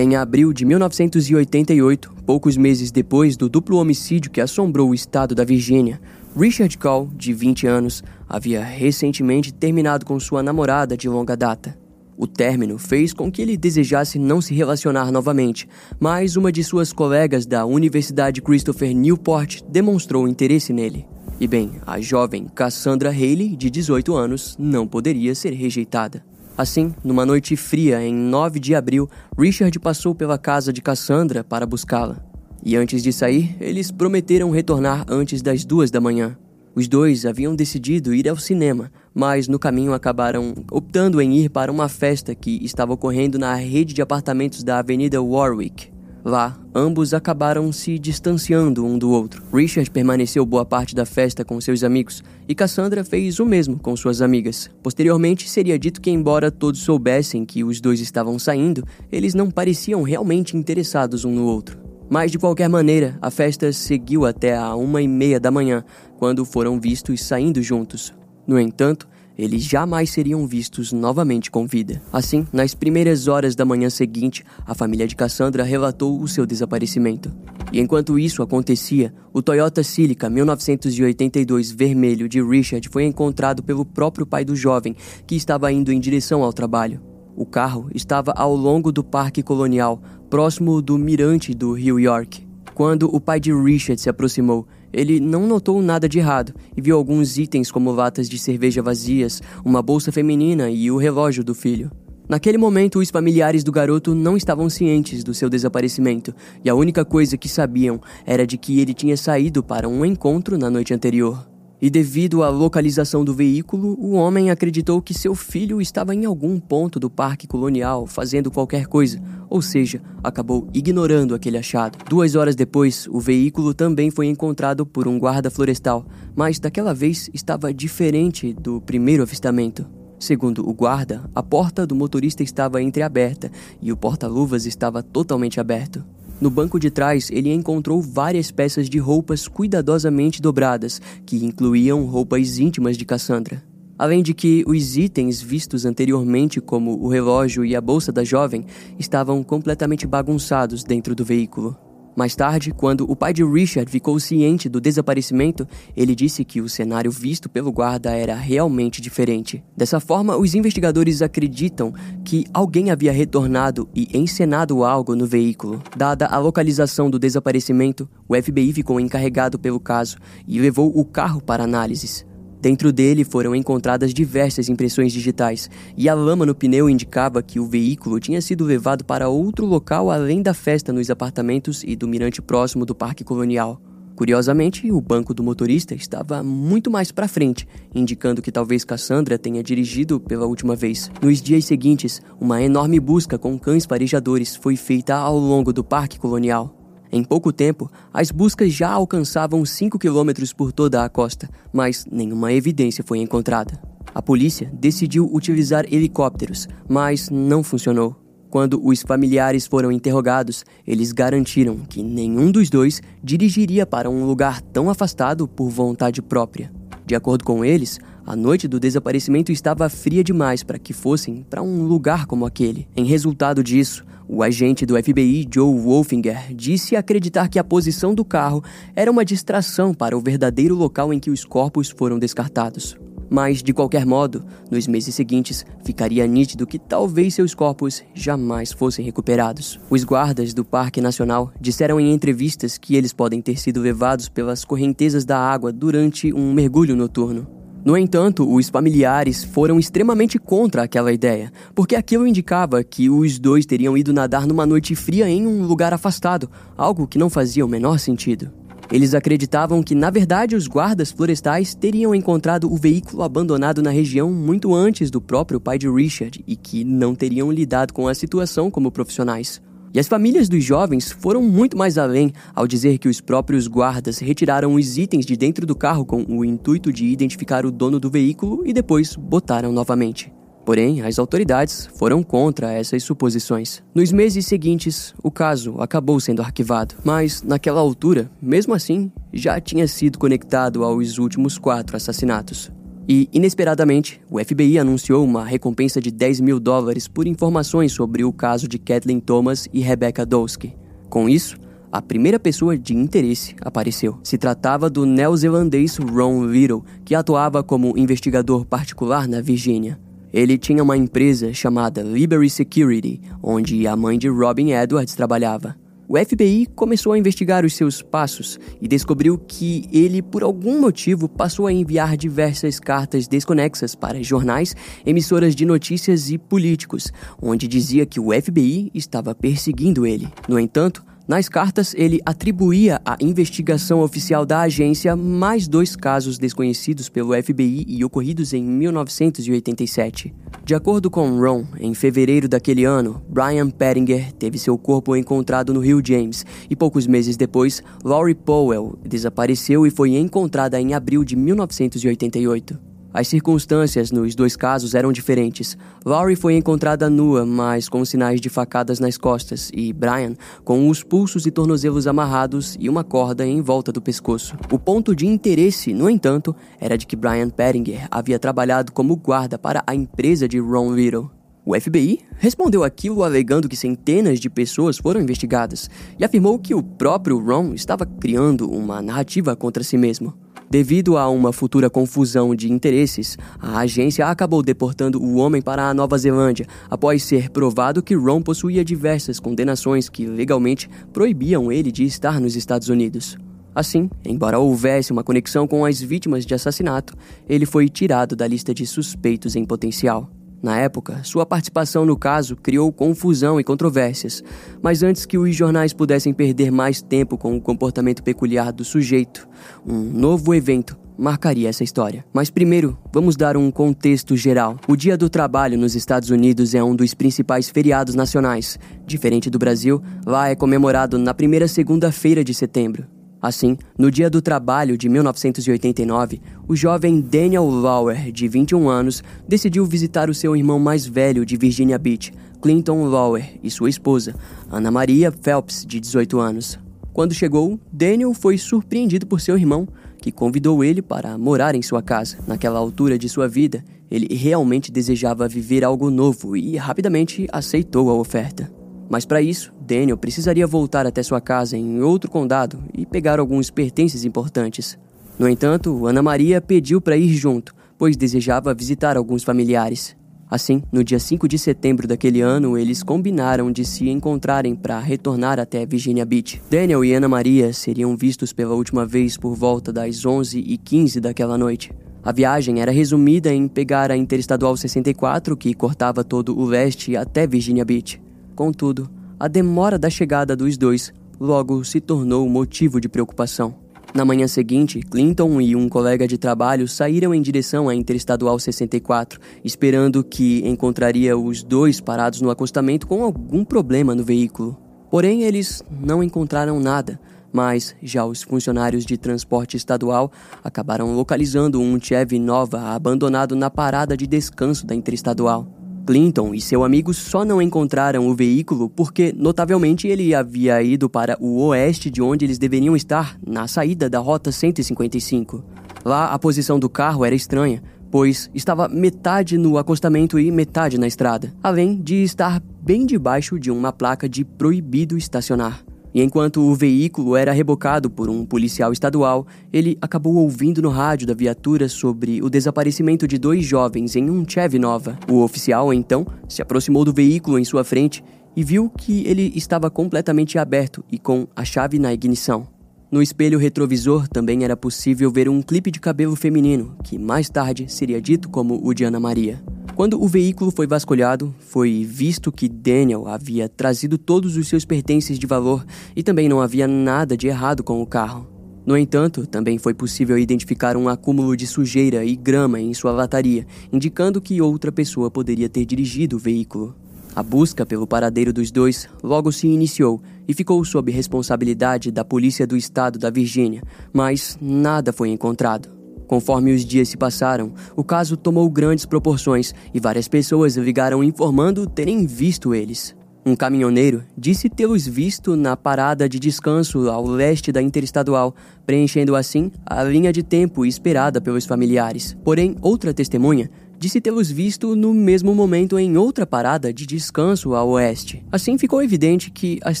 Em 0.00 0.14
abril 0.14 0.52
de 0.52 0.64
1988, 0.64 2.14
poucos 2.24 2.56
meses 2.56 2.92
depois 2.92 3.36
do 3.36 3.48
duplo 3.48 3.78
homicídio 3.78 4.30
que 4.30 4.40
assombrou 4.40 4.90
o 4.90 4.94
estado 4.94 5.34
da 5.34 5.42
Virgínia, 5.42 6.00
Richard 6.36 6.78
Call, 6.78 7.10
de 7.16 7.32
20 7.32 7.66
anos, 7.66 8.04
havia 8.28 8.62
recentemente 8.62 9.52
terminado 9.52 10.06
com 10.06 10.20
sua 10.20 10.40
namorada 10.40 10.96
de 10.96 11.08
longa 11.08 11.36
data. 11.36 11.76
O 12.16 12.28
término 12.28 12.78
fez 12.78 13.12
com 13.12 13.28
que 13.28 13.42
ele 13.42 13.56
desejasse 13.56 14.20
não 14.20 14.40
se 14.40 14.54
relacionar 14.54 15.10
novamente, 15.10 15.68
mas 15.98 16.36
uma 16.36 16.52
de 16.52 16.62
suas 16.62 16.92
colegas 16.92 17.44
da 17.44 17.66
Universidade 17.66 18.40
Christopher 18.40 18.94
Newport 18.94 19.62
demonstrou 19.68 20.28
interesse 20.28 20.72
nele. 20.72 21.06
E 21.40 21.48
bem, 21.48 21.72
a 21.84 22.00
jovem 22.00 22.46
Cassandra 22.54 23.10
Haley, 23.10 23.56
de 23.56 23.68
18 23.68 24.14
anos, 24.14 24.54
não 24.60 24.86
poderia 24.86 25.34
ser 25.34 25.54
rejeitada. 25.54 26.22
Assim, 26.58 26.92
numa 27.04 27.24
noite 27.24 27.54
fria 27.54 28.02
em 28.04 28.12
9 28.12 28.58
de 28.58 28.74
abril, 28.74 29.08
Richard 29.38 29.78
passou 29.78 30.12
pela 30.12 30.36
casa 30.36 30.72
de 30.72 30.82
Cassandra 30.82 31.44
para 31.44 31.64
buscá-la. 31.64 32.18
E 32.64 32.74
antes 32.74 33.00
de 33.00 33.12
sair, 33.12 33.56
eles 33.60 33.92
prometeram 33.92 34.50
retornar 34.50 35.04
antes 35.08 35.40
das 35.40 35.64
duas 35.64 35.88
da 35.88 36.00
manhã. 36.00 36.36
Os 36.74 36.88
dois 36.88 37.24
haviam 37.24 37.54
decidido 37.54 38.12
ir 38.12 38.28
ao 38.28 38.36
cinema, 38.36 38.90
mas 39.14 39.46
no 39.46 39.56
caminho 39.56 39.92
acabaram 39.92 40.52
optando 40.68 41.22
em 41.22 41.36
ir 41.36 41.48
para 41.48 41.70
uma 41.70 41.88
festa 41.88 42.34
que 42.34 42.58
estava 42.64 42.92
ocorrendo 42.92 43.38
na 43.38 43.54
rede 43.54 43.94
de 43.94 44.02
apartamentos 44.02 44.64
da 44.64 44.80
Avenida 44.80 45.22
Warwick. 45.22 45.92
Lá, 46.28 46.60
ambos 46.74 47.14
acabaram 47.14 47.72
se 47.72 47.98
distanciando 47.98 48.84
um 48.84 48.98
do 48.98 49.10
outro. 49.10 49.42
Richard 49.50 49.90
permaneceu 49.90 50.44
boa 50.44 50.62
parte 50.62 50.94
da 50.94 51.06
festa 51.06 51.42
com 51.42 51.58
seus 51.58 51.82
amigos 51.82 52.22
e 52.46 52.54
Cassandra 52.54 53.02
fez 53.02 53.40
o 53.40 53.46
mesmo 53.46 53.78
com 53.78 53.96
suas 53.96 54.20
amigas. 54.20 54.70
Posteriormente, 54.82 55.48
seria 55.48 55.78
dito 55.78 56.02
que, 56.02 56.10
embora 56.10 56.50
todos 56.50 56.82
soubessem 56.82 57.46
que 57.46 57.64
os 57.64 57.80
dois 57.80 57.98
estavam 57.98 58.38
saindo, 58.38 58.84
eles 59.10 59.32
não 59.32 59.50
pareciam 59.50 60.02
realmente 60.02 60.54
interessados 60.54 61.24
um 61.24 61.30
no 61.34 61.46
outro. 61.46 61.78
Mas 62.10 62.30
de 62.30 62.38
qualquer 62.38 62.68
maneira, 62.68 63.16
a 63.22 63.30
festa 63.30 63.72
seguiu 63.72 64.26
até 64.26 64.54
a 64.54 64.74
uma 64.74 65.00
e 65.00 65.08
meia 65.08 65.40
da 65.40 65.50
manhã, 65.50 65.82
quando 66.18 66.44
foram 66.44 66.78
vistos 66.78 67.24
saindo 67.24 67.62
juntos. 67.62 68.12
No 68.46 68.60
entanto, 68.60 69.08
eles 69.38 69.62
jamais 69.62 70.10
seriam 70.10 70.44
vistos 70.48 70.92
novamente 70.92 71.48
com 71.48 71.64
vida. 71.64 72.02
Assim, 72.12 72.44
nas 72.52 72.74
primeiras 72.74 73.28
horas 73.28 73.54
da 73.54 73.64
manhã 73.64 73.88
seguinte, 73.88 74.44
a 74.66 74.74
família 74.74 75.06
de 75.06 75.14
Cassandra 75.14 75.62
relatou 75.62 76.20
o 76.20 76.26
seu 76.26 76.44
desaparecimento. 76.44 77.32
E 77.72 77.78
enquanto 77.78 78.18
isso 78.18 78.42
acontecia, 78.42 79.14
o 79.32 79.40
Toyota 79.40 79.84
Celica 79.84 80.28
1982 80.28 81.70
vermelho 81.70 82.28
de 82.28 82.42
Richard 82.42 82.88
foi 82.88 83.04
encontrado 83.04 83.62
pelo 83.62 83.84
próprio 83.84 84.26
pai 84.26 84.44
do 84.44 84.56
jovem, 84.56 84.96
que 85.24 85.36
estava 85.36 85.70
indo 85.70 85.92
em 85.92 86.00
direção 86.00 86.42
ao 86.42 86.52
trabalho. 86.52 87.00
O 87.36 87.46
carro 87.46 87.88
estava 87.94 88.32
ao 88.32 88.56
longo 88.56 88.90
do 88.90 89.04
Parque 89.04 89.44
Colonial, 89.44 90.02
próximo 90.28 90.82
do 90.82 90.98
mirante 90.98 91.54
do 91.54 91.72
Rio 91.74 92.00
York. 92.00 92.44
Quando 92.74 93.14
o 93.14 93.20
pai 93.20 93.38
de 93.38 93.52
Richard 93.52 94.00
se 94.00 94.08
aproximou, 94.08 94.66
ele 94.92 95.20
não 95.20 95.46
notou 95.46 95.80
nada 95.82 96.08
de 96.08 96.18
errado 96.18 96.54
e 96.76 96.80
viu 96.80 96.96
alguns 96.96 97.38
itens 97.38 97.70
como 97.70 97.92
latas 97.92 98.28
de 98.28 98.38
cerveja 98.38 98.82
vazias, 98.82 99.42
uma 99.64 99.82
bolsa 99.82 100.10
feminina 100.10 100.70
e 100.70 100.90
o 100.90 100.96
relógio 100.96 101.44
do 101.44 101.54
filho. 101.54 101.90
Naquele 102.28 102.58
momento, 102.58 102.98
os 102.98 103.10
familiares 103.10 103.64
do 103.64 103.72
garoto 103.72 104.14
não 104.14 104.36
estavam 104.36 104.68
cientes 104.68 105.24
do 105.24 105.32
seu 105.32 105.48
desaparecimento, 105.48 106.34
e 106.62 106.68
a 106.68 106.74
única 106.74 107.02
coisa 107.02 107.38
que 107.38 107.48
sabiam 107.48 107.98
era 108.26 108.46
de 108.46 108.58
que 108.58 108.80
ele 108.80 108.92
tinha 108.92 109.16
saído 109.16 109.62
para 109.62 109.88
um 109.88 110.04
encontro 110.04 110.58
na 110.58 110.68
noite 110.68 110.92
anterior. 110.92 111.57
E 111.80 111.88
devido 111.88 112.42
à 112.42 112.48
localização 112.48 113.24
do 113.24 113.32
veículo, 113.32 113.96
o 114.00 114.14
homem 114.14 114.50
acreditou 114.50 115.00
que 115.00 115.14
seu 115.14 115.32
filho 115.32 115.80
estava 115.80 116.12
em 116.12 116.24
algum 116.24 116.58
ponto 116.58 116.98
do 116.98 117.08
parque 117.08 117.46
colonial 117.46 118.04
fazendo 118.04 118.50
qualquer 118.50 118.86
coisa, 118.86 119.22
ou 119.48 119.62
seja, 119.62 120.02
acabou 120.22 120.68
ignorando 120.74 121.36
aquele 121.36 121.56
achado. 121.56 121.96
Duas 122.08 122.34
horas 122.34 122.56
depois, 122.56 123.06
o 123.08 123.20
veículo 123.20 123.72
também 123.72 124.10
foi 124.10 124.26
encontrado 124.26 124.84
por 124.84 125.06
um 125.06 125.20
guarda 125.20 125.50
florestal, 125.50 126.04
mas 126.34 126.58
daquela 126.58 126.92
vez 126.92 127.30
estava 127.32 127.72
diferente 127.72 128.52
do 128.52 128.80
primeiro 128.80 129.22
avistamento. 129.22 129.86
Segundo 130.18 130.68
o 130.68 130.74
guarda, 130.74 131.30
a 131.32 131.44
porta 131.44 131.86
do 131.86 131.94
motorista 131.94 132.42
estava 132.42 132.82
entreaberta 132.82 133.52
e 133.80 133.92
o 133.92 133.96
porta-luvas 133.96 134.66
estava 134.66 135.00
totalmente 135.00 135.60
aberto. 135.60 136.04
No 136.40 136.50
banco 136.50 136.78
de 136.78 136.88
trás, 136.88 137.30
ele 137.32 137.52
encontrou 137.52 138.00
várias 138.00 138.52
peças 138.52 138.88
de 138.88 138.98
roupas 138.98 139.48
cuidadosamente 139.48 140.40
dobradas, 140.40 141.00
que 141.26 141.44
incluíam 141.44 142.04
roupas 142.04 142.60
íntimas 142.60 142.96
de 142.96 143.04
Cassandra. 143.04 143.60
Além 143.98 144.22
de 144.22 144.32
que 144.32 144.62
os 144.64 144.96
itens 144.96 145.42
vistos 145.42 145.84
anteriormente, 145.84 146.60
como 146.60 147.02
o 147.02 147.08
relógio 147.08 147.64
e 147.64 147.74
a 147.74 147.80
bolsa 147.80 148.12
da 148.12 148.22
jovem, 148.22 148.64
estavam 148.96 149.42
completamente 149.42 150.06
bagunçados 150.06 150.84
dentro 150.84 151.12
do 151.16 151.24
veículo. 151.24 151.76
Mais 152.18 152.34
tarde, 152.34 152.72
quando 152.72 153.08
o 153.08 153.14
pai 153.14 153.32
de 153.32 153.44
Richard 153.44 153.88
ficou 153.88 154.18
ciente 154.18 154.68
do 154.68 154.80
desaparecimento, 154.80 155.64
ele 155.96 156.16
disse 156.16 156.44
que 156.44 156.60
o 156.60 156.68
cenário 156.68 157.12
visto 157.12 157.48
pelo 157.48 157.70
guarda 157.70 158.10
era 158.10 158.34
realmente 158.34 159.00
diferente. 159.00 159.62
Dessa 159.76 160.00
forma, 160.00 160.36
os 160.36 160.52
investigadores 160.52 161.22
acreditam 161.22 161.94
que 162.24 162.44
alguém 162.52 162.90
havia 162.90 163.12
retornado 163.12 163.88
e 163.94 164.08
encenado 164.12 164.82
algo 164.82 165.14
no 165.14 165.28
veículo. 165.28 165.80
Dada 165.96 166.26
a 166.26 166.38
localização 166.38 167.08
do 167.08 167.20
desaparecimento, 167.20 168.10
o 168.28 168.34
FBI 168.34 168.72
ficou 168.72 168.98
encarregado 168.98 169.56
pelo 169.56 169.78
caso 169.78 170.16
e 170.44 170.58
levou 170.58 170.90
o 170.98 171.04
carro 171.04 171.40
para 171.40 171.62
análises. 171.62 172.26
Dentro 172.60 172.92
dele 172.92 173.24
foram 173.24 173.54
encontradas 173.54 174.12
diversas 174.12 174.68
impressões 174.68 175.12
digitais, 175.12 175.70
e 175.96 176.08
a 176.08 176.14
lama 176.14 176.44
no 176.44 176.54
pneu 176.54 176.90
indicava 176.90 177.42
que 177.42 177.60
o 177.60 177.66
veículo 177.66 178.18
tinha 178.18 178.40
sido 178.40 178.64
levado 178.64 179.04
para 179.04 179.28
outro 179.28 179.64
local 179.64 180.10
além 180.10 180.42
da 180.42 180.52
festa 180.52 180.92
nos 180.92 181.08
apartamentos 181.08 181.84
e 181.84 181.94
do 181.94 182.08
mirante 182.08 182.42
próximo 182.42 182.84
do 182.84 182.94
Parque 182.94 183.22
Colonial. 183.22 183.80
Curiosamente, 184.16 184.90
o 184.90 185.00
banco 185.00 185.32
do 185.32 185.44
motorista 185.44 185.94
estava 185.94 186.42
muito 186.42 186.90
mais 186.90 187.12
para 187.12 187.28
frente, 187.28 187.68
indicando 187.94 188.42
que 188.42 188.50
talvez 188.50 188.84
Cassandra 188.84 189.38
tenha 189.38 189.62
dirigido 189.62 190.18
pela 190.18 190.44
última 190.44 190.74
vez. 190.74 191.08
Nos 191.22 191.40
dias 191.40 191.64
seguintes, 191.64 192.20
uma 192.40 192.60
enorme 192.60 192.98
busca 192.98 193.38
com 193.38 193.56
cães 193.56 193.86
farejadores 193.86 194.56
foi 194.56 194.74
feita 194.74 195.14
ao 195.14 195.38
longo 195.38 195.72
do 195.72 195.84
Parque 195.84 196.18
Colonial. 196.18 196.77
Em 197.10 197.24
pouco 197.24 197.52
tempo, 197.52 197.90
as 198.12 198.30
buscas 198.30 198.72
já 198.72 198.90
alcançavam 198.90 199.64
5 199.64 199.98
quilômetros 199.98 200.52
por 200.52 200.72
toda 200.72 201.04
a 201.04 201.08
costa, 201.08 201.48
mas 201.72 202.06
nenhuma 202.10 202.52
evidência 202.52 203.02
foi 203.06 203.18
encontrada. 203.18 203.80
A 204.14 204.20
polícia 204.20 204.70
decidiu 204.72 205.28
utilizar 205.32 205.86
helicópteros, 205.92 206.68
mas 206.88 207.30
não 207.30 207.62
funcionou. 207.62 208.16
Quando 208.50 208.80
os 208.82 209.02
familiares 209.02 209.66
foram 209.66 209.92
interrogados, 209.92 210.64
eles 210.86 211.12
garantiram 211.12 211.78
que 211.78 212.02
nenhum 212.02 212.50
dos 212.50 212.70
dois 212.70 213.02
dirigiria 213.22 213.86
para 213.86 214.08
um 214.08 214.24
lugar 214.24 214.62
tão 214.62 214.88
afastado 214.88 215.46
por 215.46 215.68
vontade 215.68 216.22
própria. 216.22 216.72
De 217.06 217.14
acordo 217.14 217.44
com 217.44 217.64
eles, 217.64 217.98
a 218.28 218.36
noite 218.36 218.68
do 218.68 218.78
desaparecimento 218.78 219.50
estava 219.50 219.88
fria 219.88 220.22
demais 220.22 220.62
para 220.62 220.78
que 220.78 220.92
fossem 220.92 221.46
para 221.48 221.62
um 221.62 221.84
lugar 221.84 222.26
como 222.26 222.44
aquele. 222.44 222.86
Em 222.94 223.06
resultado 223.06 223.64
disso, 223.64 224.04
o 224.28 224.42
agente 224.42 224.84
do 224.84 225.02
FBI, 225.02 225.48
Joe 225.50 225.80
Wolfinger, 225.80 226.54
disse 226.54 226.94
acreditar 226.94 227.48
que 227.48 227.58
a 227.58 227.64
posição 227.64 228.14
do 228.14 228.26
carro 228.26 228.62
era 228.94 229.10
uma 229.10 229.24
distração 229.24 229.94
para 229.94 230.14
o 230.14 230.20
verdadeiro 230.20 230.74
local 230.74 231.10
em 231.10 231.18
que 231.18 231.30
os 231.30 231.42
corpos 231.42 231.88
foram 231.88 232.18
descartados. 232.18 232.98
Mas, 233.30 233.62
de 233.62 233.72
qualquer 233.72 234.04
modo, 234.04 234.44
nos 234.70 234.86
meses 234.86 235.14
seguintes, 235.14 235.64
ficaria 235.82 236.26
nítido 236.26 236.66
que 236.66 236.78
talvez 236.78 237.32
seus 237.32 237.54
corpos 237.54 238.04
jamais 238.12 238.72
fossem 238.72 239.02
recuperados. 239.06 239.80
Os 239.88 240.04
guardas 240.04 240.52
do 240.52 240.66
Parque 240.66 241.00
Nacional 241.00 241.50
disseram 241.58 241.98
em 241.98 242.12
entrevistas 242.12 242.76
que 242.76 242.94
eles 242.94 243.14
podem 243.14 243.40
ter 243.40 243.58
sido 243.58 243.80
levados 243.80 244.28
pelas 244.28 244.66
correntezas 244.66 245.24
da 245.24 245.38
água 245.38 245.72
durante 245.72 246.30
um 246.30 246.52
mergulho 246.52 246.94
noturno. 246.94 247.57
No 247.84 247.96
entanto, 247.96 248.52
os 248.52 248.68
familiares 248.68 249.44
foram 249.44 249.78
extremamente 249.78 250.38
contra 250.38 250.82
aquela 250.82 251.12
ideia, 251.12 251.52
porque 251.74 251.94
aquilo 251.94 252.26
indicava 252.26 252.82
que 252.82 253.08
os 253.08 253.38
dois 253.38 253.64
teriam 253.64 253.96
ido 253.96 254.12
nadar 254.12 254.46
numa 254.46 254.66
noite 254.66 254.94
fria 254.94 255.28
em 255.28 255.46
um 255.46 255.62
lugar 255.62 255.94
afastado, 255.94 256.50
algo 256.76 257.06
que 257.06 257.18
não 257.18 257.30
fazia 257.30 257.64
o 257.64 257.68
menor 257.68 257.98
sentido. 257.98 258.50
Eles 258.90 259.14
acreditavam 259.14 259.82
que, 259.82 259.94
na 259.94 260.08
verdade, 260.08 260.56
os 260.56 260.66
guardas 260.66 261.12
florestais 261.12 261.74
teriam 261.74 262.14
encontrado 262.14 262.72
o 262.72 262.76
veículo 262.76 263.22
abandonado 263.22 263.82
na 263.82 263.90
região 263.90 264.32
muito 264.32 264.74
antes 264.74 265.10
do 265.10 265.20
próprio 265.20 265.60
pai 265.60 265.78
de 265.78 265.88
Richard 265.88 266.42
e 266.46 266.56
que 266.56 266.84
não 266.84 267.14
teriam 267.14 267.52
lidado 267.52 267.92
com 267.92 268.08
a 268.08 268.14
situação 268.14 268.70
como 268.70 268.90
profissionais. 268.90 269.60
E 269.92 269.98
as 269.98 270.06
famílias 270.06 270.48
dos 270.48 270.62
jovens 270.62 271.10
foram 271.10 271.42
muito 271.42 271.76
mais 271.76 271.96
além 271.96 272.32
ao 272.54 272.66
dizer 272.66 272.98
que 272.98 273.08
os 273.08 273.20
próprios 273.20 273.66
guardas 273.66 274.18
retiraram 274.18 274.74
os 274.74 274.98
itens 274.98 275.24
de 275.24 275.36
dentro 275.36 275.66
do 275.66 275.74
carro 275.74 276.04
com 276.04 276.24
o 276.28 276.44
intuito 276.44 276.92
de 276.92 277.06
identificar 277.06 277.64
o 277.64 277.70
dono 277.70 277.98
do 277.98 278.10
veículo 278.10 278.66
e 278.66 278.72
depois 278.72 279.16
botaram 279.16 279.72
novamente. 279.72 280.32
Porém, 280.68 281.00
as 281.00 281.18
autoridades 281.18 281.88
foram 281.96 282.22
contra 282.22 282.70
essas 282.70 283.02
suposições. 283.02 283.82
Nos 283.94 284.12
meses 284.12 284.44
seguintes, 284.44 285.14
o 285.22 285.30
caso 285.30 285.80
acabou 285.80 286.20
sendo 286.20 286.42
arquivado, 286.42 286.94
mas 287.02 287.42
naquela 287.42 287.80
altura, 287.80 288.30
mesmo 288.42 288.74
assim, 288.74 289.10
já 289.32 289.58
tinha 289.58 289.88
sido 289.88 290.18
conectado 290.18 290.84
aos 290.84 291.16
últimos 291.16 291.56
quatro 291.56 291.96
assassinatos. 291.96 292.70
E, 293.08 293.26
inesperadamente, 293.32 294.20
o 294.30 294.38
FBI 294.38 294.78
anunciou 294.78 295.24
uma 295.24 295.42
recompensa 295.42 295.98
de 295.98 296.10
10 296.10 296.40
mil 296.40 296.60
dólares 296.60 297.08
por 297.08 297.26
informações 297.26 297.90
sobre 297.92 298.22
o 298.22 298.30
caso 298.30 298.68
de 298.68 298.78
Kathleen 298.78 299.18
Thomas 299.18 299.66
e 299.72 299.80
Rebecca 299.80 300.26
Dolsky. 300.26 300.76
Com 301.08 301.26
isso, 301.26 301.56
a 301.90 302.02
primeira 302.02 302.38
pessoa 302.38 302.76
de 302.76 302.94
interesse 302.94 303.56
apareceu. 303.62 304.18
Se 304.22 304.36
tratava 304.36 304.90
do 304.90 305.06
neozelandês 305.06 305.96
Ron 305.96 306.44
Little, 306.44 306.84
que 307.02 307.14
atuava 307.14 307.62
como 307.62 307.96
investigador 307.96 308.66
particular 308.66 309.26
na 309.26 309.40
Virgínia. 309.40 309.98
Ele 310.30 310.58
tinha 310.58 310.82
uma 310.82 310.98
empresa 310.98 311.54
chamada 311.54 312.02
Liberty 312.02 312.50
Security, 312.50 313.22
onde 313.42 313.86
a 313.86 313.96
mãe 313.96 314.18
de 314.18 314.28
Robin 314.28 314.72
Edwards 314.72 315.14
trabalhava. 315.14 315.74
O 316.10 316.16
FBI 316.16 316.64
começou 316.74 317.12
a 317.12 317.18
investigar 317.18 317.66
os 317.66 317.74
seus 317.74 318.00
passos 318.00 318.58
e 318.80 318.88
descobriu 318.88 319.36
que 319.36 319.86
ele, 319.92 320.22
por 320.22 320.42
algum 320.42 320.80
motivo, 320.80 321.28
passou 321.28 321.66
a 321.66 321.72
enviar 321.72 322.16
diversas 322.16 322.80
cartas 322.80 323.28
desconexas 323.28 323.94
para 323.94 324.22
jornais, 324.22 324.74
emissoras 325.04 325.54
de 325.54 325.66
notícias 325.66 326.30
e 326.30 326.38
políticos, 326.38 327.12
onde 327.42 327.68
dizia 327.68 328.06
que 328.06 328.18
o 328.18 328.30
FBI 328.32 328.90
estava 328.94 329.34
perseguindo 329.34 330.06
ele. 330.06 330.26
No 330.48 330.58
entanto, 330.58 331.04
nas 331.28 331.46
cartas, 331.46 331.94
ele 331.94 332.20
atribuía 332.24 333.02
à 333.04 333.18
investigação 333.20 334.00
oficial 334.00 334.46
da 334.46 334.62
agência 334.62 335.14
mais 335.14 335.68
dois 335.68 335.94
casos 335.94 336.38
desconhecidos 336.38 337.10
pelo 337.10 337.34
FBI 337.34 337.84
e 337.86 338.02
ocorridos 338.02 338.54
em 338.54 338.64
1987. 338.64 340.34
De 340.64 340.74
acordo 340.74 341.10
com 341.10 341.38
Ron, 341.38 341.66
em 341.78 341.92
fevereiro 341.92 342.48
daquele 342.48 342.84
ano, 342.84 343.22
Brian 343.28 343.68
Pettinger 343.68 344.32
teve 344.32 344.58
seu 344.58 344.78
corpo 344.78 345.14
encontrado 345.14 345.74
no 345.74 345.80
Rio 345.80 346.00
James 346.02 346.46
e 346.70 346.74
poucos 346.74 347.06
meses 347.06 347.36
depois, 347.36 347.82
Laurie 348.02 348.34
Powell 348.34 348.98
desapareceu 349.06 349.86
e 349.86 349.90
foi 349.90 350.16
encontrada 350.16 350.80
em 350.80 350.94
abril 350.94 351.24
de 351.24 351.36
1988. 351.36 352.87
As 353.12 353.26
circunstâncias 353.26 354.10
nos 354.10 354.34
dois 354.34 354.54
casos 354.54 354.94
eram 354.94 355.12
diferentes. 355.12 355.78
Laurie 356.04 356.36
foi 356.36 356.56
encontrada 356.56 357.08
nua, 357.08 357.46
mas 357.46 357.88
com 357.88 358.04
sinais 358.04 358.40
de 358.40 358.50
facadas 358.50 359.00
nas 359.00 359.16
costas, 359.16 359.70
e 359.72 359.92
Brian 359.92 360.34
com 360.62 360.88
os 360.88 361.02
pulsos 361.02 361.46
e 361.46 361.50
tornozelos 361.50 362.06
amarrados 362.06 362.76
e 362.78 362.88
uma 362.88 363.02
corda 363.02 363.46
em 363.46 363.62
volta 363.62 363.90
do 363.90 364.02
pescoço. 364.02 364.56
O 364.70 364.78
ponto 364.78 365.16
de 365.16 365.26
interesse, 365.26 365.94
no 365.94 366.10
entanto, 366.10 366.54
era 366.78 366.98
de 366.98 367.06
que 367.06 367.16
Brian 367.16 367.48
Pettinger 367.48 368.06
havia 368.10 368.38
trabalhado 368.38 368.92
como 368.92 369.16
guarda 369.16 369.58
para 369.58 369.82
a 369.86 369.94
empresa 369.94 370.46
de 370.46 370.58
Ron 370.58 370.94
Little. 370.94 371.30
O 371.64 371.78
FBI 371.78 372.20
respondeu 372.38 372.82
aquilo 372.82 373.22
alegando 373.22 373.68
que 373.68 373.76
centenas 373.76 374.40
de 374.40 374.48
pessoas 374.48 374.96
foram 374.96 375.20
investigadas 375.20 375.90
e 376.18 376.24
afirmou 376.24 376.58
que 376.58 376.74
o 376.74 376.82
próprio 376.82 377.38
Ron 377.38 377.74
estava 377.74 378.06
criando 378.06 378.70
uma 378.70 379.02
narrativa 379.02 379.54
contra 379.54 379.84
si 379.84 379.98
mesmo. 379.98 380.32
Devido 380.70 381.16
a 381.16 381.30
uma 381.30 381.50
futura 381.50 381.88
confusão 381.88 382.54
de 382.54 382.70
interesses, 382.70 383.38
a 383.58 383.78
agência 383.78 384.26
acabou 384.26 384.62
deportando 384.62 385.18
o 385.18 385.36
homem 385.36 385.62
para 385.62 385.88
a 385.88 385.94
Nova 385.94 386.18
Zelândia, 386.18 386.66
após 386.90 387.22
ser 387.22 387.48
provado 387.48 388.02
que 388.02 388.14
Ron 388.14 388.42
possuía 388.42 388.84
diversas 388.84 389.40
condenações 389.40 390.10
que 390.10 390.26
legalmente 390.26 390.90
proibiam 391.10 391.72
ele 391.72 391.90
de 391.90 392.04
estar 392.04 392.38
nos 392.38 392.54
Estados 392.54 392.90
Unidos. 392.90 393.38
Assim, 393.74 394.10
embora 394.26 394.58
houvesse 394.58 395.10
uma 395.10 395.24
conexão 395.24 395.66
com 395.66 395.86
as 395.86 396.02
vítimas 396.02 396.44
de 396.44 396.52
assassinato, 396.52 397.14
ele 397.48 397.64
foi 397.64 397.88
tirado 397.88 398.36
da 398.36 398.46
lista 398.46 398.74
de 398.74 398.86
suspeitos 398.86 399.56
em 399.56 399.64
potencial. 399.64 400.30
Na 400.62 400.78
época, 400.78 401.22
sua 401.22 401.46
participação 401.46 402.04
no 402.04 402.16
caso 402.16 402.56
criou 402.56 402.92
confusão 402.92 403.60
e 403.60 403.64
controvérsias, 403.64 404.42
mas 404.82 405.02
antes 405.02 405.24
que 405.24 405.38
os 405.38 405.54
jornais 405.54 405.92
pudessem 405.92 406.34
perder 406.34 406.72
mais 406.72 407.00
tempo 407.00 407.38
com 407.38 407.56
o 407.56 407.60
comportamento 407.60 408.22
peculiar 408.22 408.72
do 408.72 408.84
sujeito, 408.84 409.48
um 409.86 409.98
novo 409.98 410.54
evento 410.54 410.96
marcaria 411.16 411.68
essa 411.68 411.82
história. 411.82 412.24
Mas 412.32 412.48
primeiro, 412.50 412.96
vamos 413.12 413.36
dar 413.36 413.56
um 413.56 413.70
contexto 413.70 414.36
geral. 414.36 414.78
O 414.86 414.96
Dia 414.96 415.16
do 415.16 415.28
Trabalho 415.28 415.76
nos 415.76 415.94
Estados 415.94 416.30
Unidos 416.30 416.74
é 416.74 416.82
um 416.82 416.94
dos 416.94 417.12
principais 417.14 417.68
feriados 417.68 418.14
nacionais. 418.14 418.78
Diferente 419.06 419.50
do 419.50 419.58
Brasil, 419.58 420.00
lá 420.24 420.48
é 420.48 420.54
comemorado 420.54 421.18
na 421.18 421.34
primeira 421.34 421.66
segunda-feira 421.66 422.44
de 422.44 422.54
setembro. 422.54 423.17
Assim, 423.40 423.76
no 423.96 424.10
Dia 424.10 424.28
do 424.28 424.42
Trabalho 424.42 424.98
de 424.98 425.08
1989, 425.08 426.40
o 426.66 426.74
jovem 426.74 427.20
Daniel 427.20 427.68
Lauer, 427.70 428.32
de 428.32 428.48
21 428.48 428.88
anos, 428.88 429.22
decidiu 429.46 429.86
visitar 429.86 430.28
o 430.28 430.34
seu 430.34 430.56
irmão 430.56 430.78
mais 430.78 431.06
velho 431.06 431.46
de 431.46 431.56
Virginia 431.56 431.98
Beach, 431.98 432.32
Clinton 432.60 433.04
Lauer, 433.04 433.58
e 433.62 433.70
sua 433.70 433.88
esposa, 433.88 434.34
Ana 434.68 434.90
Maria 434.90 435.30
Phelps, 435.30 435.86
de 435.86 436.00
18 436.00 436.40
anos. 436.40 436.78
Quando 437.12 437.32
chegou, 437.32 437.78
Daniel 437.92 438.34
foi 438.34 438.58
surpreendido 438.58 439.26
por 439.26 439.40
seu 439.40 439.56
irmão, 439.56 439.86
que 440.20 440.32
convidou 440.32 440.82
ele 440.82 441.00
para 441.00 441.38
morar 441.38 441.76
em 441.76 441.82
sua 441.82 442.02
casa. 442.02 442.38
Naquela 442.46 442.78
altura 442.80 443.16
de 443.16 443.28
sua 443.28 443.46
vida, 443.46 443.84
ele 444.10 444.34
realmente 444.34 444.90
desejava 444.90 445.46
viver 445.46 445.84
algo 445.84 446.10
novo 446.10 446.56
e 446.56 446.76
rapidamente 446.76 447.46
aceitou 447.52 448.10
a 448.10 448.14
oferta. 448.14 448.77
Mas 449.08 449.24
para 449.24 449.40
isso, 449.40 449.72
Daniel 449.80 450.18
precisaria 450.18 450.66
voltar 450.66 451.06
até 451.06 451.22
sua 451.22 451.40
casa 451.40 451.76
em 451.76 452.02
outro 452.02 452.30
condado 452.30 452.82
e 452.92 453.06
pegar 453.06 453.40
alguns 453.40 453.70
pertences 453.70 454.24
importantes. 454.24 454.98
No 455.38 455.48
entanto, 455.48 456.06
Ana 456.06 456.22
Maria 456.22 456.60
pediu 456.60 457.00
para 457.00 457.16
ir 457.16 457.34
junto, 457.34 457.74
pois 457.96 458.16
desejava 458.16 458.74
visitar 458.74 459.16
alguns 459.16 459.42
familiares. 459.42 460.16
Assim, 460.50 460.82
no 460.90 461.04
dia 461.04 461.18
5 461.18 461.46
de 461.46 461.58
setembro 461.58 462.08
daquele 462.08 462.40
ano, 462.40 462.78
eles 462.78 463.02
combinaram 463.02 463.70
de 463.70 463.84
se 463.84 464.08
encontrarem 464.08 464.74
para 464.74 464.98
retornar 464.98 465.60
até 465.60 465.84
Virginia 465.84 466.24
Beach. 466.24 466.60
Daniel 466.70 467.04
e 467.04 467.12
Ana 467.12 467.28
Maria 467.28 467.72
seriam 467.72 468.16
vistos 468.16 468.52
pela 468.52 468.74
última 468.74 469.04
vez 469.04 469.36
por 469.36 469.54
volta 469.54 469.92
das 469.92 470.22
11h15 470.22 471.20
daquela 471.20 471.58
noite. 471.58 471.92
A 472.22 472.32
viagem 472.32 472.80
era 472.80 472.90
resumida 472.90 473.52
em 473.52 473.68
pegar 473.68 474.10
a 474.10 474.16
Interestadual 474.16 474.76
64, 474.76 475.56
que 475.56 475.74
cortava 475.74 476.24
todo 476.24 476.58
o 476.58 476.64
leste 476.64 477.14
até 477.14 477.46
Virginia 477.46 477.84
Beach. 477.84 478.20
Contudo, 478.58 479.08
a 479.38 479.46
demora 479.46 479.96
da 479.96 480.10
chegada 480.10 480.56
dos 480.56 480.76
dois 480.76 481.14
logo 481.38 481.84
se 481.84 482.00
tornou 482.00 482.48
motivo 482.48 483.00
de 483.00 483.08
preocupação. 483.08 483.72
Na 484.12 484.24
manhã 484.24 484.48
seguinte, 484.48 484.98
Clinton 484.98 485.60
e 485.60 485.76
um 485.76 485.88
colega 485.88 486.26
de 486.26 486.36
trabalho 486.36 486.88
saíram 486.88 487.32
em 487.32 487.40
direção 487.40 487.88
à 487.88 487.94
Interestadual 487.94 488.58
64, 488.58 489.38
esperando 489.64 490.24
que 490.24 490.68
encontraria 490.68 491.38
os 491.38 491.62
dois 491.62 492.00
parados 492.00 492.40
no 492.40 492.50
acostamento 492.50 493.06
com 493.06 493.22
algum 493.22 493.64
problema 493.64 494.12
no 494.12 494.24
veículo. 494.24 494.76
Porém, 495.08 495.44
eles 495.44 495.80
não 495.88 496.20
encontraram 496.20 496.80
nada, 496.80 497.20
mas 497.52 497.94
já 498.02 498.26
os 498.26 498.42
funcionários 498.42 499.06
de 499.06 499.16
transporte 499.16 499.76
estadual 499.76 500.32
acabaram 500.64 501.14
localizando 501.14 501.80
um 501.80 501.96
Chevy 502.00 502.40
Nova 502.40 502.92
abandonado 502.92 503.54
na 503.54 503.70
parada 503.70 504.16
de 504.16 504.26
descanso 504.26 504.84
da 504.84 504.96
Interestadual. 504.96 505.77
Clinton 506.08 506.54
e 506.54 506.60
seu 506.62 506.84
amigo 506.84 507.12
só 507.12 507.44
não 507.44 507.60
encontraram 507.60 508.26
o 508.26 508.34
veículo 508.34 508.88
porque, 508.88 509.30
notavelmente, 509.36 510.08
ele 510.08 510.34
havia 510.34 510.82
ido 510.82 511.06
para 511.06 511.36
o 511.38 511.66
oeste 511.66 512.08
de 512.08 512.22
onde 512.22 512.46
eles 512.46 512.56
deveriam 512.56 512.96
estar, 512.96 513.38
na 513.46 513.68
saída 513.68 514.08
da 514.08 514.18
Rota 514.18 514.50
155. 514.50 515.62
Lá, 516.02 516.32
a 516.32 516.38
posição 516.38 516.78
do 516.78 516.88
carro 516.88 517.26
era 517.26 517.34
estranha, 517.34 517.82
pois 518.10 518.50
estava 518.54 518.88
metade 518.88 519.58
no 519.58 519.76
acostamento 519.76 520.38
e 520.38 520.50
metade 520.50 520.96
na 520.96 521.06
estrada, 521.06 521.52
além 521.62 522.00
de 522.00 522.22
estar 522.22 522.58
bem 522.80 523.04
debaixo 523.04 523.60
de 523.60 523.70
uma 523.70 523.92
placa 523.92 524.26
de 524.26 524.46
proibido 524.46 525.18
estacionar. 525.18 525.84
E 526.14 526.22
enquanto 526.22 526.60
o 526.60 526.74
veículo 526.74 527.36
era 527.36 527.52
rebocado 527.52 528.10
por 528.10 528.28
um 528.28 528.44
policial 528.44 528.92
estadual, 528.92 529.46
ele 529.72 529.98
acabou 530.00 530.36
ouvindo 530.36 530.80
no 530.80 530.88
rádio 530.88 531.26
da 531.26 531.34
viatura 531.34 531.88
sobre 531.88 532.42
o 532.42 532.48
desaparecimento 532.48 533.28
de 533.28 533.38
dois 533.38 533.64
jovens 533.64 534.16
em 534.16 534.30
um 534.30 534.44
Chevy 534.48 534.78
Nova. 534.78 535.18
O 535.30 535.42
oficial, 535.42 535.92
então, 535.92 536.26
se 536.48 536.62
aproximou 536.62 537.04
do 537.04 537.12
veículo 537.12 537.58
em 537.58 537.64
sua 537.64 537.84
frente 537.84 538.24
e 538.56 538.64
viu 538.64 538.90
que 538.90 539.26
ele 539.26 539.52
estava 539.54 539.90
completamente 539.90 540.58
aberto 540.58 541.04
e 541.10 541.18
com 541.18 541.46
a 541.54 541.64
chave 541.64 541.98
na 541.98 542.12
ignição. 542.12 542.66
No 543.10 543.22
espelho 543.22 543.58
retrovisor 543.58 544.28
também 544.28 544.64
era 544.64 544.76
possível 544.76 545.30
ver 545.30 545.48
um 545.48 545.62
clipe 545.62 545.90
de 545.90 545.98
cabelo 545.98 546.36
feminino, 546.36 546.94
que 547.02 547.18
mais 547.18 547.48
tarde 547.48 547.90
seria 547.90 548.20
dito 548.20 548.50
como 548.50 548.80
o 548.82 548.92
de 548.92 549.04
Ana 549.04 549.18
Maria. 549.18 549.62
Quando 549.98 550.22
o 550.22 550.28
veículo 550.28 550.70
foi 550.70 550.86
vasculhado, 550.86 551.52
foi 551.58 552.04
visto 552.04 552.52
que 552.52 552.68
Daniel 552.68 553.26
havia 553.26 553.68
trazido 553.68 554.16
todos 554.16 554.56
os 554.56 554.68
seus 554.68 554.84
pertences 554.84 555.40
de 555.40 555.44
valor 555.44 555.84
e 556.14 556.22
também 556.22 556.48
não 556.48 556.60
havia 556.60 556.86
nada 556.86 557.36
de 557.36 557.48
errado 557.48 557.82
com 557.82 558.00
o 558.00 558.06
carro. 558.06 558.46
No 558.86 558.96
entanto, 558.96 559.44
também 559.44 559.76
foi 559.76 559.92
possível 559.92 560.38
identificar 560.38 560.96
um 560.96 561.08
acúmulo 561.08 561.56
de 561.56 561.66
sujeira 561.66 562.24
e 562.24 562.36
grama 562.36 562.78
em 562.78 562.94
sua 562.94 563.10
lataria, 563.10 563.66
indicando 563.92 564.40
que 564.40 564.62
outra 564.62 564.92
pessoa 564.92 565.32
poderia 565.32 565.68
ter 565.68 565.84
dirigido 565.84 566.36
o 566.36 566.38
veículo. 566.38 566.94
A 567.34 567.42
busca 567.42 567.84
pelo 567.84 568.06
paradeiro 568.06 568.52
dos 568.52 568.70
dois 568.70 569.08
logo 569.20 569.50
se 569.50 569.66
iniciou 569.66 570.22
e 570.46 570.54
ficou 570.54 570.84
sob 570.84 571.10
responsabilidade 571.10 572.12
da 572.12 572.24
Polícia 572.24 572.68
do 572.68 572.76
Estado 572.76 573.18
da 573.18 573.30
Virgínia, 573.30 573.82
mas 574.12 574.56
nada 574.62 575.12
foi 575.12 575.30
encontrado. 575.30 575.97
Conforme 576.28 576.72
os 576.72 576.84
dias 576.84 577.08
se 577.08 577.16
passaram, 577.16 577.72
o 577.96 578.04
caso 578.04 578.36
tomou 578.36 578.68
grandes 578.68 579.06
proporções 579.06 579.74
e 579.92 579.98
várias 579.98 580.28
pessoas 580.28 580.76
ligaram 580.76 581.24
informando 581.24 581.88
terem 581.88 582.26
visto 582.26 582.74
eles. 582.74 583.16
Um 583.46 583.56
caminhoneiro 583.56 584.22
disse 584.36 584.68
tê-los 584.68 585.06
visto 585.06 585.56
na 585.56 585.74
parada 585.74 586.28
de 586.28 586.38
descanso 586.38 587.08
ao 587.08 587.26
leste 587.26 587.72
da 587.72 587.80
Interestadual, 587.80 588.54
preenchendo 588.84 589.34
assim 589.34 589.72
a 589.86 590.02
linha 590.02 590.30
de 590.30 590.42
tempo 590.42 590.84
esperada 590.84 591.40
pelos 591.40 591.64
familiares. 591.64 592.36
Porém, 592.44 592.76
outra 592.82 593.14
testemunha 593.14 593.70
disse 593.98 594.20
tê-los 594.20 594.50
visto 594.50 594.94
no 594.94 595.12
mesmo 595.12 595.54
momento 595.54 595.98
em 595.98 596.16
outra 596.16 596.46
parada 596.46 596.92
de 596.92 597.04
descanso 597.04 597.74
a 597.74 597.82
oeste. 597.82 598.44
Assim 598.52 598.78
ficou 598.78 599.02
evidente 599.02 599.50
que 599.50 599.80
as 599.82 600.00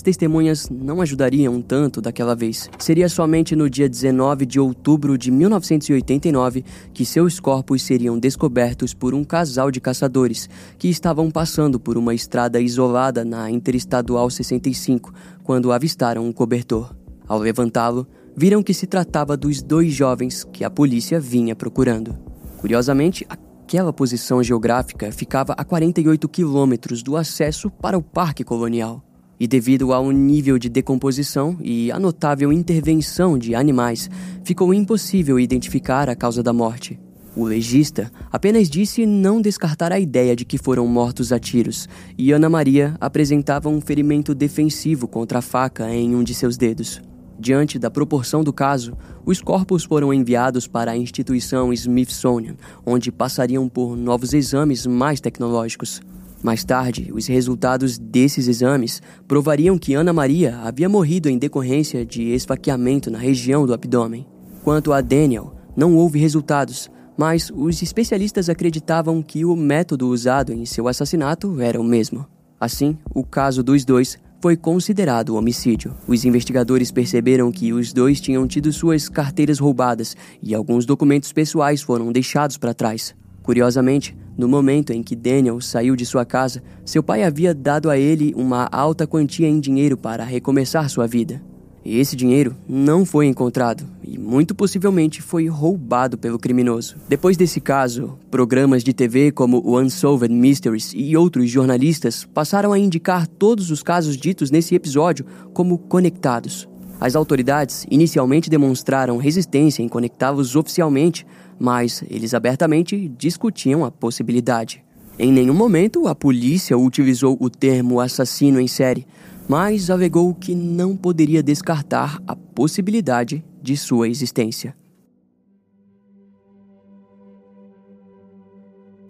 testemunhas 0.00 0.70
não 0.70 1.00
ajudariam 1.00 1.60
tanto 1.60 2.00
daquela 2.00 2.36
vez. 2.36 2.70
Seria 2.78 3.08
somente 3.08 3.56
no 3.56 3.68
dia 3.68 3.88
19 3.88 4.46
de 4.46 4.60
outubro 4.60 5.18
de 5.18 5.30
1989 5.32 6.64
que 6.94 7.04
seus 7.04 7.40
corpos 7.40 7.82
seriam 7.82 8.18
descobertos 8.18 8.94
por 8.94 9.14
um 9.14 9.24
casal 9.24 9.70
de 9.70 9.80
caçadores 9.80 10.48
que 10.78 10.88
estavam 10.88 11.30
passando 11.30 11.80
por 11.80 11.98
uma 11.98 12.14
estrada 12.14 12.60
isolada 12.60 13.24
na 13.24 13.50
Interestadual 13.50 14.30
65 14.30 15.12
quando 15.42 15.72
avistaram 15.72 16.24
um 16.24 16.32
cobertor. 16.32 16.94
Ao 17.26 17.38
levantá-lo, 17.38 18.06
viram 18.36 18.62
que 18.62 18.72
se 18.72 18.86
tratava 18.86 19.36
dos 19.36 19.60
dois 19.60 19.92
jovens 19.92 20.44
que 20.44 20.62
a 20.62 20.70
polícia 20.70 21.18
vinha 21.18 21.56
procurando. 21.56 22.16
Curiosamente, 22.58 23.26
a 23.28 23.36
Aquela 23.68 23.92
posição 23.92 24.42
geográfica 24.42 25.12
ficava 25.12 25.52
a 25.52 25.62
48 25.62 26.26
quilômetros 26.26 27.02
do 27.02 27.18
acesso 27.18 27.70
para 27.70 27.98
o 27.98 28.02
Parque 28.02 28.42
Colonial. 28.42 29.04
E 29.38 29.46
devido 29.46 29.92
ao 29.92 30.10
nível 30.10 30.58
de 30.58 30.70
decomposição 30.70 31.54
e 31.60 31.92
a 31.92 31.98
notável 31.98 32.50
intervenção 32.50 33.36
de 33.36 33.54
animais, 33.54 34.08
ficou 34.42 34.72
impossível 34.72 35.38
identificar 35.38 36.08
a 36.08 36.16
causa 36.16 36.42
da 36.42 36.50
morte. 36.50 36.98
O 37.36 37.44
legista 37.44 38.10
apenas 38.32 38.70
disse 38.70 39.04
não 39.04 39.38
descartar 39.38 39.92
a 39.92 40.00
ideia 40.00 40.34
de 40.34 40.46
que 40.46 40.56
foram 40.56 40.86
mortos 40.86 41.30
a 41.30 41.38
tiros, 41.38 41.86
e 42.16 42.32
Ana 42.32 42.48
Maria 42.48 42.96
apresentava 42.98 43.68
um 43.68 43.82
ferimento 43.82 44.34
defensivo 44.34 45.06
contra 45.06 45.40
a 45.40 45.42
faca 45.42 45.94
em 45.94 46.16
um 46.16 46.24
de 46.24 46.32
seus 46.32 46.56
dedos. 46.56 47.02
Diante 47.40 47.78
da 47.78 47.88
proporção 47.88 48.42
do 48.42 48.52
caso, 48.52 48.96
os 49.24 49.40
corpos 49.40 49.84
foram 49.84 50.12
enviados 50.12 50.66
para 50.66 50.90
a 50.90 50.96
instituição 50.96 51.72
Smithsonian, 51.72 52.56
onde 52.84 53.12
passariam 53.12 53.68
por 53.68 53.96
novos 53.96 54.34
exames 54.34 54.84
mais 54.86 55.20
tecnológicos. 55.20 56.00
Mais 56.42 56.64
tarde, 56.64 57.10
os 57.12 57.26
resultados 57.26 57.96
desses 57.96 58.48
exames 58.48 59.00
provariam 59.26 59.78
que 59.78 59.94
Ana 59.94 60.12
Maria 60.12 60.58
havia 60.64 60.88
morrido 60.88 61.28
em 61.28 61.38
decorrência 61.38 62.04
de 62.04 62.22
esfaqueamento 62.34 63.10
na 63.10 63.18
região 63.18 63.64
do 63.64 63.72
abdômen. 63.72 64.26
Quanto 64.64 64.92
a 64.92 65.00
Daniel, 65.00 65.54
não 65.76 65.94
houve 65.94 66.18
resultados, 66.18 66.90
mas 67.16 67.52
os 67.54 67.82
especialistas 67.82 68.48
acreditavam 68.48 69.22
que 69.22 69.44
o 69.44 69.54
método 69.54 70.08
usado 70.08 70.52
em 70.52 70.64
seu 70.64 70.88
assassinato 70.88 71.60
era 71.60 71.80
o 71.80 71.84
mesmo. 71.84 72.26
Assim, 72.60 72.98
o 73.14 73.24
caso 73.24 73.62
dos 73.62 73.84
dois 73.84 74.18
foi 74.40 74.56
considerado 74.56 75.34
homicídio. 75.34 75.94
Os 76.06 76.24
investigadores 76.24 76.90
perceberam 76.90 77.50
que 77.50 77.72
os 77.72 77.92
dois 77.92 78.20
tinham 78.20 78.46
tido 78.46 78.72
suas 78.72 79.08
carteiras 79.08 79.58
roubadas 79.58 80.16
e 80.42 80.54
alguns 80.54 80.86
documentos 80.86 81.32
pessoais 81.32 81.82
foram 81.82 82.12
deixados 82.12 82.56
para 82.56 82.74
trás. 82.74 83.14
Curiosamente, 83.42 84.16
no 84.36 84.46
momento 84.46 84.92
em 84.92 85.02
que 85.02 85.16
Daniel 85.16 85.60
saiu 85.60 85.96
de 85.96 86.06
sua 86.06 86.24
casa, 86.24 86.62
seu 86.84 87.02
pai 87.02 87.24
havia 87.24 87.54
dado 87.54 87.90
a 87.90 87.98
ele 87.98 88.32
uma 88.36 88.68
alta 88.70 89.06
quantia 89.06 89.48
em 89.48 89.58
dinheiro 89.58 89.96
para 89.96 90.22
recomeçar 90.22 90.88
sua 90.88 91.06
vida. 91.06 91.42
E 91.88 91.98
esse 92.00 92.14
dinheiro 92.14 92.54
não 92.68 93.06
foi 93.06 93.24
encontrado 93.24 93.82
e 94.06 94.18
muito 94.18 94.54
possivelmente 94.54 95.22
foi 95.22 95.48
roubado 95.48 96.18
pelo 96.18 96.38
criminoso. 96.38 96.96
Depois 97.08 97.34
desse 97.34 97.62
caso, 97.62 98.18
programas 98.30 98.84
de 98.84 98.92
TV 98.92 99.32
como 99.32 99.62
o 99.64 99.80
Unsolved 99.80 100.34
Mysteries 100.34 100.92
e 100.94 101.16
outros 101.16 101.48
jornalistas 101.48 102.26
passaram 102.26 102.74
a 102.74 102.78
indicar 102.78 103.26
todos 103.26 103.70
os 103.70 103.82
casos 103.82 104.18
ditos 104.18 104.50
nesse 104.50 104.74
episódio 104.74 105.24
como 105.54 105.78
conectados. 105.78 106.68
As 107.00 107.16
autoridades 107.16 107.86
inicialmente 107.90 108.50
demonstraram 108.50 109.16
resistência 109.16 109.82
em 109.82 109.88
conectá-los 109.88 110.56
oficialmente, 110.56 111.26
mas 111.58 112.04
eles 112.10 112.34
abertamente 112.34 113.10
discutiam 113.16 113.82
a 113.82 113.90
possibilidade. 113.90 114.84
Em 115.18 115.32
nenhum 115.32 115.54
momento 115.54 116.06
a 116.06 116.14
polícia 116.14 116.76
utilizou 116.76 117.34
o 117.40 117.48
termo 117.48 117.98
assassino 117.98 118.60
em 118.60 118.68
série, 118.68 119.06
mas 119.48 119.88
alegou 119.88 120.34
que 120.34 120.54
não 120.54 120.94
poderia 120.94 121.42
descartar 121.42 122.22
a 122.26 122.36
possibilidade 122.36 123.42
de 123.62 123.76
sua 123.76 124.06
existência. 124.06 124.76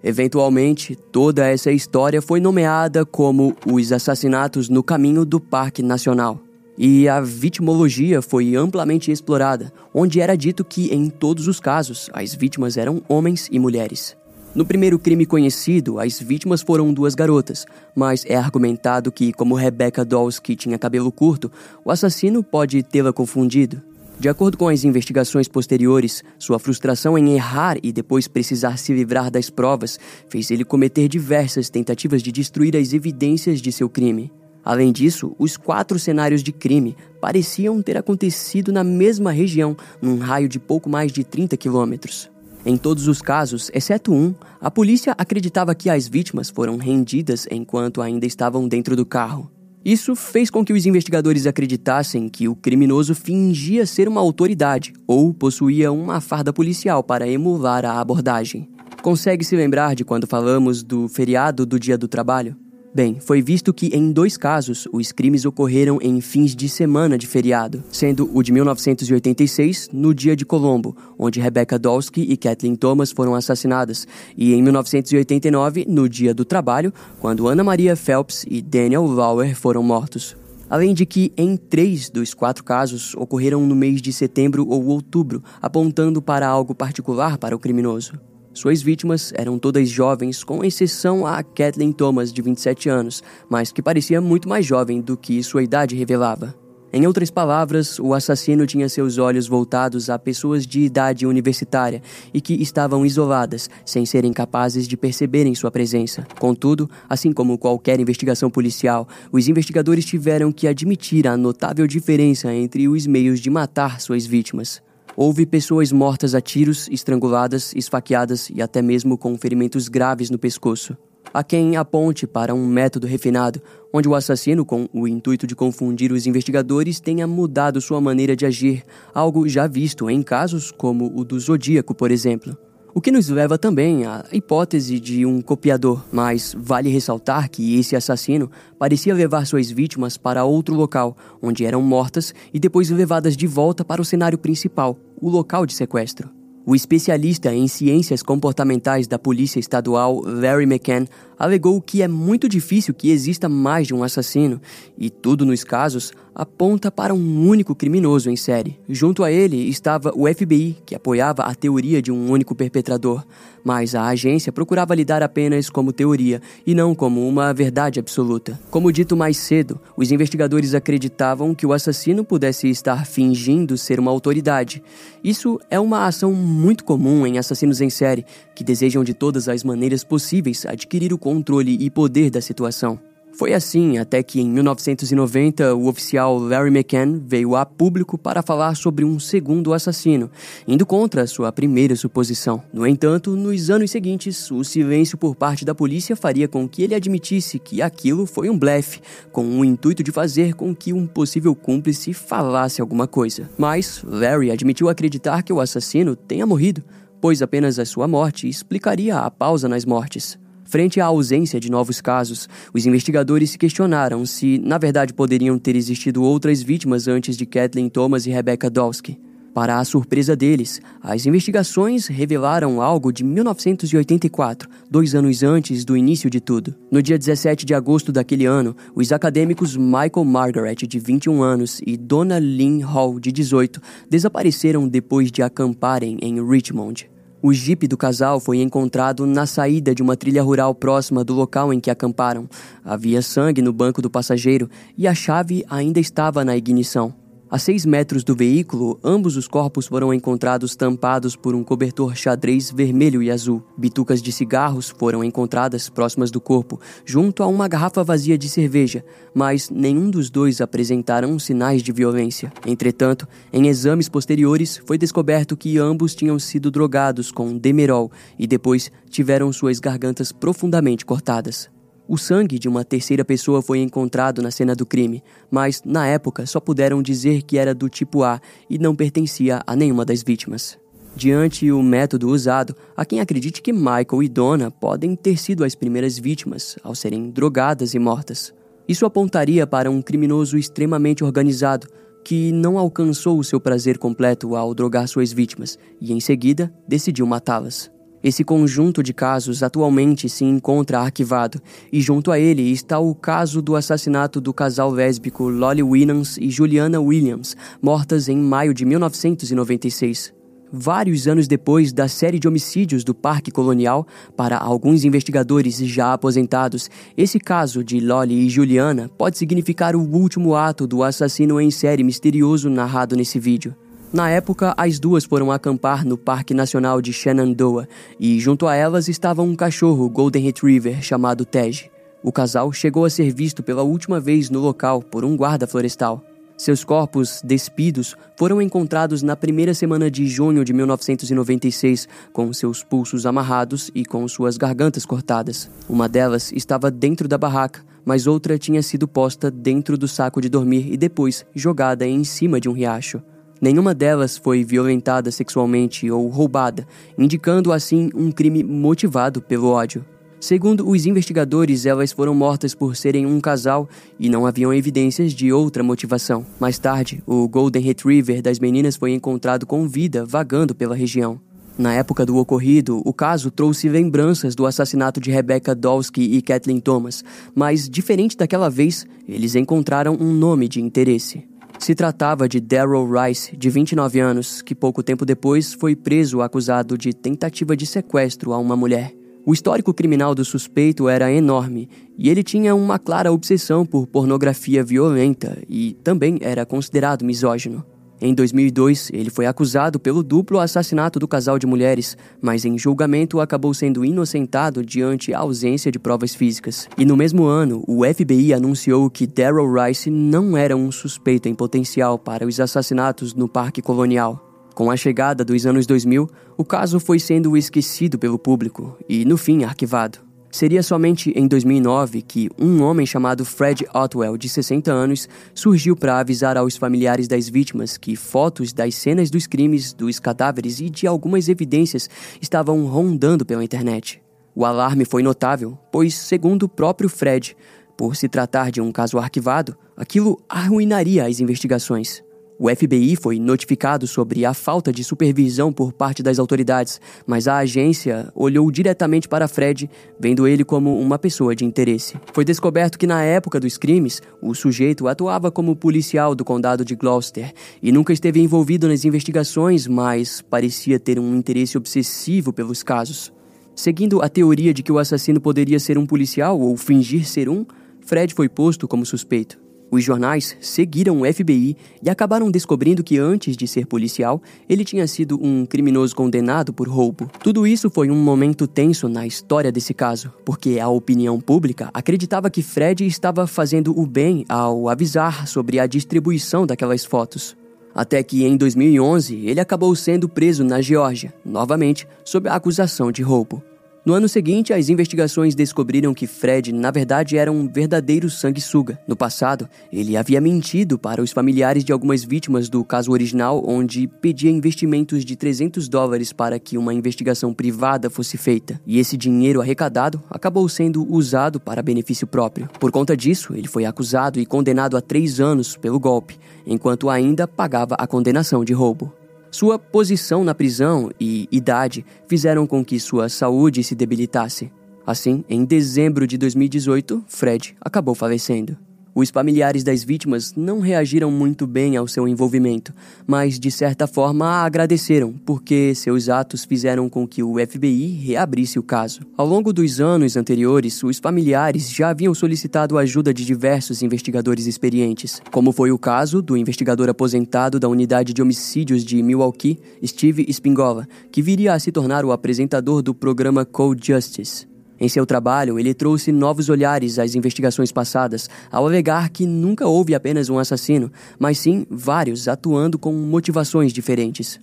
Eventualmente, 0.02 0.94
toda 0.94 1.44
essa 1.44 1.72
história 1.72 2.22
foi 2.22 2.40
nomeada 2.40 3.04
como 3.04 3.56
os 3.66 3.92
assassinatos 3.92 4.68
no 4.68 4.82
caminho 4.82 5.24
do 5.24 5.40
Parque 5.40 5.82
Nacional. 5.82 6.40
E 6.78 7.08
a 7.08 7.20
vitimologia 7.20 8.22
foi 8.22 8.54
amplamente 8.54 9.10
explorada, 9.10 9.72
onde 9.92 10.20
era 10.20 10.36
dito 10.36 10.64
que, 10.64 10.94
em 10.94 11.10
todos 11.10 11.48
os 11.48 11.58
casos, 11.58 12.08
as 12.12 12.32
vítimas 12.32 12.76
eram 12.76 13.02
homens 13.08 13.48
e 13.50 13.58
mulheres. 13.58 14.16
No 14.54 14.64
primeiro 14.64 14.98
crime 14.98 15.26
conhecido, 15.26 16.00
as 16.00 16.18
vítimas 16.18 16.62
foram 16.62 16.92
duas 16.92 17.14
garotas, 17.14 17.66
mas 17.94 18.24
é 18.26 18.34
argumentado 18.34 19.12
que, 19.12 19.32
como 19.32 19.54
Rebecca 19.54 20.04
Dolsky 20.04 20.56
tinha 20.56 20.78
cabelo 20.78 21.12
curto, 21.12 21.52
o 21.84 21.90
assassino 21.90 22.42
pode 22.42 22.82
tê-la 22.82 23.12
confundido. 23.12 23.80
De 24.18 24.28
acordo 24.28 24.58
com 24.58 24.66
as 24.66 24.82
investigações 24.82 25.46
posteriores, 25.46 26.24
sua 26.40 26.58
frustração 26.58 27.16
em 27.16 27.34
errar 27.34 27.76
e 27.84 27.92
depois 27.92 28.26
precisar 28.26 28.76
se 28.76 28.92
livrar 28.92 29.30
das 29.30 29.48
provas 29.48 29.96
fez 30.28 30.50
ele 30.50 30.64
cometer 30.64 31.06
diversas 31.06 31.70
tentativas 31.70 32.20
de 32.20 32.32
destruir 32.32 32.76
as 32.76 32.92
evidências 32.92 33.60
de 33.60 33.70
seu 33.70 33.88
crime. 33.88 34.32
Além 34.64 34.90
disso, 34.92 35.36
os 35.38 35.56
quatro 35.56 36.00
cenários 36.00 36.42
de 36.42 36.50
crime 36.50 36.96
pareciam 37.20 37.80
ter 37.80 37.96
acontecido 37.96 38.72
na 38.72 38.82
mesma 38.82 39.30
região, 39.30 39.76
num 40.02 40.18
raio 40.18 40.48
de 40.48 40.58
pouco 40.58 40.90
mais 40.90 41.12
de 41.12 41.22
30 41.22 41.56
quilômetros. 41.56 42.28
Em 42.66 42.76
todos 42.76 43.06
os 43.08 43.22
casos, 43.22 43.70
exceto 43.72 44.12
um, 44.12 44.34
a 44.60 44.70
polícia 44.70 45.14
acreditava 45.16 45.74
que 45.74 45.88
as 45.88 46.08
vítimas 46.08 46.50
foram 46.50 46.76
rendidas 46.76 47.46
enquanto 47.50 48.02
ainda 48.02 48.26
estavam 48.26 48.66
dentro 48.66 48.96
do 48.96 49.06
carro. 49.06 49.50
Isso 49.84 50.14
fez 50.16 50.50
com 50.50 50.64
que 50.64 50.72
os 50.72 50.84
investigadores 50.84 51.46
acreditassem 51.46 52.28
que 52.28 52.48
o 52.48 52.56
criminoso 52.56 53.14
fingia 53.14 53.86
ser 53.86 54.08
uma 54.08 54.20
autoridade 54.20 54.92
ou 55.06 55.32
possuía 55.32 55.92
uma 55.92 56.20
farda 56.20 56.52
policial 56.52 57.02
para 57.02 57.28
emular 57.28 57.84
a 57.84 58.00
abordagem. 58.00 58.68
Consegue 59.00 59.44
se 59.44 59.56
lembrar 59.56 59.94
de 59.94 60.04
quando 60.04 60.26
falamos 60.26 60.82
do 60.82 61.08
feriado 61.08 61.64
do 61.64 61.78
Dia 61.78 61.96
do 61.96 62.08
Trabalho? 62.08 62.56
Bem, 62.98 63.20
foi 63.20 63.40
visto 63.40 63.72
que 63.72 63.94
em 63.94 64.10
dois 64.10 64.36
casos 64.36 64.88
os 64.92 65.12
crimes 65.12 65.44
ocorreram 65.44 66.00
em 66.02 66.20
fins 66.20 66.56
de 66.56 66.68
semana 66.68 67.16
de 67.16 67.28
feriado, 67.28 67.84
sendo 67.92 68.28
o 68.34 68.42
de 68.42 68.50
1986 68.50 69.90
no 69.92 70.12
dia 70.12 70.34
de 70.34 70.44
Colombo, 70.44 70.96
onde 71.16 71.38
Rebecca 71.38 71.78
Dolsky 71.78 72.22
e 72.22 72.36
Kathleen 72.36 72.74
Thomas 72.74 73.12
foram 73.12 73.36
assassinadas, 73.36 74.04
e 74.36 74.52
em 74.52 74.60
1989 74.60 75.86
no 75.88 76.08
dia 76.08 76.34
do 76.34 76.44
trabalho, 76.44 76.92
quando 77.20 77.46
Ana 77.46 77.62
Maria 77.62 77.94
Phelps 77.94 78.44
e 78.50 78.60
Daniel 78.60 79.06
Lauer 79.06 79.54
foram 79.54 79.84
mortos. 79.84 80.36
Além 80.68 80.92
de 80.92 81.06
que, 81.06 81.32
em 81.36 81.56
três 81.56 82.10
dos 82.10 82.34
quatro 82.34 82.64
casos, 82.64 83.14
ocorreram 83.14 83.64
no 83.64 83.76
mês 83.76 84.02
de 84.02 84.12
setembro 84.12 84.66
ou 84.68 84.86
outubro, 84.86 85.40
apontando 85.62 86.20
para 86.20 86.48
algo 86.48 86.74
particular 86.74 87.38
para 87.38 87.54
o 87.54 87.60
criminoso. 87.60 88.14
Suas 88.58 88.82
vítimas 88.82 89.32
eram 89.36 89.56
todas 89.56 89.88
jovens, 89.88 90.42
com 90.42 90.64
exceção 90.64 91.24
a 91.24 91.44
Kathleen 91.44 91.92
Thomas, 91.92 92.32
de 92.32 92.42
27 92.42 92.88
anos, 92.88 93.22
mas 93.48 93.70
que 93.70 93.80
parecia 93.80 94.20
muito 94.20 94.48
mais 94.48 94.66
jovem 94.66 95.00
do 95.00 95.16
que 95.16 95.40
sua 95.44 95.62
idade 95.62 95.94
revelava. 95.94 96.56
Em 96.92 97.06
outras 97.06 97.30
palavras, 97.30 98.00
o 98.00 98.12
assassino 98.12 98.66
tinha 98.66 98.88
seus 98.88 99.16
olhos 99.16 99.46
voltados 99.46 100.10
a 100.10 100.18
pessoas 100.18 100.66
de 100.66 100.80
idade 100.80 101.24
universitária 101.24 102.02
e 102.34 102.40
que 102.40 102.54
estavam 102.54 103.06
isoladas, 103.06 103.70
sem 103.86 104.04
serem 104.04 104.32
capazes 104.32 104.88
de 104.88 104.96
perceberem 104.96 105.54
sua 105.54 105.70
presença. 105.70 106.26
Contudo, 106.40 106.90
assim 107.08 107.30
como 107.30 107.58
qualquer 107.58 108.00
investigação 108.00 108.50
policial, 108.50 109.06
os 109.30 109.46
investigadores 109.46 110.04
tiveram 110.04 110.50
que 110.50 110.66
admitir 110.66 111.28
a 111.28 111.36
notável 111.36 111.86
diferença 111.86 112.52
entre 112.52 112.88
os 112.88 113.06
meios 113.06 113.38
de 113.38 113.50
matar 113.50 114.00
suas 114.00 114.26
vítimas. 114.26 114.82
Houve 115.20 115.44
pessoas 115.44 115.90
mortas 115.90 116.32
a 116.32 116.40
tiros, 116.40 116.88
estranguladas, 116.92 117.72
esfaqueadas 117.74 118.50
e 118.54 118.62
até 118.62 118.80
mesmo 118.80 119.18
com 119.18 119.36
ferimentos 119.36 119.88
graves 119.88 120.30
no 120.30 120.38
pescoço. 120.38 120.96
Há 121.34 121.42
quem 121.42 121.76
aponte 121.76 122.24
para 122.24 122.54
um 122.54 122.64
método 122.64 123.04
refinado, 123.04 123.60
onde 123.92 124.08
o 124.08 124.14
assassino, 124.14 124.64
com 124.64 124.88
o 124.92 125.08
intuito 125.08 125.44
de 125.44 125.56
confundir 125.56 126.12
os 126.12 126.24
investigadores, 126.24 127.00
tenha 127.00 127.26
mudado 127.26 127.80
sua 127.80 128.00
maneira 128.00 128.36
de 128.36 128.46
agir, 128.46 128.84
algo 129.12 129.48
já 129.48 129.66
visto 129.66 130.08
em 130.08 130.22
casos 130.22 130.70
como 130.70 131.12
o 131.12 131.24
do 131.24 131.40
Zodíaco, 131.40 131.96
por 131.96 132.12
exemplo. 132.12 132.56
O 132.94 133.00
que 133.00 133.12
nos 133.12 133.28
leva 133.28 133.58
também 133.58 134.06
à 134.06 134.24
hipótese 134.32 134.98
de 134.98 135.26
um 135.26 135.42
copiador, 135.42 136.02
mas 136.10 136.54
vale 136.58 136.88
ressaltar 136.88 137.50
que 137.50 137.78
esse 137.78 137.94
assassino 137.94 138.50
parecia 138.78 139.14
levar 139.14 139.46
suas 139.46 139.70
vítimas 139.70 140.16
para 140.16 140.44
outro 140.44 140.74
local, 140.74 141.16
onde 141.40 141.64
eram 141.64 141.82
mortas 141.82 142.34
e 142.52 142.58
depois 142.58 142.88
levadas 142.90 143.36
de 143.36 143.46
volta 143.46 143.84
para 143.84 144.00
o 144.00 144.04
cenário 144.04 144.38
principal, 144.38 144.98
o 145.20 145.28
local 145.28 145.66
de 145.66 145.74
sequestro. 145.74 146.30
O 146.64 146.74
especialista 146.74 147.54
em 147.54 147.66
ciências 147.68 148.22
comportamentais 148.22 149.06
da 149.06 149.18
Polícia 149.18 149.58
Estadual, 149.58 150.20
Larry 150.22 150.64
McCann, 150.64 151.06
alegou 151.38 151.80
que 151.80 152.02
é 152.02 152.08
muito 152.08 152.48
difícil 152.48 152.92
que 152.92 153.10
exista 153.10 153.48
mais 153.48 153.86
de 153.86 153.94
um 153.94 154.02
assassino, 154.02 154.60
e 154.96 155.08
tudo 155.08 155.46
nos 155.46 155.62
casos 155.64 156.12
aponta 156.38 156.88
para 156.88 157.12
um 157.12 157.48
único 157.48 157.74
criminoso 157.74 158.30
em 158.30 158.36
série. 158.36 158.78
Junto 158.88 159.24
a 159.24 159.32
ele 159.32 159.68
estava 159.68 160.12
o 160.14 160.32
FBI, 160.32 160.76
que 160.86 160.94
apoiava 160.94 161.42
a 161.42 161.52
teoria 161.52 162.00
de 162.00 162.12
um 162.12 162.30
único 162.30 162.54
perpetrador, 162.54 163.24
mas 163.64 163.94
a 163.94 164.06
agência 164.06 164.52
procurava 164.52 164.94
lidar 164.94 165.20
apenas 165.20 165.68
como 165.68 165.92
teoria 165.92 166.40
e 166.64 166.74
não 166.74 166.94
como 166.94 167.26
uma 167.28 167.52
verdade 167.52 167.98
absoluta. 167.98 168.58
Como 168.70 168.92
dito 168.92 169.16
mais 169.16 169.36
cedo, 169.36 169.80
os 169.96 170.12
investigadores 170.12 170.74
acreditavam 170.74 171.54
que 171.56 171.66
o 171.66 171.72
assassino 171.72 172.24
pudesse 172.24 172.68
estar 172.70 173.04
fingindo 173.04 173.76
ser 173.76 173.98
uma 173.98 174.12
autoridade. 174.12 174.80
Isso 175.24 175.58
é 175.68 175.80
uma 175.80 176.06
ação 176.06 176.32
muito 176.32 176.84
comum 176.84 177.26
em 177.26 177.36
assassinos 177.36 177.80
em 177.80 177.90
série, 177.90 178.24
que 178.54 178.62
desejam 178.62 179.02
de 179.02 179.12
todas 179.12 179.48
as 179.48 179.64
maneiras 179.64 180.04
possíveis 180.04 180.64
adquirir 180.64 181.12
o 181.12 181.18
controle 181.28 181.76
e 181.78 181.90
poder 181.90 182.30
da 182.30 182.40
situação. 182.40 182.98
Foi 183.34 183.52
assim 183.52 183.98
até 183.98 184.22
que, 184.22 184.40
em 184.40 184.48
1990, 184.48 185.74
o 185.74 185.86
oficial 185.86 186.38
Larry 186.38 186.70
McCann 186.70 187.20
veio 187.22 187.54
a 187.54 187.66
público 187.66 188.16
para 188.16 188.42
falar 188.42 188.74
sobre 188.74 189.04
um 189.04 189.20
segundo 189.20 189.74
assassino, 189.74 190.30
indo 190.66 190.86
contra 190.86 191.26
sua 191.26 191.52
primeira 191.52 191.94
suposição. 191.94 192.62
No 192.72 192.86
entanto, 192.86 193.36
nos 193.36 193.68
anos 193.68 193.90
seguintes, 193.90 194.50
o 194.50 194.64
silêncio 194.64 195.18
por 195.18 195.36
parte 195.36 195.66
da 195.66 195.74
polícia 195.74 196.16
faria 196.16 196.48
com 196.48 196.66
que 196.66 196.82
ele 196.82 196.94
admitisse 196.94 197.58
que 197.58 197.82
aquilo 197.82 198.24
foi 198.24 198.48
um 198.48 198.58
blefe, 198.58 199.02
com 199.30 199.44
o 199.44 199.64
intuito 199.66 200.02
de 200.02 200.10
fazer 200.10 200.54
com 200.54 200.74
que 200.74 200.94
um 200.94 201.06
possível 201.06 201.54
cúmplice 201.54 202.14
falasse 202.14 202.80
alguma 202.80 203.06
coisa. 203.06 203.50
Mas 203.58 204.02
Larry 204.02 204.50
admitiu 204.50 204.88
acreditar 204.88 205.42
que 205.42 205.52
o 205.52 205.60
assassino 205.60 206.16
tenha 206.16 206.46
morrido, 206.46 206.82
pois 207.20 207.42
apenas 207.42 207.78
a 207.78 207.84
sua 207.84 208.08
morte 208.08 208.48
explicaria 208.48 209.18
a 209.18 209.30
pausa 209.30 209.68
nas 209.68 209.84
mortes. 209.84 210.38
Frente 210.68 211.00
à 211.00 211.06
ausência 211.06 211.58
de 211.58 211.70
novos 211.70 211.98
casos, 211.98 212.46
os 212.74 212.84
investigadores 212.84 213.52
se 213.52 213.58
questionaram 213.58 214.26
se, 214.26 214.58
na 214.58 214.76
verdade, 214.76 215.14
poderiam 215.14 215.58
ter 215.58 215.74
existido 215.74 216.22
outras 216.22 216.62
vítimas 216.62 217.08
antes 217.08 217.38
de 217.38 217.46
Kathleen 217.46 217.88
Thomas 217.88 218.26
e 218.26 218.30
Rebecca 218.30 218.68
Dolsky. 218.68 219.18
Para 219.54 219.78
a 219.78 219.84
surpresa 219.84 220.36
deles, 220.36 220.78
as 221.00 221.24
investigações 221.24 222.06
revelaram 222.06 222.82
algo 222.82 223.10
de 223.10 223.24
1984, 223.24 224.68
dois 224.90 225.14
anos 225.14 225.42
antes 225.42 225.86
do 225.86 225.96
início 225.96 226.28
de 226.28 226.38
tudo. 226.38 226.74
No 226.90 227.02
dia 227.02 227.18
17 227.18 227.64
de 227.64 227.72
agosto 227.72 228.12
daquele 228.12 228.44
ano, 228.44 228.76
os 228.94 229.10
acadêmicos 229.10 229.74
Michael 229.74 230.24
Margaret, 230.26 230.76
de 230.76 230.98
21 230.98 231.42
anos, 231.42 231.80
e 231.86 231.96
Donna 231.96 232.38
Lynn 232.38 232.82
Hall, 232.82 233.18
de 233.18 233.32
18, 233.32 233.80
desapareceram 234.10 234.86
depois 234.86 235.32
de 235.32 235.42
acamparem 235.42 236.18
em 236.20 236.46
Richmond. 236.46 237.08
O 237.40 237.52
jipe 237.52 237.86
do 237.86 237.96
casal 237.96 238.40
foi 238.40 238.60
encontrado 238.60 239.24
na 239.24 239.46
saída 239.46 239.94
de 239.94 240.02
uma 240.02 240.16
trilha 240.16 240.42
rural 240.42 240.74
próxima 240.74 241.22
do 241.22 241.34
local 241.34 241.72
em 241.72 241.78
que 241.78 241.90
acamparam. 241.90 242.48
Havia 242.84 243.22
sangue 243.22 243.62
no 243.62 243.72
banco 243.72 244.02
do 244.02 244.10
passageiro 244.10 244.68
e 244.96 245.06
a 245.06 245.14
chave 245.14 245.64
ainda 245.70 246.00
estava 246.00 246.44
na 246.44 246.56
ignição. 246.56 247.14
A 247.50 247.58
seis 247.58 247.86
metros 247.86 248.22
do 248.22 248.36
veículo, 248.36 249.00
ambos 249.02 249.34
os 249.34 249.48
corpos 249.48 249.86
foram 249.86 250.12
encontrados 250.12 250.76
tampados 250.76 251.34
por 251.34 251.54
um 251.54 251.64
cobertor 251.64 252.14
xadrez 252.14 252.70
vermelho 252.70 253.22
e 253.22 253.30
azul. 253.30 253.62
Bitucas 253.74 254.20
de 254.20 254.30
cigarros 254.30 254.90
foram 254.90 255.24
encontradas 255.24 255.88
próximas 255.88 256.30
do 256.30 256.42
corpo, 256.42 256.78
junto 257.06 257.42
a 257.42 257.46
uma 257.46 257.66
garrafa 257.66 258.04
vazia 258.04 258.36
de 258.36 258.50
cerveja, 258.50 259.02
mas 259.32 259.70
nenhum 259.70 260.10
dos 260.10 260.28
dois 260.28 260.60
apresentaram 260.60 261.38
sinais 261.38 261.82
de 261.82 261.90
violência. 261.90 262.52
Entretanto, 262.66 263.26
em 263.50 263.66
exames 263.68 264.10
posteriores, 264.10 264.82
foi 264.84 264.98
descoberto 264.98 265.56
que 265.56 265.78
ambos 265.78 266.14
tinham 266.14 266.38
sido 266.38 266.70
drogados 266.70 267.32
com 267.32 267.56
demerol 267.56 268.12
e 268.38 268.46
depois 268.46 268.92
tiveram 269.08 269.50
suas 269.54 269.80
gargantas 269.80 270.32
profundamente 270.32 271.06
cortadas. 271.06 271.70
O 272.08 272.16
sangue 272.16 272.58
de 272.58 272.66
uma 272.66 272.86
terceira 272.86 273.22
pessoa 273.22 273.60
foi 273.60 273.80
encontrado 273.80 274.40
na 274.40 274.50
cena 274.50 274.74
do 274.74 274.86
crime, 274.86 275.22
mas 275.50 275.82
na 275.84 276.06
época 276.06 276.46
só 276.46 276.58
puderam 276.58 277.02
dizer 277.02 277.42
que 277.42 277.58
era 277.58 277.74
do 277.74 277.86
tipo 277.86 278.22
A 278.22 278.40
e 278.70 278.78
não 278.78 278.96
pertencia 278.96 279.60
a 279.66 279.76
nenhuma 279.76 280.06
das 280.06 280.22
vítimas. 280.22 280.78
Diante 281.14 281.70
o 281.70 281.82
método 281.82 282.30
usado, 282.30 282.74
há 282.96 283.04
quem 283.04 283.20
acredite 283.20 283.60
que 283.60 283.74
Michael 283.74 284.22
e 284.22 284.28
Donna 284.28 284.70
podem 284.70 285.14
ter 285.14 285.36
sido 285.36 285.62
as 285.62 285.74
primeiras 285.74 286.18
vítimas 286.18 286.78
ao 286.82 286.94
serem 286.94 287.28
drogadas 287.28 287.92
e 287.92 287.98
mortas. 287.98 288.54
Isso 288.88 289.04
apontaria 289.04 289.66
para 289.66 289.90
um 289.90 290.00
criminoso 290.00 290.56
extremamente 290.56 291.22
organizado 291.22 291.88
que 292.24 292.52
não 292.52 292.78
alcançou 292.78 293.38
o 293.38 293.44
seu 293.44 293.60
prazer 293.60 293.98
completo 293.98 294.56
ao 294.56 294.72
drogar 294.72 295.06
suas 295.08 295.30
vítimas 295.30 295.78
e, 296.00 296.10
em 296.10 296.20
seguida, 296.20 296.72
decidiu 296.86 297.26
matá-las. 297.26 297.90
Esse 298.22 298.42
conjunto 298.42 299.02
de 299.02 299.12
casos 299.12 299.62
atualmente 299.62 300.28
se 300.28 300.44
encontra 300.44 300.98
arquivado, 301.00 301.60
e 301.92 302.00
junto 302.00 302.32
a 302.32 302.38
ele 302.38 302.62
está 302.72 302.98
o 302.98 303.14
caso 303.14 303.62
do 303.62 303.76
assassinato 303.76 304.40
do 304.40 304.52
casal 304.52 304.90
lésbico 304.90 305.48
Lolly 305.48 305.82
Winans 305.82 306.36
e 306.36 306.50
Juliana 306.50 307.00
Williams, 307.00 307.56
mortas 307.80 308.28
em 308.28 308.36
maio 308.36 308.74
de 308.74 308.84
1996. 308.84 310.36
vários 310.70 311.26
anos 311.26 311.48
depois 311.48 311.94
da 311.94 312.08
série 312.08 312.38
de 312.38 312.46
homicídios 312.46 313.02
do 313.02 313.14
Parque 313.14 313.50
Colonial, 313.50 314.06
para 314.36 314.58
alguns 314.58 315.02
investigadores 315.02 315.78
já 315.78 316.12
aposentados, 316.12 316.90
esse 317.16 317.40
caso 317.40 317.82
de 317.82 318.00
Lolly 318.00 318.46
e 318.46 318.50
Juliana 318.50 319.08
pode 319.16 319.38
significar 319.38 319.96
o 319.96 320.02
último 320.02 320.54
ato 320.54 320.86
do 320.86 321.02
assassino 321.02 321.58
em 321.58 321.70
série 321.70 322.04
misterioso 322.04 322.68
narrado 322.68 323.16
nesse 323.16 323.38
vídeo. 323.38 323.74
Na 324.10 324.30
época, 324.30 324.72
as 324.74 324.98
duas 324.98 325.26
foram 325.26 325.52
acampar 325.52 326.02
no 326.02 326.16
Parque 326.16 326.54
Nacional 326.54 327.02
de 327.02 327.12
Shenandoah 327.12 327.86
e, 328.18 328.40
junto 328.40 328.66
a 328.66 328.74
elas, 328.74 329.06
estava 329.06 329.42
um 329.42 329.54
cachorro 329.54 330.08
Golden 330.08 330.42
Retriever 330.42 331.02
chamado 331.02 331.44
Tej. 331.44 331.90
O 332.22 332.32
casal 332.32 332.72
chegou 332.72 333.04
a 333.04 333.10
ser 333.10 333.30
visto 333.34 333.62
pela 333.62 333.82
última 333.82 334.18
vez 334.18 334.48
no 334.48 334.60
local 334.60 335.02
por 335.02 335.26
um 335.26 335.36
guarda 335.36 335.66
florestal. 335.66 336.24
Seus 336.56 336.82
corpos, 336.84 337.42
despidos, 337.44 338.16
foram 338.34 338.62
encontrados 338.62 339.22
na 339.22 339.36
primeira 339.36 339.74
semana 339.74 340.10
de 340.10 340.26
junho 340.26 340.64
de 340.64 340.72
1996, 340.72 342.08
com 342.32 342.50
seus 342.50 342.82
pulsos 342.82 343.26
amarrados 343.26 343.90
e 343.94 344.06
com 344.06 344.26
suas 344.26 344.56
gargantas 344.56 345.04
cortadas. 345.04 345.70
Uma 345.86 346.08
delas 346.08 346.50
estava 346.52 346.90
dentro 346.90 347.28
da 347.28 347.36
barraca, 347.36 347.84
mas 348.06 348.26
outra 348.26 348.58
tinha 348.58 348.82
sido 348.82 349.06
posta 349.06 349.50
dentro 349.50 349.98
do 349.98 350.08
saco 350.08 350.40
de 350.40 350.48
dormir 350.48 350.90
e 350.90 350.96
depois 350.96 351.44
jogada 351.54 352.06
em 352.06 352.24
cima 352.24 352.58
de 352.58 352.70
um 352.70 352.72
riacho. 352.72 353.22
Nenhuma 353.60 353.94
delas 353.94 354.36
foi 354.36 354.62
violentada 354.62 355.30
sexualmente 355.30 356.10
ou 356.10 356.28
roubada, 356.28 356.86
indicando 357.18 357.72
assim 357.72 358.10
um 358.14 358.30
crime 358.30 358.62
motivado 358.62 359.42
pelo 359.42 359.68
ódio. 359.68 360.04
Segundo 360.40 360.88
os 360.88 361.04
investigadores, 361.04 361.84
elas 361.84 362.12
foram 362.12 362.32
mortas 362.32 362.72
por 362.72 362.94
serem 362.94 363.26
um 363.26 363.40
casal 363.40 363.88
e 364.20 364.28
não 364.28 364.46
haviam 364.46 364.72
evidências 364.72 365.32
de 365.32 365.52
outra 365.52 365.82
motivação. 365.82 366.46
Mais 366.60 366.78
tarde, 366.78 367.20
o 367.26 367.48
Golden 367.48 367.82
Retriever 367.82 368.40
das 368.40 368.60
meninas 368.60 368.94
foi 368.94 369.12
encontrado 369.12 369.66
com 369.66 369.88
vida 369.88 370.24
vagando 370.24 370.76
pela 370.76 370.94
região. 370.94 371.40
Na 371.76 371.92
época 371.94 372.24
do 372.24 372.36
ocorrido, 372.36 373.02
o 373.04 373.12
caso 373.12 373.50
trouxe 373.50 373.88
lembranças 373.88 374.54
do 374.54 374.64
assassinato 374.64 375.20
de 375.20 375.32
Rebecca 375.32 375.74
Dolsky 375.74 376.22
e 376.22 376.42
Kathleen 376.42 376.80
Thomas, 376.80 377.24
mas 377.54 377.88
diferente 377.88 378.36
daquela 378.36 378.68
vez, 378.68 379.06
eles 379.28 379.56
encontraram 379.56 380.16
um 380.20 380.32
nome 380.32 380.68
de 380.68 380.80
interesse. 380.80 381.47
Se 381.78 381.94
tratava 381.94 382.48
de 382.48 382.60
Daryl 382.60 383.08
Rice, 383.08 383.56
de 383.56 383.70
29 383.70 384.18
anos, 384.18 384.60
que 384.60 384.74
pouco 384.74 385.02
tempo 385.02 385.24
depois 385.24 385.72
foi 385.72 385.94
preso 385.94 386.42
acusado 386.42 386.98
de 386.98 387.14
tentativa 387.14 387.76
de 387.76 387.86
sequestro 387.86 388.52
a 388.52 388.58
uma 388.58 388.76
mulher. 388.76 389.14
O 389.46 389.54
histórico 389.54 389.94
criminal 389.94 390.34
do 390.34 390.44
suspeito 390.44 391.08
era 391.08 391.32
enorme 391.32 391.88
e 392.18 392.28
ele 392.28 392.42
tinha 392.42 392.74
uma 392.74 392.98
clara 392.98 393.32
obsessão 393.32 393.86
por 393.86 394.06
pornografia 394.06 394.82
violenta 394.84 395.56
e 395.68 395.94
também 396.02 396.38
era 396.42 396.66
considerado 396.66 397.24
misógino. 397.24 397.82
Em 398.20 398.34
2002, 398.34 399.10
ele 399.12 399.30
foi 399.30 399.46
acusado 399.46 400.00
pelo 400.00 400.24
duplo 400.24 400.58
assassinato 400.58 401.20
do 401.20 401.28
casal 401.28 401.58
de 401.58 401.66
mulheres, 401.66 402.16
mas 402.40 402.64
em 402.64 402.76
julgamento 402.76 403.38
acabou 403.38 403.72
sendo 403.72 404.04
inocentado 404.04 404.84
diante 404.84 405.32
a 405.32 405.38
ausência 405.38 405.92
de 405.92 406.00
provas 406.00 406.34
físicas. 406.34 406.88
E 406.98 407.04
no 407.04 407.16
mesmo 407.16 407.44
ano, 407.44 407.84
o 407.86 408.02
FBI 408.04 408.52
anunciou 408.52 409.08
que 409.08 409.26
Daryl 409.26 409.72
Rice 409.72 410.10
não 410.10 410.56
era 410.56 410.76
um 410.76 410.90
suspeito 410.90 411.48
em 411.48 411.54
potencial 411.54 412.18
para 412.18 412.44
os 412.44 412.58
assassinatos 412.58 413.34
no 413.34 413.48
Parque 413.48 413.80
Colonial. 413.80 414.44
Com 414.74 414.90
a 414.90 414.96
chegada 414.96 415.44
dos 415.44 415.64
anos 415.64 415.86
2000, 415.86 416.28
o 416.56 416.64
caso 416.64 416.98
foi 416.98 417.18
sendo 417.18 417.56
esquecido 417.56 418.18
pelo 418.18 418.38
público 418.38 418.96
e, 419.08 419.24
no 419.24 419.36
fim, 419.36 419.62
arquivado. 419.64 420.27
Seria 420.50 420.82
somente 420.82 421.30
em 421.36 421.46
2009 421.46 422.22
que 422.22 422.48
um 422.58 422.82
homem 422.82 423.04
chamado 423.04 423.44
Fred 423.44 423.86
Otwell, 423.94 424.36
de 424.38 424.48
60 424.48 424.90
anos, 424.90 425.28
surgiu 425.54 425.94
para 425.94 426.18
avisar 426.18 426.56
aos 426.56 426.76
familiares 426.76 427.28
das 427.28 427.48
vítimas 427.48 427.98
que 427.98 428.16
fotos 428.16 428.72
das 428.72 428.94
cenas 428.94 429.30
dos 429.30 429.46
crimes, 429.46 429.92
dos 429.92 430.18
cadáveres 430.18 430.80
e 430.80 430.88
de 430.88 431.06
algumas 431.06 431.48
evidências 431.48 432.08
estavam 432.40 432.86
rondando 432.86 433.44
pela 433.44 433.62
internet. 433.62 434.22
O 434.54 434.64
alarme 434.64 435.04
foi 435.04 435.22
notável, 435.22 435.78
pois, 435.92 436.14
segundo 436.14 436.64
o 436.64 436.68
próprio 436.68 437.08
Fred, 437.08 437.54
por 437.96 438.16
se 438.16 438.28
tratar 438.28 438.70
de 438.70 438.80
um 438.80 438.90
caso 438.90 439.18
arquivado, 439.18 439.76
aquilo 439.96 440.40
arruinaria 440.48 441.26
as 441.26 441.40
investigações. 441.40 442.22
O 442.60 442.68
FBI 442.68 443.14
foi 443.14 443.38
notificado 443.38 444.04
sobre 444.08 444.44
a 444.44 444.52
falta 444.52 444.92
de 444.92 445.04
supervisão 445.04 445.72
por 445.72 445.92
parte 445.92 446.24
das 446.24 446.40
autoridades, 446.40 447.00
mas 447.24 447.46
a 447.46 447.58
agência 447.58 448.32
olhou 448.34 448.68
diretamente 448.72 449.28
para 449.28 449.46
Fred, 449.46 449.88
vendo 450.18 450.44
ele 450.44 450.64
como 450.64 450.98
uma 450.98 451.20
pessoa 451.20 451.54
de 451.54 451.64
interesse. 451.64 452.16
Foi 452.32 452.44
descoberto 452.44 452.98
que 452.98 453.06
na 453.06 453.22
época 453.22 453.60
dos 453.60 453.78
crimes, 453.78 454.20
o 454.42 454.56
sujeito 454.56 455.06
atuava 455.06 455.52
como 455.52 455.76
policial 455.76 456.34
do 456.34 456.44
condado 456.44 456.84
de 456.84 456.96
Gloucester 456.96 457.52
e 457.80 457.92
nunca 457.92 458.12
esteve 458.12 458.40
envolvido 458.40 458.88
nas 458.88 459.04
investigações, 459.04 459.86
mas 459.86 460.42
parecia 460.42 460.98
ter 460.98 461.20
um 461.20 461.36
interesse 461.36 461.78
obsessivo 461.78 462.52
pelos 462.52 462.82
casos. 462.82 463.32
Seguindo 463.72 464.20
a 464.20 464.28
teoria 464.28 464.74
de 464.74 464.82
que 464.82 464.90
o 464.90 464.98
assassino 464.98 465.40
poderia 465.40 465.78
ser 465.78 465.96
um 465.96 466.04
policial 466.04 466.58
ou 466.58 466.76
fingir 466.76 467.24
ser 467.24 467.48
um, 467.48 467.64
Fred 468.00 468.34
foi 468.34 468.48
posto 468.48 468.88
como 468.88 469.06
suspeito. 469.06 469.67
Os 469.90 470.04
jornais 470.04 470.56
seguiram 470.60 471.22
o 471.22 471.32
FBI 471.32 471.76
e 472.02 472.10
acabaram 472.10 472.50
descobrindo 472.50 473.02
que 473.02 473.18
antes 473.18 473.56
de 473.56 473.66
ser 473.66 473.86
policial, 473.86 474.42
ele 474.68 474.84
tinha 474.84 475.06
sido 475.06 475.38
um 475.42 475.64
criminoso 475.64 476.14
condenado 476.14 476.72
por 476.72 476.88
roubo. 476.88 477.30
Tudo 477.42 477.66
isso 477.66 477.88
foi 477.88 478.10
um 478.10 478.16
momento 478.16 478.66
tenso 478.66 479.08
na 479.08 479.26
história 479.26 479.72
desse 479.72 479.94
caso, 479.94 480.32
porque 480.44 480.78
a 480.78 480.88
opinião 480.88 481.40
pública 481.40 481.90
acreditava 481.94 482.50
que 482.50 482.62
Fred 482.62 483.06
estava 483.06 483.46
fazendo 483.46 483.98
o 483.98 484.06
bem 484.06 484.44
ao 484.48 484.88
avisar 484.88 485.46
sobre 485.46 485.78
a 485.78 485.86
distribuição 485.86 486.66
daquelas 486.66 487.04
fotos. 487.04 487.56
Até 487.94 488.22
que 488.22 488.44
em 488.44 488.56
2011 488.56 489.46
ele 489.46 489.58
acabou 489.58 489.94
sendo 489.96 490.28
preso 490.28 490.62
na 490.62 490.80
Geórgia, 490.80 491.32
novamente 491.44 492.06
sob 492.24 492.48
a 492.48 492.54
acusação 492.54 493.10
de 493.10 493.22
roubo. 493.22 493.62
No 494.08 494.14
ano 494.14 494.26
seguinte, 494.26 494.72
as 494.72 494.88
investigações 494.88 495.54
descobriram 495.54 496.14
que 496.14 496.26
Fred, 496.26 496.72
na 496.72 496.90
verdade, 496.90 497.36
era 497.36 497.52
um 497.52 497.68
verdadeiro 497.68 498.30
sanguessuga. 498.30 498.98
No 499.06 499.14
passado, 499.14 499.68
ele 499.92 500.16
havia 500.16 500.40
mentido 500.40 500.98
para 500.98 501.20
os 501.20 501.30
familiares 501.30 501.84
de 501.84 501.92
algumas 501.92 502.24
vítimas 502.24 502.70
do 502.70 502.82
caso 502.82 503.12
original, 503.12 503.62
onde 503.66 504.06
pedia 504.06 504.50
investimentos 504.50 505.26
de 505.26 505.36
300 505.36 505.90
dólares 505.90 506.32
para 506.32 506.58
que 506.58 506.78
uma 506.78 506.94
investigação 506.94 507.52
privada 507.52 508.08
fosse 508.08 508.38
feita. 508.38 508.80
E 508.86 508.98
esse 508.98 509.14
dinheiro 509.14 509.60
arrecadado 509.60 510.22
acabou 510.30 510.66
sendo 510.70 511.06
usado 511.12 511.60
para 511.60 511.82
benefício 511.82 512.26
próprio. 512.26 512.66
Por 512.80 512.90
conta 512.90 513.14
disso, 513.14 513.52
ele 513.54 513.68
foi 513.68 513.84
acusado 513.84 514.40
e 514.40 514.46
condenado 514.46 514.96
a 514.96 515.02
três 515.02 515.38
anos 515.38 515.76
pelo 515.76 516.00
golpe, 516.00 516.38
enquanto 516.66 517.10
ainda 517.10 517.46
pagava 517.46 517.94
a 517.98 518.06
condenação 518.06 518.64
de 518.64 518.72
roubo. 518.72 519.12
Sua 519.50 519.78
posição 519.78 520.44
na 520.44 520.54
prisão 520.54 521.10
e 521.18 521.48
idade 521.50 522.04
fizeram 522.26 522.66
com 522.66 522.84
que 522.84 523.00
sua 523.00 523.28
saúde 523.28 523.82
se 523.82 523.94
debilitasse. 523.94 524.70
Assim, 525.06 525.42
em 525.48 525.64
dezembro 525.64 526.26
de 526.26 526.36
2018, 526.36 527.24
Fred 527.26 527.74
acabou 527.80 528.14
falecendo. 528.14 528.87
Os 529.20 529.30
familiares 529.30 529.82
das 529.82 530.04
vítimas 530.04 530.54
não 530.56 530.78
reagiram 530.78 531.28
muito 531.28 531.66
bem 531.66 531.96
ao 531.96 532.06
seu 532.06 532.28
envolvimento, 532.28 532.94
mas 533.26 533.58
de 533.58 533.68
certa 533.68 534.06
forma 534.06 534.46
agradeceram, 534.48 535.34
porque 535.44 535.92
seus 535.92 536.28
atos 536.28 536.64
fizeram 536.64 537.08
com 537.08 537.26
que 537.26 537.42
o 537.42 537.54
FBI 537.54 538.12
reabrisse 538.12 538.78
o 538.78 538.82
caso. 538.82 539.22
Ao 539.36 539.44
longo 539.44 539.72
dos 539.72 540.00
anos 540.00 540.36
anteriores, 540.36 541.02
os 541.02 541.18
familiares 541.18 541.90
já 541.90 542.10
haviam 542.10 542.32
solicitado 542.32 542.96
a 542.96 543.00
ajuda 543.00 543.34
de 543.34 543.44
diversos 543.44 544.02
investigadores 544.02 544.66
experientes, 544.66 545.42
como 545.50 545.72
foi 545.72 545.90
o 545.90 545.98
caso 545.98 546.40
do 546.40 546.56
investigador 546.56 547.08
aposentado 547.08 547.80
da 547.80 547.88
unidade 547.88 548.32
de 548.32 548.40
homicídios 548.40 549.04
de 549.04 549.20
Milwaukee, 549.20 549.80
Steve 550.06 550.46
Spingola, 550.48 551.08
que 551.32 551.42
viria 551.42 551.72
a 551.72 551.80
se 551.80 551.90
tornar 551.90 552.24
o 552.24 552.30
apresentador 552.30 553.02
do 553.02 553.12
programa 553.12 553.64
Cold 553.64 554.00
Justice. 554.06 554.77
Em 555.00 555.08
seu 555.08 555.24
trabalho, 555.24 555.78
ele 555.78 555.94
trouxe 555.94 556.32
novos 556.32 556.68
olhares 556.68 557.18
às 557.18 557.34
investigações 557.34 557.92
passadas, 557.92 558.50
ao 558.70 558.86
alegar 558.86 559.30
que 559.30 559.46
nunca 559.46 559.86
houve 559.86 560.14
apenas 560.14 560.48
um 560.48 560.58
assassino, 560.58 561.10
mas 561.38 561.58
sim 561.58 561.86
vários 561.88 562.48
atuando 562.48 562.98
com 562.98 563.12
motivações 563.12 563.92
diferentes. 563.92 564.60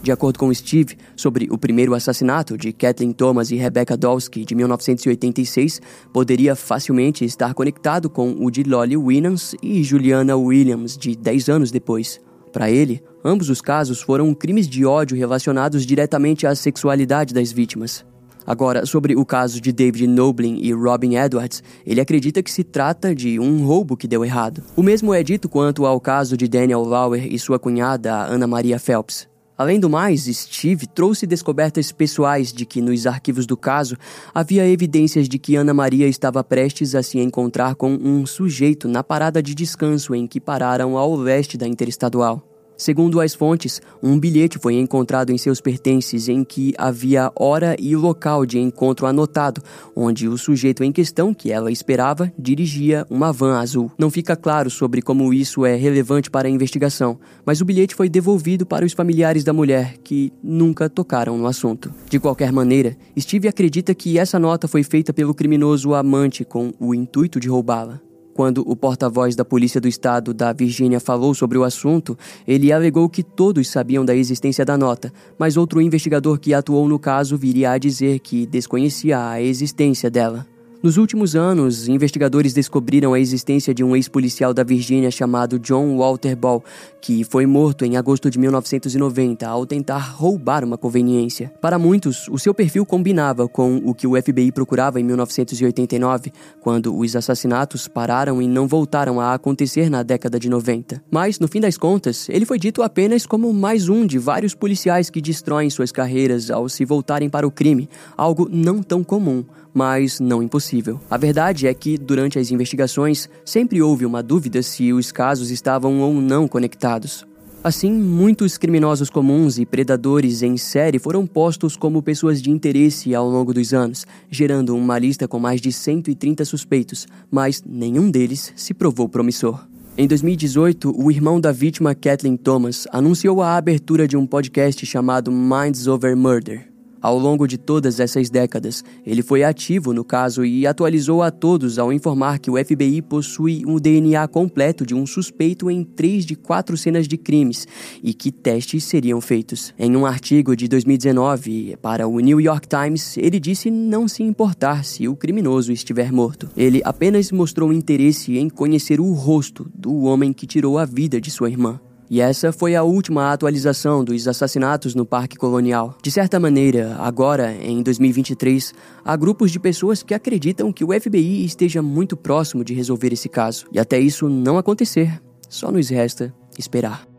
De 0.00 0.12
acordo 0.12 0.38
com 0.38 0.52
Steve, 0.54 0.96
sobre 1.16 1.48
o 1.50 1.58
primeiro 1.58 1.92
assassinato 1.92 2.56
de 2.56 2.72
Kathleen 2.72 3.12
Thomas 3.12 3.50
e 3.50 3.56
Rebecca 3.56 3.96
Dolsky 3.96 4.44
de 4.44 4.54
1986, 4.54 5.80
poderia 6.12 6.54
facilmente 6.54 7.24
estar 7.24 7.52
conectado 7.52 8.08
com 8.08 8.36
o 8.38 8.50
de 8.50 8.62
Lolly 8.62 8.96
Williams 8.96 9.56
e 9.60 9.82
Juliana 9.82 10.36
Williams 10.36 10.96
de 10.96 11.16
10 11.16 11.48
anos 11.48 11.70
depois. 11.72 12.20
Para 12.52 12.70
ele, 12.70 13.02
ambos 13.24 13.50
os 13.50 13.60
casos 13.60 14.00
foram 14.00 14.32
crimes 14.34 14.68
de 14.68 14.84
ódio 14.84 15.16
relacionados 15.16 15.84
diretamente 15.84 16.46
à 16.46 16.54
sexualidade 16.54 17.34
das 17.34 17.50
vítimas. 17.50 18.04
Agora, 18.48 18.86
sobre 18.86 19.14
o 19.14 19.26
caso 19.26 19.60
de 19.60 19.70
David 19.70 20.06
Noblin 20.06 20.58
e 20.62 20.72
Robin 20.72 21.16
Edwards, 21.16 21.62
ele 21.84 22.00
acredita 22.00 22.42
que 22.42 22.50
se 22.50 22.64
trata 22.64 23.14
de 23.14 23.38
um 23.38 23.66
roubo 23.66 23.94
que 23.94 24.08
deu 24.08 24.24
errado. 24.24 24.62
O 24.74 24.82
mesmo 24.82 25.12
é 25.12 25.22
dito 25.22 25.50
quanto 25.50 25.84
ao 25.84 26.00
caso 26.00 26.34
de 26.34 26.48
Daniel 26.48 26.82
Lauer 26.82 27.30
e 27.30 27.38
sua 27.38 27.58
cunhada, 27.58 28.10
Ana 28.24 28.46
Maria 28.46 28.78
Phelps. 28.78 29.28
Além 29.58 29.78
do 29.78 29.90
mais, 29.90 30.22
Steve 30.24 30.86
trouxe 30.86 31.26
descobertas 31.26 31.92
pessoais 31.92 32.50
de 32.50 32.64
que 32.64 32.80
nos 32.80 33.06
arquivos 33.06 33.44
do 33.44 33.54
caso 33.54 33.98
havia 34.34 34.66
evidências 34.66 35.28
de 35.28 35.38
que 35.38 35.54
Ana 35.54 35.74
Maria 35.74 36.08
estava 36.08 36.42
prestes 36.42 36.94
a 36.94 37.02
se 37.02 37.18
encontrar 37.18 37.74
com 37.74 37.92
um 37.92 38.24
sujeito 38.24 38.88
na 38.88 39.04
parada 39.04 39.42
de 39.42 39.54
descanso 39.54 40.14
em 40.14 40.26
que 40.26 40.40
pararam 40.40 40.96
ao 40.96 41.14
leste 41.14 41.58
da 41.58 41.68
interestadual. 41.68 42.42
Segundo 42.78 43.20
as 43.20 43.34
fontes, 43.34 43.82
um 44.00 44.16
bilhete 44.20 44.56
foi 44.56 44.76
encontrado 44.76 45.30
em 45.30 45.36
seus 45.36 45.60
pertences 45.60 46.28
em 46.28 46.44
que 46.44 46.72
havia 46.78 47.32
hora 47.34 47.74
e 47.76 47.96
local 47.96 48.46
de 48.46 48.60
encontro 48.60 49.04
anotado, 49.04 49.60
onde 49.96 50.28
o 50.28 50.38
sujeito 50.38 50.84
em 50.84 50.92
questão 50.92 51.34
que 51.34 51.50
ela 51.50 51.72
esperava 51.72 52.32
dirigia 52.38 53.04
uma 53.10 53.32
van 53.32 53.58
azul. 53.58 53.90
Não 53.98 54.12
fica 54.12 54.36
claro 54.36 54.70
sobre 54.70 55.02
como 55.02 55.34
isso 55.34 55.66
é 55.66 55.74
relevante 55.74 56.30
para 56.30 56.46
a 56.46 56.50
investigação, 56.50 57.18
mas 57.44 57.60
o 57.60 57.64
bilhete 57.64 57.96
foi 57.96 58.08
devolvido 58.08 58.64
para 58.64 58.86
os 58.86 58.92
familiares 58.92 59.42
da 59.42 59.52
mulher, 59.52 59.96
que 60.04 60.32
nunca 60.40 60.88
tocaram 60.88 61.36
no 61.36 61.48
assunto. 61.48 61.92
De 62.08 62.20
qualquer 62.20 62.52
maneira, 62.52 62.96
Steve 63.18 63.48
acredita 63.48 63.92
que 63.92 64.20
essa 64.20 64.38
nota 64.38 64.68
foi 64.68 64.84
feita 64.84 65.12
pelo 65.12 65.34
criminoso 65.34 65.94
amante 65.94 66.44
com 66.44 66.72
o 66.78 66.94
intuito 66.94 67.40
de 67.40 67.48
roubá-la. 67.48 68.00
Quando 68.38 68.62
o 68.64 68.76
porta-voz 68.76 69.34
da 69.34 69.44
Polícia 69.44 69.80
do 69.80 69.88
Estado 69.88 70.32
da 70.32 70.52
Virgínia 70.52 71.00
falou 71.00 71.34
sobre 71.34 71.58
o 71.58 71.64
assunto, 71.64 72.16
ele 72.46 72.72
alegou 72.72 73.08
que 73.08 73.24
todos 73.24 73.68
sabiam 73.68 74.04
da 74.04 74.14
existência 74.14 74.64
da 74.64 74.78
nota, 74.78 75.12
mas 75.36 75.56
outro 75.56 75.82
investigador 75.82 76.38
que 76.38 76.54
atuou 76.54 76.86
no 76.86 77.00
caso 77.00 77.36
viria 77.36 77.72
a 77.72 77.78
dizer 77.78 78.20
que 78.20 78.46
desconhecia 78.46 79.28
a 79.28 79.42
existência 79.42 80.08
dela. 80.08 80.46
Nos 80.80 80.96
últimos 80.96 81.34
anos, 81.34 81.88
investigadores 81.88 82.52
descobriram 82.52 83.12
a 83.12 83.18
existência 83.18 83.74
de 83.74 83.82
um 83.82 83.96
ex-policial 83.96 84.54
da 84.54 84.62
Virgínia 84.62 85.10
chamado 85.10 85.58
John 85.58 85.98
Walter 85.98 86.36
Ball, 86.36 86.62
que 87.00 87.24
foi 87.24 87.46
morto 87.46 87.84
em 87.84 87.96
agosto 87.96 88.30
de 88.30 88.38
1990 88.38 89.44
ao 89.44 89.66
tentar 89.66 89.98
roubar 89.98 90.64
uma 90.64 90.78
conveniência. 90.78 91.52
Para 91.60 91.80
muitos, 91.80 92.28
o 92.28 92.38
seu 92.38 92.54
perfil 92.54 92.86
combinava 92.86 93.48
com 93.48 93.78
o 93.78 93.92
que 93.92 94.06
o 94.06 94.14
FBI 94.22 94.52
procurava 94.52 95.00
em 95.00 95.02
1989, 95.02 96.32
quando 96.60 96.96
os 96.96 97.16
assassinatos 97.16 97.88
pararam 97.88 98.40
e 98.40 98.46
não 98.46 98.68
voltaram 98.68 99.20
a 99.20 99.34
acontecer 99.34 99.90
na 99.90 100.04
década 100.04 100.38
de 100.38 100.48
90. 100.48 101.02
Mas, 101.10 101.40
no 101.40 101.48
fim 101.48 101.60
das 101.60 101.76
contas, 101.76 102.28
ele 102.28 102.46
foi 102.46 102.56
dito 102.56 102.84
apenas 102.84 103.26
como 103.26 103.52
mais 103.52 103.88
um 103.88 104.06
de 104.06 104.16
vários 104.16 104.54
policiais 104.54 105.10
que 105.10 105.20
destroem 105.20 105.70
suas 105.70 105.90
carreiras 105.90 106.52
ao 106.52 106.68
se 106.68 106.84
voltarem 106.84 107.28
para 107.28 107.48
o 107.48 107.50
crime, 107.50 107.88
algo 108.16 108.48
não 108.48 108.80
tão 108.80 109.02
comum 109.02 109.44
mas 109.78 110.18
não 110.18 110.42
impossível. 110.42 111.00
A 111.08 111.16
verdade 111.16 111.68
é 111.68 111.72
que, 111.72 111.96
durante 111.96 112.36
as 112.36 112.50
investigações, 112.50 113.28
sempre 113.44 113.80
houve 113.80 114.04
uma 114.04 114.24
dúvida 114.24 114.60
se 114.60 114.92
os 114.92 115.12
casos 115.12 115.52
estavam 115.52 116.00
ou 116.00 116.14
não 116.14 116.48
conectados. 116.48 117.24
Assim, 117.62 117.92
muitos 117.92 118.58
criminosos 118.58 119.08
comuns 119.08 119.56
e 119.56 119.64
predadores 119.64 120.42
em 120.42 120.56
série 120.56 120.98
foram 120.98 121.24
postos 121.24 121.76
como 121.76 122.02
pessoas 122.02 122.42
de 122.42 122.50
interesse 122.50 123.14
ao 123.14 123.28
longo 123.28 123.54
dos 123.54 123.72
anos, 123.72 124.04
gerando 124.28 124.74
uma 124.74 124.98
lista 124.98 125.28
com 125.28 125.38
mais 125.38 125.60
de 125.60 125.72
130 125.72 126.44
suspeitos, 126.44 127.06
mas 127.30 127.62
nenhum 127.64 128.10
deles 128.10 128.52
se 128.56 128.74
provou 128.74 129.08
promissor. 129.08 129.64
Em 129.96 130.08
2018, 130.08 130.92
o 130.96 131.08
irmão 131.08 131.40
da 131.40 131.52
vítima, 131.52 131.94
Kathleen 131.94 132.36
Thomas, 132.36 132.88
anunciou 132.92 133.42
a 133.42 133.56
abertura 133.56 134.08
de 134.08 134.16
um 134.16 134.26
podcast 134.26 134.84
chamado 134.84 135.30
Minds 135.30 135.86
Over 135.86 136.16
Murder. 136.16 136.77
Ao 137.00 137.16
longo 137.16 137.46
de 137.46 137.56
todas 137.56 138.00
essas 138.00 138.28
décadas, 138.28 138.82
ele 139.06 139.22
foi 139.22 139.44
ativo 139.44 139.92
no 139.92 140.04
caso 140.04 140.44
e 140.44 140.66
atualizou 140.66 141.22
a 141.22 141.30
todos 141.30 141.78
ao 141.78 141.92
informar 141.92 142.38
que 142.38 142.50
o 142.50 142.56
FBI 142.56 143.02
possui 143.02 143.64
um 143.66 143.76
DNA 143.76 144.26
completo 144.28 144.84
de 144.84 144.94
um 144.94 145.06
suspeito 145.06 145.70
em 145.70 145.84
três 145.84 146.26
de 146.26 146.34
quatro 146.34 146.76
cenas 146.76 147.06
de 147.06 147.16
crimes 147.16 147.66
e 148.02 148.12
que 148.12 148.32
testes 148.32 148.84
seriam 148.84 149.20
feitos. 149.20 149.72
Em 149.78 149.96
um 149.96 150.04
artigo 150.04 150.56
de 150.56 150.66
2019 150.66 151.76
para 151.80 152.08
o 152.08 152.18
New 152.18 152.40
York 152.40 152.66
Times, 152.66 153.16
ele 153.16 153.38
disse 153.38 153.70
não 153.70 154.08
se 154.08 154.22
importar 154.22 154.84
se 154.84 155.06
o 155.06 155.14
criminoso 155.14 155.72
estiver 155.72 156.10
morto. 156.10 156.48
Ele 156.56 156.80
apenas 156.84 157.30
mostrou 157.30 157.72
interesse 157.72 158.36
em 158.36 158.48
conhecer 158.48 159.00
o 159.00 159.12
rosto 159.12 159.70
do 159.74 160.02
homem 160.02 160.32
que 160.32 160.46
tirou 160.46 160.78
a 160.78 160.84
vida 160.84 161.20
de 161.20 161.30
sua 161.30 161.48
irmã. 161.48 161.80
E 162.10 162.20
essa 162.20 162.52
foi 162.52 162.74
a 162.74 162.82
última 162.82 163.32
atualização 163.32 164.02
dos 164.02 164.26
assassinatos 164.26 164.94
no 164.94 165.04
Parque 165.04 165.36
Colonial. 165.36 165.96
De 166.02 166.10
certa 166.10 166.40
maneira, 166.40 166.96
agora, 166.98 167.54
em 167.54 167.82
2023, 167.82 168.72
há 169.04 169.16
grupos 169.16 169.50
de 169.50 169.60
pessoas 169.60 170.02
que 170.02 170.14
acreditam 170.14 170.72
que 170.72 170.84
o 170.84 170.98
FBI 170.98 171.44
esteja 171.44 171.82
muito 171.82 172.16
próximo 172.16 172.64
de 172.64 172.72
resolver 172.72 173.12
esse 173.12 173.28
caso. 173.28 173.66
E 173.72 173.78
até 173.78 173.98
isso 173.98 174.28
não 174.28 174.56
acontecer, 174.56 175.20
só 175.48 175.70
nos 175.70 175.90
resta 175.90 176.34
esperar. 176.58 177.17